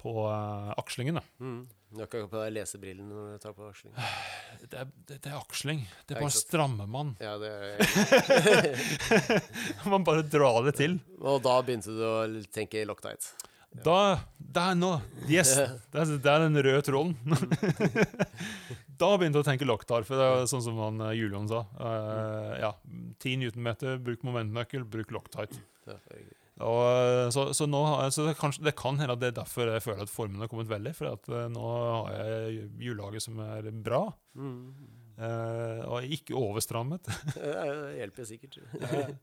[0.00, 1.16] på uh, akslingen.
[1.20, 1.22] Da.
[1.40, 1.62] Mm.
[1.90, 3.94] Du har ikke på deg lesebrillene når du tar på aksling.
[4.62, 5.80] Det, er, det, det er aksling.
[6.06, 7.14] Det er bare strammer man.
[7.18, 7.78] Ja, det er,
[9.94, 11.00] man bare drar det til.
[11.18, 12.14] og da begynte du å
[12.54, 13.34] tenke Loctite.
[13.70, 14.96] Da Det er nå!
[15.30, 15.52] Yes!
[15.54, 17.14] Det er, det er den røde tråden.
[19.00, 21.62] da begynte jeg å tenke Locktar, for det er sånn som han eh, Julian sa.
[21.78, 22.72] Uh, ja,
[23.22, 25.54] 10 newtonmeter, bruk momentnøkkel, bruk Locktight.
[25.86, 26.39] Ja, herregud.
[26.60, 29.38] Og, eh, så, så, nå, har- så det, kanskje, det kan hende at det er
[29.40, 30.92] derfor jeg føler at formen har kommet veldig.
[30.98, 34.02] For at eh, nå har jeg hjullaget som er bra,
[34.38, 34.64] Mm.
[35.20, 37.02] Uh, og ikke overstrammet.
[37.36, 38.54] Det hjelper sikkert.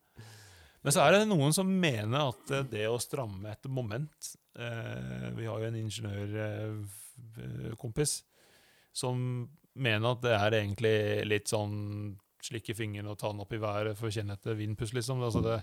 [0.85, 4.13] Men så er det noen som mener at det å stramme et moment
[4.61, 8.13] uh, Vi har jo en ingeniørkompis
[8.97, 9.15] som
[9.77, 10.93] mener at det er egentlig
[11.29, 11.73] litt sånn
[12.45, 15.21] slikke fingeren og ta den opp i været for å kjenne etter vindpust, liksom.
[15.25, 15.57] Altså det,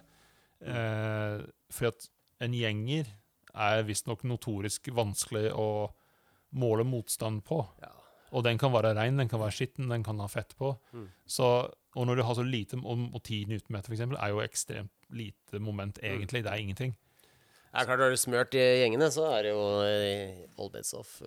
[0.65, 2.09] eh, for at
[2.45, 3.07] en gjenger
[3.55, 5.69] er visstnok notorisk vanskelig å
[6.59, 7.61] måle motstand på.
[7.83, 7.93] Ja.
[8.35, 10.73] Og den kan være rein, den kan være skitten, den kan ha fett på.
[10.93, 11.07] Mm.
[11.27, 11.49] Så,
[11.95, 15.61] og når du har så lite, og, og 10 newtonmeter eksempel, er jo ekstremt lite
[15.63, 16.09] moment Mm.
[16.17, 16.43] egentlig.
[16.43, 16.97] Det er ingenting.
[17.75, 21.21] Ja, klart Har du smørt i gjengene, så er det jo eh, all beds off.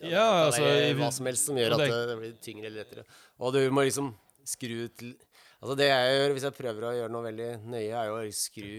[0.00, 0.62] Ja, Ja, altså,
[0.96, 3.04] Hva som helst som gjør at det, det blir tyngre eller lettere.
[3.38, 4.14] Og du må liksom
[4.48, 5.14] skru til
[5.60, 8.26] Altså Det jeg gjør hvis jeg prøver å gjøre noe veldig nøye, er jo å
[8.32, 8.74] skru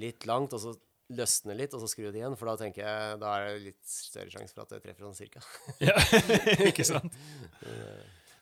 [0.00, 0.74] litt langt, og så
[1.16, 2.36] løsne litt, og så skru det igjen.
[2.38, 5.18] For da tenker jeg Da er det litt større sjanse for at jeg treffer sånn
[5.18, 5.44] cirka.
[5.88, 5.96] Ja,
[6.70, 7.14] ikke sant?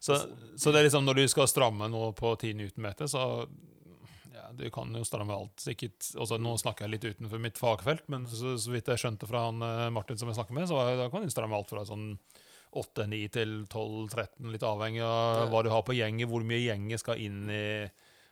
[0.05, 0.19] Så,
[0.61, 3.25] så det er liksom når du skal stramme noe på 10 newtonmeter, så
[4.35, 5.63] ja, du kan jo stramme alt.
[5.65, 9.29] Sikkert, også, nå snakker jeg litt utenfor mitt fagfelt, men så, så vidt jeg skjønte
[9.31, 11.87] fra han eh, Martin som jeg snakker med, så da kan du stramme alt fra
[11.89, 12.11] sånn
[12.75, 17.21] 8-9 til 12-13, litt avhengig av hva du har på gjenget, hvor mye gjenget skal
[17.23, 17.67] inn i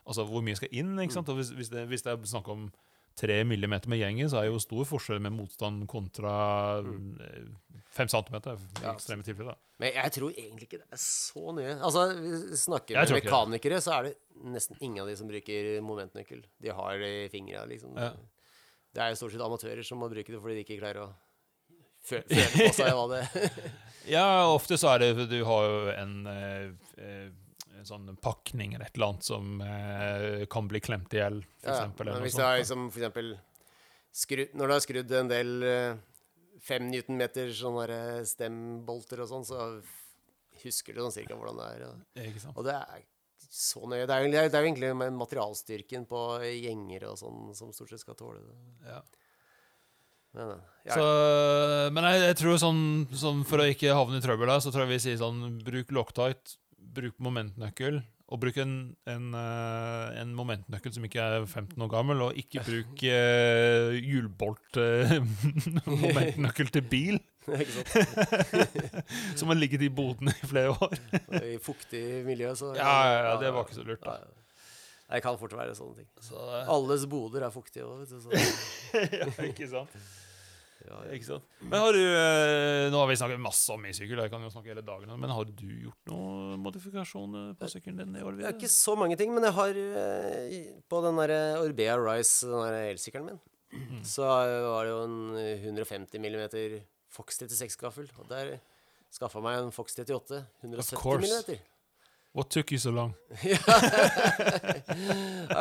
[0.03, 1.28] Altså hvor mye skal inn, ikke sant?
[1.30, 2.64] Og hvis, hvis, det, hvis det er snakk om
[3.20, 6.32] 3 millimeter med gjengen, så er jo stor forskjell med motstand kontra
[6.82, 8.38] 5 cm.
[8.40, 9.59] I ekstreme tilfeller.
[9.82, 11.74] Men jeg tror egentlig ikke det er så nye.
[11.76, 14.14] Altså, vi snakker med mekanikere, så er det
[14.57, 16.43] nesten ingen av de som bruker momentnøkkel.
[16.62, 17.95] De har det i fingra, liksom.
[18.01, 18.14] Ja.
[18.93, 21.12] Det er jo stort sett amatører som må bruke det fordi de ikke klarer å
[22.07, 23.22] fø- føle på seg hva det
[24.11, 27.28] Ja, ofte så er det Du har jo en, eh, eh,
[27.78, 31.76] en sånn pakning eller et eller annet som eh, kan bli klemt i hjel, Ja,
[31.76, 32.11] eksempel.
[32.12, 33.32] men hvis du har liksom for eksempel
[34.12, 35.94] skru, Når du har skrudd en del eh,
[36.62, 39.62] fem newtonmeter sånne eh, stembolter og sånn, så
[40.62, 41.86] husker du sånn cirka hvordan det er.
[41.88, 43.00] Og, og det er
[43.53, 44.05] så nøye.
[44.07, 48.61] Det er, jo- egentlig materialstyrken på gjenger og sånn som stort sett skal tåle det.
[48.86, 49.00] Ja.
[50.33, 51.05] Men, eh, ja, Så,
[51.95, 52.80] men jeg, jeg tror sånn,
[53.14, 55.93] sånn For å ikke havne i trøbbel her, så tror jeg vi sier sånn Bruk
[55.95, 56.57] locktight,
[56.93, 58.01] bruk momentnøkkel,
[58.33, 58.72] og bruk en,
[59.09, 64.80] en, eh, en momentnøkkel som ikke er 15 år gammel, og ikke bruk uh, hjulbolt
[64.80, 65.18] eh,
[66.76, 67.20] til bil,
[69.39, 70.97] som har ligget i boden i flere år.
[71.43, 74.20] I fuktig miljø, så Ja, ja, ja, det var ikke så lurt, da.
[75.12, 76.09] Det kan fort være sånne ting.
[76.24, 76.41] Så,
[76.72, 78.20] Alles boder er fuktige òg, vet du.
[78.24, 78.30] Så,
[79.12, 79.93] ja, ikke sant?
[81.14, 81.47] Ikke sant?
[81.62, 84.72] Men har du eh, Nå har vi snakket masse om mye-sykkel, jeg kan jo snakke
[84.72, 88.41] hele dagen, men har du gjort noen modifikasjoner på sykkelen din i år?
[88.51, 90.61] Ikke så mange ting, men jeg har eh,
[90.91, 94.03] På den der Orbea Rise, den der elsykkelen min, Mm.
[94.05, 95.37] så var det jo en
[95.72, 96.43] 150 mm
[97.12, 98.11] Fox 36-gaffel.
[98.20, 98.59] Og der
[99.12, 100.45] skaffa meg en Fox 38.
[100.62, 101.68] 170 mm.
[102.33, 103.14] What took you so long?
[103.45, 103.59] ja.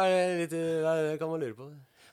[0.08, 1.68] det litt det kan man lure på.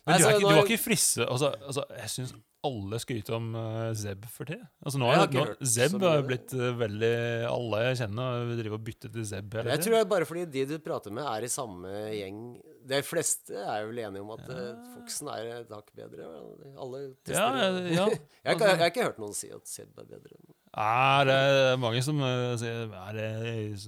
[0.09, 2.33] Men du, er ikke, du er- ikke frisse altså, altså, Jeg syns
[2.69, 4.65] alle skryter om uh, Zeb for tida.
[4.83, 7.11] Altså, nå nå, Zeb har blitt uh, veldig
[7.47, 10.43] Alle jeg kjenner, driver og bytter til Zeb hele Jeg tror det er bare fordi
[10.57, 12.41] de du prater med, er i samme gjeng
[12.91, 16.27] De fleste er vel enige om at eh, Foxen er et hakk bedre.
[16.81, 19.69] Alle tester Ja, ja, jeg, Jeg, har ikke- jeg har ikke hørt noen si at
[19.71, 20.41] Zeb er bedre.
[20.75, 22.19] Ja, det er mange som
[22.61, 23.31] sier at det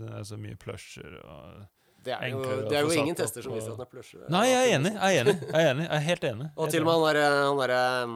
[0.06, 1.66] er så mye plusher og
[2.04, 2.40] Det er jo,
[2.70, 4.24] det er jo ingen tester som viser at den er plusher.
[4.32, 4.92] Nei, jeg er enig.
[4.96, 5.36] Jeg er enig.
[5.42, 5.86] Jeg er, enig.
[5.86, 6.50] Jeg er helt enig.
[6.56, 8.14] Og til og med han derre Han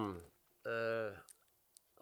[0.72, 1.22] øh,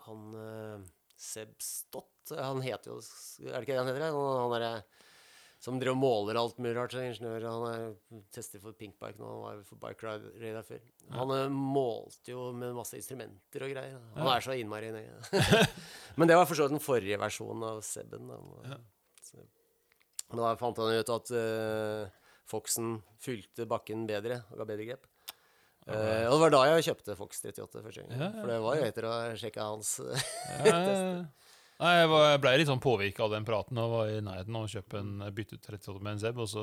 [0.06, 4.06] Han uh, Seb Stott Han heter jo Er det ikke det han heter?
[4.10, 4.74] Han, han derre
[5.62, 6.90] som driver og måler alt mulig rart.
[6.90, 7.44] så Ingeniør.
[7.46, 9.28] Han er tester for Pinkbike nå.
[9.30, 10.80] Han var for Bike Ride Radar før.
[11.14, 11.44] Han ja.
[11.54, 14.00] målte jo med masse instrumenter og greier.
[14.16, 14.32] Han Ja.
[14.34, 15.20] er så innmari nøye.
[16.18, 18.26] Men det var for så vidt den forrige versjonen av Seben.
[18.26, 18.40] Da.
[18.72, 18.80] Ja.
[20.32, 25.08] Så, da fant han ut at uh, Foxen fylte bakken bedre og ga bedre grep.
[25.82, 28.10] Uh, og det var da jeg kjøpte Fox 38 første gang.
[28.14, 29.96] Ja, ja, For det var jo etter å ha sjekka hans
[30.62, 30.76] Ja,
[31.82, 34.54] Nei, jeg, var, jeg ble litt sånn påvirka av den praten og var i nærheten
[34.54, 36.62] av å kjøpe en bytte ut 38 med en Zeb, og så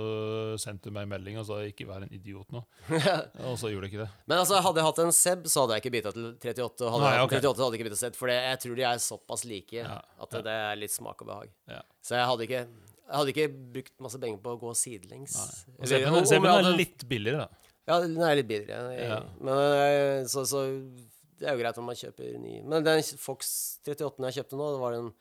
[0.61, 2.61] sendte hun meg en melding og sa 'ikke vær en idiot nå'.
[3.49, 4.09] Og så gjorde jeg ikke det.
[4.31, 6.85] Men altså, hadde jeg hatt en Seb, så hadde jeg ikke bytta til 38.
[6.85, 7.41] Og hadde Nei, jeg hatt okay.
[7.43, 10.37] 38, hadde jeg ikke bytta Zeb, for jeg tror de er såpass like Ja, at
[10.37, 11.51] det, det er litt smak og behag.
[11.67, 11.81] Ja.
[11.99, 12.63] Så jeg hadde ikke
[13.09, 15.35] jeg hadde ikke brukt masse penger på å gå sidelengs.
[15.81, 17.71] Jeg er litt billigere, da.
[17.89, 18.91] Ja, den er litt billigere.
[18.93, 19.19] jeg- Ja.
[19.41, 20.61] Men eh, så, så
[21.39, 22.61] det er jo greit om man kjøper ny.
[22.61, 25.11] Men den Fox 38 jeg kjøpte nå, det var en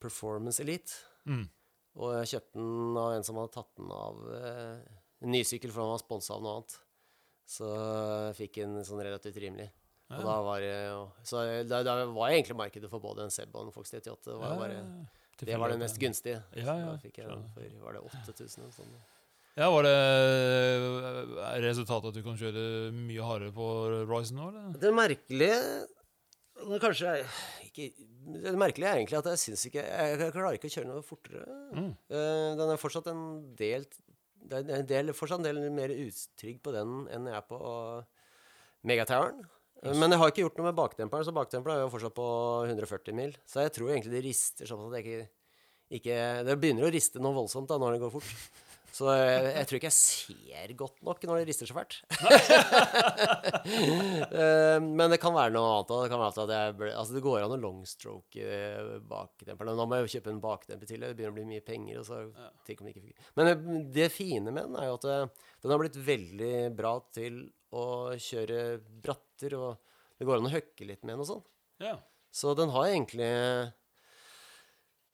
[0.00, 0.92] Performance Elite.
[1.26, 1.48] Mm.
[1.96, 4.80] Og jeg kjøpte den av en som hadde tatt den av eh,
[5.24, 6.76] en ny sykkel, for han var sponsa av noe annet.
[7.48, 9.70] Så jeg fikk en sånn relativt rimelig.
[10.10, 10.18] Ja.
[10.20, 10.64] Og da var
[11.24, 14.30] Så da, da var egentlig markedet for både en Seb og en Fox 38.
[14.30, 14.82] Det var, bare,
[15.40, 16.42] det var det mest gunstige.
[16.54, 18.94] Ja, ja, Da fikk jeg den for var det 8000 eller sånn.
[19.54, 19.92] Ja, Var det
[21.62, 23.66] resultatet at du kan kjøre mye hardere på
[24.10, 24.72] Ryzen nå, eller?
[24.82, 25.58] Det merkelige
[26.82, 27.12] Kanskje
[27.66, 27.86] ikke,
[28.46, 31.04] Det merkelige er egentlig at jeg syns ikke Jeg, jeg klarer ikke å kjøre noe
[31.06, 31.44] fortere.
[31.74, 31.88] Mm.
[32.14, 33.24] Eh, den er fortsatt en
[33.58, 33.86] del
[34.42, 37.60] Det er en del, fortsatt en del mer utrygg på den enn jeg er på
[38.84, 39.38] Megatoweren.
[39.82, 42.28] Eh, Men jeg har ikke gjort noe med bakdemperen, så bakdemperen er jo fortsatt på
[42.68, 43.34] 140 mil.
[43.48, 45.32] Så jeg tror egentlig det rister sånn at jeg ikke,
[46.00, 48.62] ikke Det begynner å riste noe voldsomt da når det går fort.
[48.94, 51.96] Så jeg, jeg tror ikke jeg ser godt nok når det rister så fælt.
[53.64, 55.88] Eh, Men det kan være noe annet.
[55.90, 59.76] Det kan være at jeg altså det går an å longstroke eh, bakdemperen.
[59.78, 61.02] Nå må jeg jo kjøpe en bakdemper til.
[61.02, 62.04] Det begynner å bli mye penger.
[63.38, 63.56] Men det,
[63.96, 67.40] det fine med den er jo at eh, den har blitt veldig bra til
[67.74, 67.86] å
[68.20, 69.56] kjøre bratter.
[69.58, 71.46] Og det går an å høkke litt med den og sånn.
[71.82, 71.96] Ja.
[72.34, 73.30] Så den har egentlig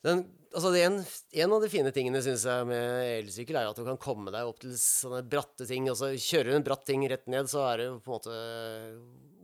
[0.01, 0.23] den,
[0.55, 0.99] altså det en,
[1.45, 4.49] en av de fine tingene synes jeg med elsykkel, er at du kan komme deg
[4.49, 5.91] opp til sånne bratte ting.
[5.93, 8.39] Og så kjører du en bratt ting rett ned, så er det på en måte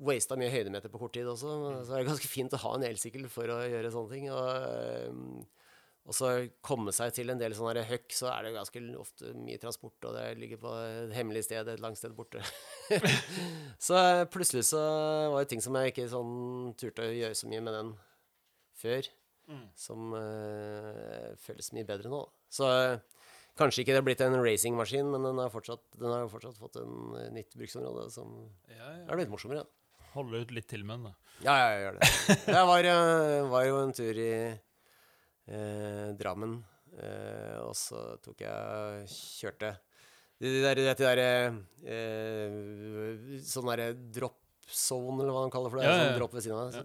[0.07, 1.53] wasta mye høydemeter på kort tid også.
[1.85, 4.31] Så er det ganske fint å ha en elsykkel for å gjøre sånne ting.
[4.33, 5.45] Og,
[6.07, 6.31] og så
[6.63, 10.15] komme seg til en del sånne høkk, så er det ganske ofte mye transport, og
[10.15, 12.43] det ligger på et hemmelig sted et langt sted borte.
[13.89, 13.99] så
[14.31, 14.83] plutselig så
[15.35, 17.95] var det ting som jeg ikke sånn turte å gjøre så mye med den
[18.79, 19.11] før
[19.79, 22.21] som uh, føles mye bedre nå.
[22.53, 23.25] Så uh,
[23.59, 26.79] kanskje ikke det har blitt en racingmaskin, men den har fortsatt, den har fortsatt fått
[26.83, 28.35] en eh, nytt bruksområde som
[28.69, 29.05] Ja, ja.
[29.07, 29.65] er blitt morsommere.
[30.17, 31.33] Holde ut litt til med den, da.
[31.45, 32.11] Ja, ja, jeg gjør det.
[32.57, 32.89] Jeg var,
[33.53, 34.33] var jo en tur i
[35.47, 36.57] Drammen,
[36.99, 39.77] eh, og så tok jeg Kjørte
[40.43, 41.55] de der, de der eh,
[43.47, 44.35] Sånn derre drop
[44.67, 45.87] zone, eller hva de kaller for det.
[45.87, 46.07] Ja, ja, ja.
[46.11, 46.73] Sånn dropp ved siden av.
[46.75, 46.83] Så,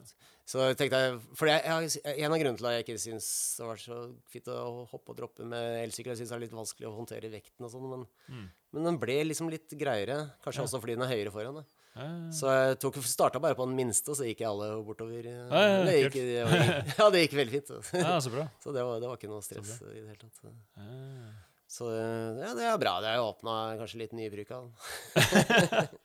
[0.51, 3.27] så tenkte jeg For en av grunnene til at jeg ikke syns
[3.57, 3.97] det var så
[4.29, 4.57] fint å
[4.91, 7.71] hoppe og droppe med elsykkel, jeg syns det er litt vanskelig å håndtere vekten og
[7.73, 8.45] sånn, men, Mm.
[8.77, 10.17] men den ble liksom litt greiere.
[10.45, 11.57] Kanskje også fordi den er høyere foran.
[11.61, 11.65] Da.
[11.91, 12.07] Ja.
[12.31, 15.27] Så jeg tok, starta bare på den minste, og så gikk jeg alle bortover.
[15.27, 16.65] eh, ja, det gikk, det var,
[16.99, 17.71] ja, det gikk veldig fint.
[17.71, 18.47] Så, ja, så bra.
[18.63, 20.43] så det, var, det var ikke noe stress i det hele tatt.
[20.79, 21.33] Ja.
[21.71, 22.95] Så eh, ja, det er bra.
[23.03, 25.99] Det jo åpna kanskje litt nye bruk av den.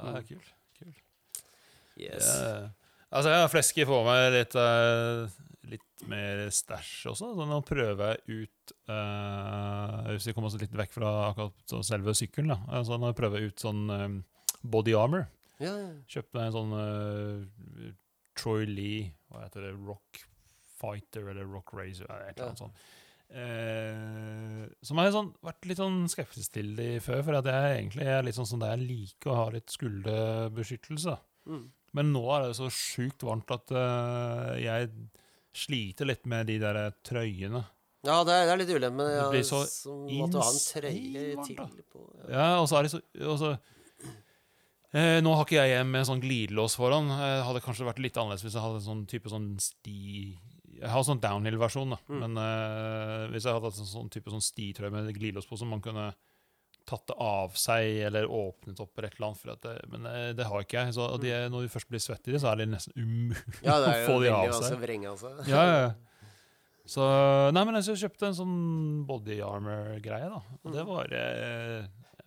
[0.00, 0.50] Ja, kult.
[0.78, 1.00] kult.
[2.00, 2.24] Yes.
[2.24, 2.70] Ja.
[3.10, 5.26] Altså, jeg har fleske på meg litt, uh,
[5.70, 7.32] litt mer stæsj også.
[7.36, 12.14] Så nå prøver jeg ut uh, Hvis vi kommer oss litt vekk fra akkurat selve
[12.16, 12.60] sykkelen, da.
[12.78, 14.06] Altså, nå prøver jeg ut sånn eh,
[14.62, 15.26] body armor.
[15.60, 15.90] Ja, ja.
[16.08, 17.90] Kjøpte meg en sånn uh,
[18.38, 19.74] Troy Lee Hva heter det?
[19.84, 20.22] Rock
[20.80, 22.08] Fighter eller Rock Racer?
[22.08, 22.86] Eller et eller annet sånt.
[23.30, 27.74] Eh, som jeg har sånn, vært litt sånn skeptisk til de før, for at jeg
[27.76, 31.14] egentlig er litt sånn som det jeg liker å ha litt skulderbeskyttelse.
[31.50, 31.66] Mm.
[31.98, 34.90] Men nå er det så sjukt varmt at uh, jeg
[35.56, 37.62] sliter litt med de der trøyene.
[38.06, 40.50] ja det, er, det er litt ulemme Ja, Det blir så som at du har
[40.50, 42.04] en trøye til på.
[42.24, 42.30] Ja.
[42.34, 43.02] Ja, og så er det så
[43.38, 43.54] så,
[44.92, 47.08] eh, Nå har ikke jeg med sånn glidelås foran.
[47.12, 50.38] Det hadde kanskje vært litt annerledes hvis jeg hadde en sånn type sånn sti
[50.80, 51.98] Jeg har sånn downhill-versjon, da.
[52.08, 52.20] Mm.
[52.24, 55.68] Men eh, hvis jeg hadde hatt en sånn type sånn stitrøye med glidelås på, som
[55.74, 56.10] man kunne
[56.88, 59.60] tatt det av seg eller åpnet opp et eller annet.
[59.62, 60.94] Det, men eh, det har ikke jeg.
[60.96, 63.76] Så de, når du først blir svett i det, så er det nesten umulig ja,
[63.82, 64.72] det er å jo få de av seg.
[64.74, 65.26] å vrenge av.
[65.46, 65.90] Ja, ja.
[66.90, 67.04] Så
[67.54, 68.56] Nei, men jeg kjøpte en sånn
[69.06, 70.40] body armor-greie, da.
[70.64, 70.88] Og det Mm.
[70.90, 71.84] var eh,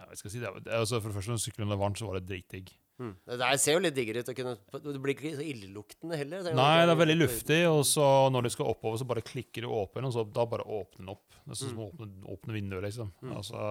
[0.10, 2.28] hva skal si, det altså For det første, når sykkelen var varm, så var det
[2.30, 2.72] dritdigg.
[3.02, 3.14] Mm.
[3.26, 4.32] Det ser jo litt diggere ut.
[4.38, 4.56] Kunne,
[4.86, 6.44] det blir ikke så illeluktende heller.
[6.46, 9.66] Det Nei, det er veldig luftig, og så når du skal oppover, så bare klikker
[9.66, 11.40] du åpen, og så da bare åpner den opp.
[11.44, 13.10] Det er sånn som å åpne, åpne vinduer, liksom.
[13.26, 13.38] Mm.
[13.40, 13.64] Altså,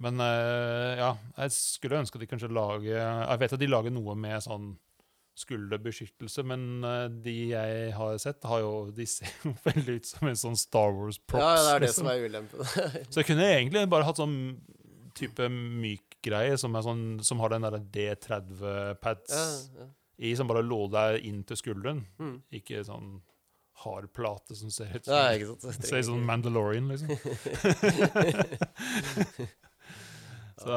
[0.00, 1.10] men eh, ja,
[1.44, 4.70] jeg skulle ønske at de kanskje lager Jeg vet at de lager noe med sånn
[5.40, 10.28] skulderbeskyttelse, men eh, de jeg har sett, har jo, de ser jo veldig ut som
[10.28, 11.44] en sånn Star Wars-props.
[11.44, 12.08] Ja, det er det liksom.
[12.08, 12.64] som er ulempen.
[13.12, 14.36] Så jeg kunne egentlig bare hatt sånn
[15.16, 19.46] type myk greie som, sånn, som har den der D30-pads ja,
[19.80, 19.86] ja.
[20.20, 22.00] i, som bare lå der inn til skulderen.
[22.20, 22.36] Mm.
[22.60, 23.08] Ikke sånn
[23.80, 25.22] hard plate som ser ut som ja.
[25.80, 27.10] Ser ikke- Mandalorian, liksom.
[30.60, 30.76] Så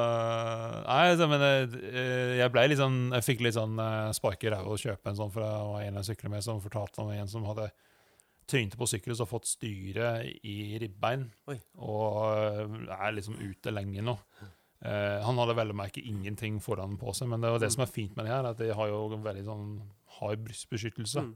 [0.88, 4.52] Nei, så, men eh, jeg blei litt sånn Jeg fikk litt sånn uh, spark i
[4.54, 7.10] ræva å kjøpe en sånn, for det var en jeg sykler med som fortalte om
[7.12, 7.68] en som hadde
[8.50, 10.10] trynte på sykkelen og så fått styre
[10.44, 11.56] i ribbein, Oi.
[11.78, 14.18] og eh, er liksom ute lenge nå.
[14.84, 17.76] Uh, han hadde vel å merke ingenting foran på seg, men det var det Mm.
[17.78, 19.70] som er fint med det her, at de har jo veldig sånn
[20.20, 21.24] hard brystbeskyttelse.
[21.24, 21.36] Mm.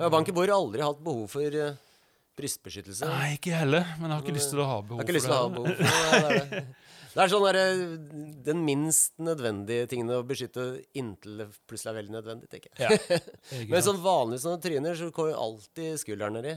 [0.00, 1.74] Ja, Bankebor har aldri hatt behov for uh,
[2.40, 3.04] brystbeskyttelse.
[3.06, 5.04] Nei, ikke heller, men jeg har ikke lyst til å ha behov Jeg behov har
[5.04, 5.76] ikke lyst til å ha for det.
[5.76, 6.64] behov for det.
[7.14, 7.22] det, er det.
[7.22, 10.66] Det er sånn der, Den minst nødvendige tingen å beskytte
[10.98, 13.00] inntil det plutselig er veldig nødvendig, tenker jeg.
[13.08, 13.18] Ja.
[13.72, 16.54] Men sånn vanligvis sånne tryner, så går jo alltid skulderen nedi.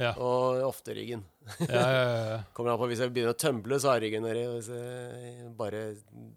[0.00, 0.14] Ja.
[0.16, 1.22] Og ofte ryggen.
[1.68, 2.38] Ja, ja.
[2.56, 4.46] Kommer an på Hvis jeg begynner å tømble, så har ryggen nedi.
[4.54, 5.82] Hvis jeg bare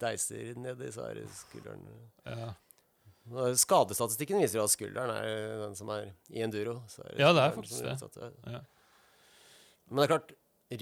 [0.02, 1.88] deiser nedi, så er det skulderen
[2.28, 2.52] ja.
[3.56, 6.82] Skadestatistikken viser jo at skulderen er den som er i enduro.
[6.92, 8.60] Så Ja, det er faktisk det.
[9.88, 10.34] Men det er klart,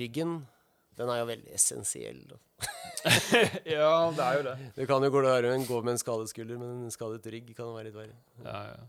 [0.01, 0.33] ryggen
[0.99, 2.23] den er jo veldig essensiell.
[3.75, 4.55] ja, det er jo det.
[4.75, 7.69] Du kan jo gå, der- gå med en skadet skulder, men en skadet rygg kan
[7.69, 8.17] jo være litt verre.
[8.43, 8.83] Ja, ja.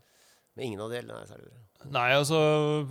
[0.57, 1.89] Men ingen av delene er særlig bra.
[1.95, 2.39] Nei, altså,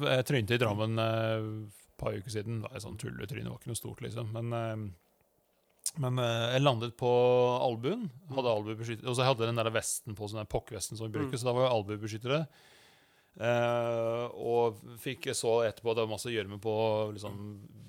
[0.08, 2.64] jeg trynte i Drammen eh, et par uker siden.
[2.64, 4.32] Det var et sånn tulletryne, det var ikke noe stort, liksom.
[4.34, 7.12] Men, eh, men eh, jeg landet på
[7.62, 8.08] albuen.
[8.34, 11.20] Hadde albuebeskytter, og så hadde jeg den der vesten på, sånn der pokkvesten som vi
[11.20, 12.42] bruker, så da var jo albuebeskyttere.
[13.40, 16.74] Eh, og fikk så etterpå det var masse gjørme på
[17.16, 17.38] liksom,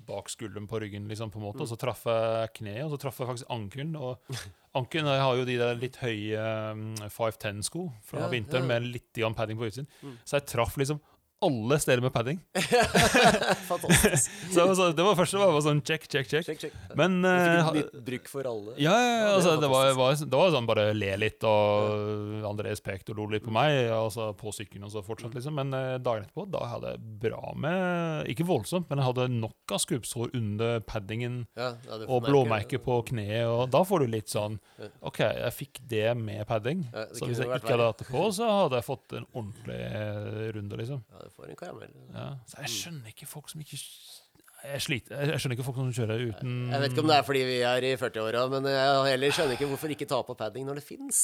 [0.07, 1.63] bak skulderen på ryggen, liksom, på en måte.
[1.65, 3.95] Og så traff jeg kneet, og så traff jeg faktisk ankelen.
[3.99, 4.39] Og
[4.79, 8.75] ankelen har jo de der litt høye um, 510-sko fra Ja, vinteren ja.
[8.75, 9.89] med litt padding på utsiden.
[10.01, 10.15] Mm.
[10.23, 11.01] Så jeg traff liksom
[11.43, 12.39] alle steder med padding.
[13.69, 14.31] Fantastisk.
[14.49, 16.45] Så det var, så, det var første var bare sånn check, check, check.
[16.47, 16.75] check, check.
[16.99, 18.75] Men Du eh, litt bruk for alle.
[18.81, 22.47] ja, ja, ja, det altså, det, var, var, det var sånn bare le litt, og
[22.49, 25.57] Andres pekte og lo litt på meg, altså på sykkelen og så fortsatt, liksom.
[25.59, 29.73] Men uh, dagen etterpå, da hadde jeg bra med Ikke voldsomt, men jeg hadde nok
[29.75, 34.13] av skrubbsår under paddingen Ja, ja, og merke blåmerker på kneet, og da får du
[34.13, 34.59] litt sånn
[35.03, 38.09] OK, jeg fikk det med padding, Ja, det så hvis jeg ikke hadde hatt det
[38.09, 39.79] på, så hadde jeg fått en ordentlig
[40.57, 41.03] runde, liksom.
[41.13, 41.95] Ja, du får en karamell.
[42.13, 42.27] Ja.
[42.49, 46.21] Så jeg skjønner ikke folk som ikke Jeg sliter Jeg skjønner ikke folk som kjører
[46.29, 49.33] uten Jeg vet ikke om det er fordi vi er i 40-åra, men jeg heller
[49.39, 51.23] skjønner ikke hvorfor ikke ta på padding når det fins.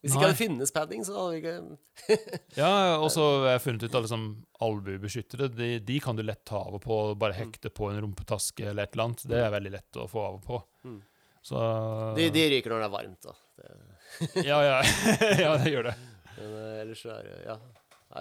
[0.00, 0.28] Hvis ikke Nei.
[0.30, 2.20] hadde finnes padding, så hadde vi ikke
[2.62, 4.24] Ja, og så har jeg funnet ut at liksom,
[4.64, 6.98] albuebeskyttere de, de kan du lett ta av og på.
[7.20, 9.26] Bare hekte på en rumpetaske eller et eller annet.
[9.28, 10.62] Det er veldig lett å få av og på.
[10.88, 10.96] Mm.
[11.44, 11.60] Så
[12.16, 13.36] de, de ryker når det er varmt, da.
[14.40, 14.80] Ja, ja.
[15.44, 15.94] ja, det gjør det.
[16.38, 17.60] men eh, ellers så er det Ja.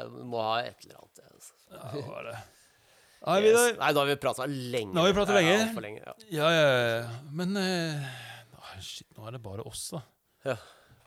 [0.05, 1.23] Du må ha et eller annet.
[1.69, 1.79] Ja.
[1.79, 2.37] Ja, det var det.
[3.19, 3.73] Nei, Vidar.
[3.81, 4.93] Nei, da har vi prata lenge.
[4.95, 5.55] Nå har vi pratet Ja, lenge.
[5.65, 6.03] altfor lenge.
[6.05, 6.13] Ja.
[6.37, 7.09] Ja, ja, ja.
[7.35, 8.05] Men eh,
[8.55, 10.01] ah, shit, nå er det bare oss, da.
[10.47, 10.55] Ja.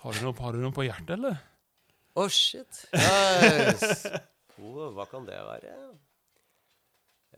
[0.02, 1.38] Har du noe, har du noe på hjertet, eller?
[2.18, 2.82] Å, shit.
[2.92, 4.04] Yes.
[4.60, 5.72] Oh, hva kan det være?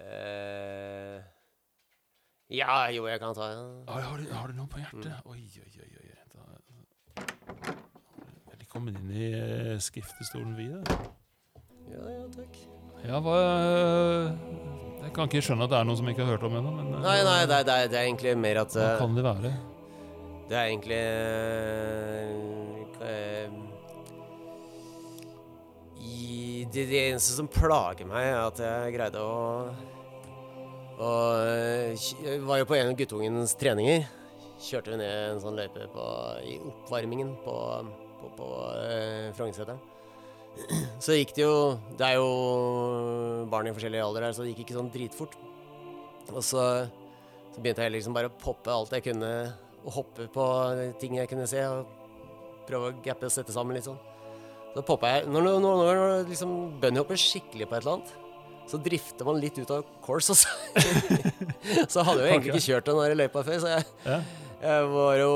[0.03, 1.23] Eh,
[2.59, 3.85] ja, jo, jeg kan ta en.
[3.89, 5.15] Har, har, du, har du noe på hjertet?
[5.31, 5.91] Oi, oi, oi.
[6.03, 6.11] oi.
[6.35, 7.77] Da,
[8.51, 9.31] velkommen inn i
[9.79, 10.99] skriftestolen, skriftestolen, Da.
[11.95, 12.84] Ja, ja, takk.
[13.05, 13.37] Ja, hva
[15.05, 16.87] Jeg kan ikke skjønne at det er noen som ikke har hørt om ennå, men
[16.89, 19.19] eh, Nei, nei, det er, det er, det er egentlig mer at hva eh, kan
[19.19, 19.51] det være?
[20.49, 21.03] Det er egentlig
[23.05, 23.53] eh,
[26.01, 29.39] i, det, det eneste som plager meg, er at jeg greide å
[30.95, 34.05] Jeg var jo på en av guttungens treninger.
[34.65, 36.05] Kjørte vi ned en sånn løype på,
[36.47, 37.57] i oppvarmingen på,
[38.21, 38.47] på, på
[38.79, 39.81] eh, Frognerseteren.
[41.03, 41.55] Så gikk det jo
[41.99, 45.35] Det er jo barn i forskjellige alder her, så det gikk ikke sånn dritfort.
[46.33, 46.63] Og så,
[47.53, 49.31] så begynte jeg liksom bare å poppe alt jeg kunne,
[49.85, 50.47] og hoppe på
[51.03, 51.85] ting jeg kunne se, og
[52.69, 53.99] prøve å gappe og sette sammen litt sånn.
[54.75, 58.15] Så poppa jeg Når, når, når, når liksom bunnyhopper skikkelig på et eller annet,
[58.65, 60.49] så drifter man litt ut av course, og så
[61.93, 64.19] Så hadde jeg jo egentlig ikke kjørt den løypa før, så jeg, Ja.
[64.65, 65.35] jeg var jo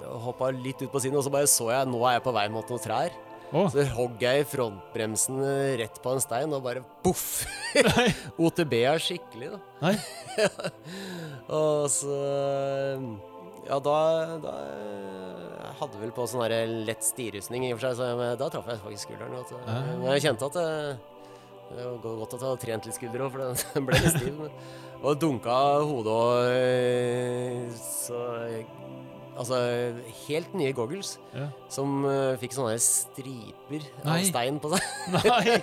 [0.00, 2.46] Hoppa litt ut på siden, og så bare så jeg Nå er jeg på vei
[2.52, 3.16] mot noen trær.
[3.50, 7.42] Å, Så hogg jeg i frontbremsen eh, rett på en stein, og bare poff!
[8.46, 9.60] OTB-a skikkelig, da.
[9.82, 9.96] nei.
[11.60, 12.14] Og så
[13.66, 13.96] Ja, da,
[14.42, 16.46] da Jeg hadde vel på sånn
[16.86, 19.34] lett stirrustning i og for seg, så jeg, da traff jeg faktisk skulderen.
[19.42, 19.80] At, Ja.
[19.98, 20.68] Men jeg kjente at det,
[21.80, 23.42] var godt at jeg hadde trent litt skulder òg, for
[23.74, 24.38] den- ble litt stiv.
[24.44, 24.54] Men,
[25.00, 25.58] og dunka
[25.90, 28.18] hodet og eh, Så
[29.40, 29.56] Altså,
[30.26, 31.46] helt nye goggles Ja.
[31.72, 34.18] som uh, fikk sånne striper Nei.
[34.18, 34.82] av stein på seg.
[35.16, 35.56] Nei.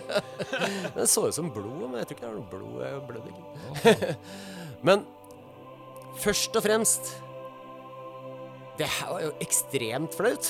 [0.97, 2.81] Det så ut som blod, men jeg tror ikke det er noe blod.
[2.81, 4.17] Jeg blødde ikke.
[4.87, 5.05] Men
[6.21, 7.07] først og fremst
[8.77, 10.49] Det her var jo ekstremt flaut.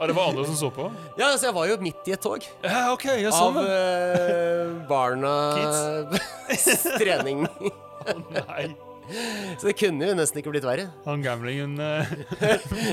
[0.00, 0.88] Ja, det var andre som så på?
[1.18, 3.04] Ja, altså Jeg var jo midt i et tog Ja, OK.
[3.14, 3.58] Ja, av sånn.
[3.62, 3.70] ja.
[3.70, 5.34] eh, barna
[6.98, 7.46] trening.
[7.46, 8.64] Å, Nei.
[9.60, 10.88] Så det kunne jo nesten ikke blitt verre.
[11.06, 12.14] Han gamlingen uh...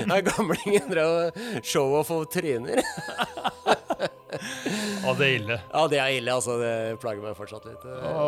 [0.09, 2.83] Da gamlingen drev og show-off og tryner.
[4.37, 5.55] Ja, det er ille.
[5.71, 6.57] Ja, det er ille, altså.
[6.59, 6.71] Det
[7.01, 7.85] plager meg fortsatt litt.
[7.87, 8.25] Å,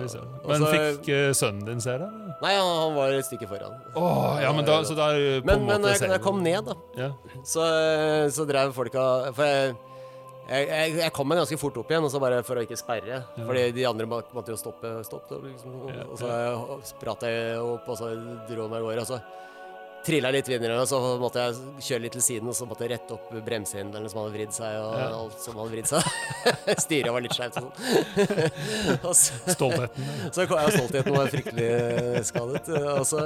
[0.00, 0.30] fy søren.
[0.40, 2.08] Og Men Også, fikk eh, sønnen din se det?
[2.42, 3.76] Nei, han, han var et stykke foran.
[3.92, 6.16] Åh, ja, men da, så da er på Men, en men måte når jeg, når
[6.16, 7.10] jeg kom ned, da ja.
[7.44, 7.68] så,
[8.32, 9.04] så drev folka
[9.36, 9.76] For jeg,
[10.46, 12.76] Jeg, jeg, jeg kom meg ganske fort opp igjen, og så bare for å ikke
[12.78, 13.16] sperre.
[13.36, 13.44] Ja.
[13.48, 14.92] Fordi de andre må- måtte jo stoppe.
[15.04, 15.74] stoppe liksom.
[16.06, 16.30] Og så
[16.86, 18.12] spratt jeg opp, og så
[18.46, 19.20] dro meg av gårde.
[20.06, 22.92] Trilla litt videre, og så måtte jeg kjøre litt til siden, og så måtte jeg
[22.94, 25.06] rette opp bremsehinderene som hadde vridd seg, og Ja.
[25.18, 26.10] alt som hadde vridd seg.
[26.84, 27.72] Styret var litt skjevt og sånn.
[29.10, 30.06] Og så, Stoltheten.
[30.36, 31.70] så kom jeg stoltheten var fryktelig
[32.30, 32.70] skadet.
[32.92, 33.24] Og så,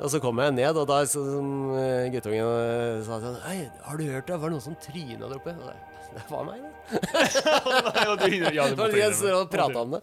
[0.00, 4.06] og så kom jeg ned, og da sa eh, guttungen sa sånn Hei, har du
[4.08, 4.40] hørt det?
[4.40, 5.52] Var det noen som tryna der oppe?
[5.60, 6.70] Og det, var meg, det.
[8.06, 10.00] ja, du, ja, du de og prata om det.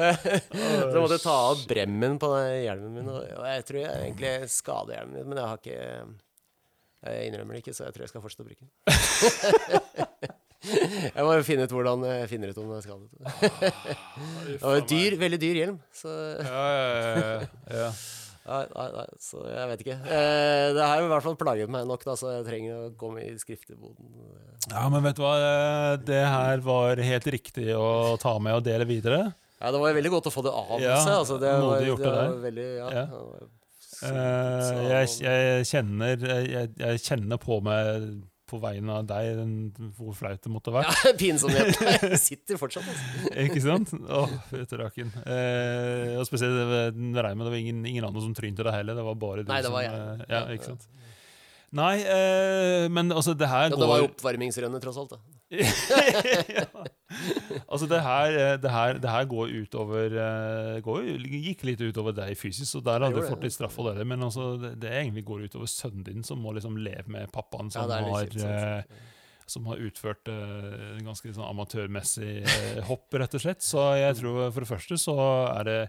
[0.00, 2.32] så jeg måtte ta av bremmen på
[2.64, 5.80] hjelmen min, og og jeg tror jeg egentlig skader hjelmen min, men jeg har ikke
[7.00, 8.70] Jeg innrømmer det ikke, så jeg tror jeg skal fortsette å bruke den.
[10.60, 13.08] Jeg må jo finne ut hvordan jeg finner ut om den er skadet.
[14.44, 17.86] Det var en dyr, veldig dyr hjelm, så Ja, ja, ja, ja.
[18.50, 19.96] Nei, nei, nei, så jeg vet ikke.
[20.10, 23.22] Eh, det har i hvert fall plaget meg nok, da, så jeg trenger å komme
[23.22, 24.08] i skrifteboden.
[24.72, 25.34] ja, men vet du hva?
[25.38, 29.20] Eh, Det her var helt riktig å ta med og dele videre.
[29.60, 31.14] Ja, det var veldig godt å få det av Ja, seg.
[31.20, 32.90] Altså, det var, det det var veldig Ja.
[32.90, 33.06] Ja.
[33.06, 33.40] var
[33.78, 36.16] så- Eh, så- jeg, jeg, kjenner,
[36.48, 40.90] jeg, jeg kjenner på meg på vegne av deg den- hvor flaut det måtte være.
[41.06, 42.16] Ja, pinsomheten.
[42.28, 43.32] Sitter fortsatt, altså.
[43.46, 43.94] Ikke sant?
[43.96, 45.12] Åh, vet du raken.
[45.24, 47.44] Eh, og spesielt det Reimen.
[47.44, 48.98] det det var ingen, ingen andre som trynte deg heller.
[48.98, 50.20] Det var bare du Nei, det var som jeg.
[50.20, 50.88] eh, Ja, ikke sant?
[51.72, 55.10] Nei, eh, men altså, det her Ja, går det var jo oppvarmingsrennet, tross alt.
[55.14, 55.39] da.
[56.56, 56.66] ja.
[57.66, 62.14] Altså, det her, eh, det her, det her går utover eh, går, Gikk litt utover
[62.14, 64.06] deg fysisk, så der hadde du fått litt straff for det.
[64.06, 67.72] Men altså, det, det egentlig går utover sønnen din, som må liksom leve med pappaen
[67.74, 68.82] som, er har, kjipt, eh,
[69.50, 73.66] som har utført uh, en ganske sånn amatørmessig uh, hopp, rett og slett.
[73.66, 75.18] Så jeg tror for det første så
[75.50, 75.80] er det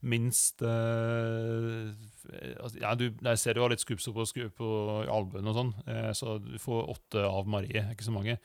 [0.00, 1.92] minst altså,
[2.80, 4.26] ja, du, Jeg ser du har litt skubsår på,
[4.56, 4.68] på
[5.10, 7.84] albuen og sånn, eh, så du får åtte av Marie.
[7.92, 8.36] Ikke så mange.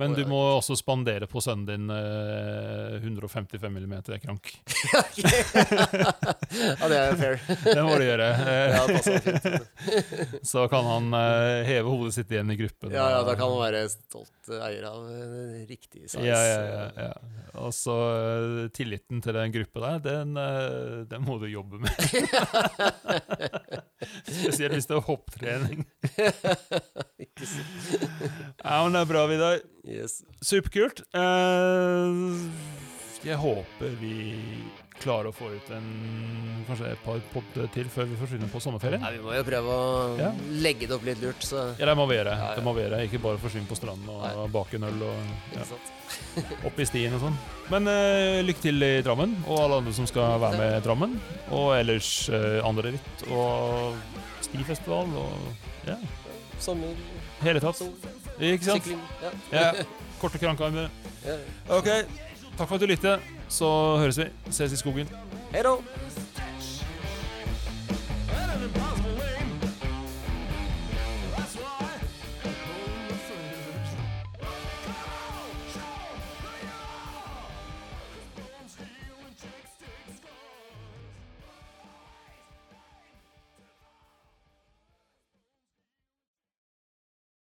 [0.00, 4.52] Men du må også spandere på sønnen din eh, 155 mm krank.
[6.80, 7.40] ja, det er fair.
[7.74, 8.30] Det må du gjøre.
[8.50, 12.92] Eh, så kan han eh, heve hodet sitt igjen i gruppen.
[12.92, 16.24] Ja, ja, da kan han være stolt eier av eh, riktig size.
[16.26, 17.12] ja, ja, ja.
[17.60, 21.90] Og så eh, tilliten til den gruppa der, den, eh, den må du jobbe med.
[24.40, 25.86] Spesielt hvis det er hopptrening.
[28.60, 29.60] Ja, men det er bra, Vidar.
[29.88, 30.20] Yes.
[30.44, 31.00] Superkult.
[31.16, 32.36] Uh,
[33.24, 34.34] jeg håper vi
[35.00, 35.86] klarer å få ut en
[36.68, 37.44] kanskje et par pod
[37.74, 38.98] til før vi forsvinner på sommerferie.
[39.02, 40.30] Nei, vi må jo prøve å Ja.
[40.62, 42.34] legge det opp litt lurt, så Ja, det må vi gjøre.
[42.36, 42.54] Ja, ja.
[42.56, 43.00] Det må vi gjøre.
[43.08, 44.46] Ikke bare forsvinne på stranden og Nei.
[44.54, 45.16] bake en øl og
[45.56, 45.64] ja,
[46.68, 47.36] opp i stien og sånn.
[47.70, 51.20] Men uh, lykke til i Drammen, og alle andre som skal være med i Drammen.
[51.50, 53.94] Og ellers uh, andre ritt og
[54.44, 55.96] stifestival og ja,
[56.60, 56.92] Sommer,
[57.40, 57.76] hele tatt.
[57.80, 57.94] sol,
[58.38, 58.82] Ikke sant?
[58.84, 59.00] sykling.
[59.22, 59.30] Ja.
[59.72, 59.84] Ja.
[60.20, 60.90] Korte krankearmer.
[61.24, 61.36] Ja.
[61.72, 61.86] OK.
[62.58, 63.20] Takk for at du lyttet.
[63.50, 63.66] Så
[63.98, 64.28] høres vi.
[64.54, 65.10] Ses i skogen.
[65.50, 65.74] Hei da!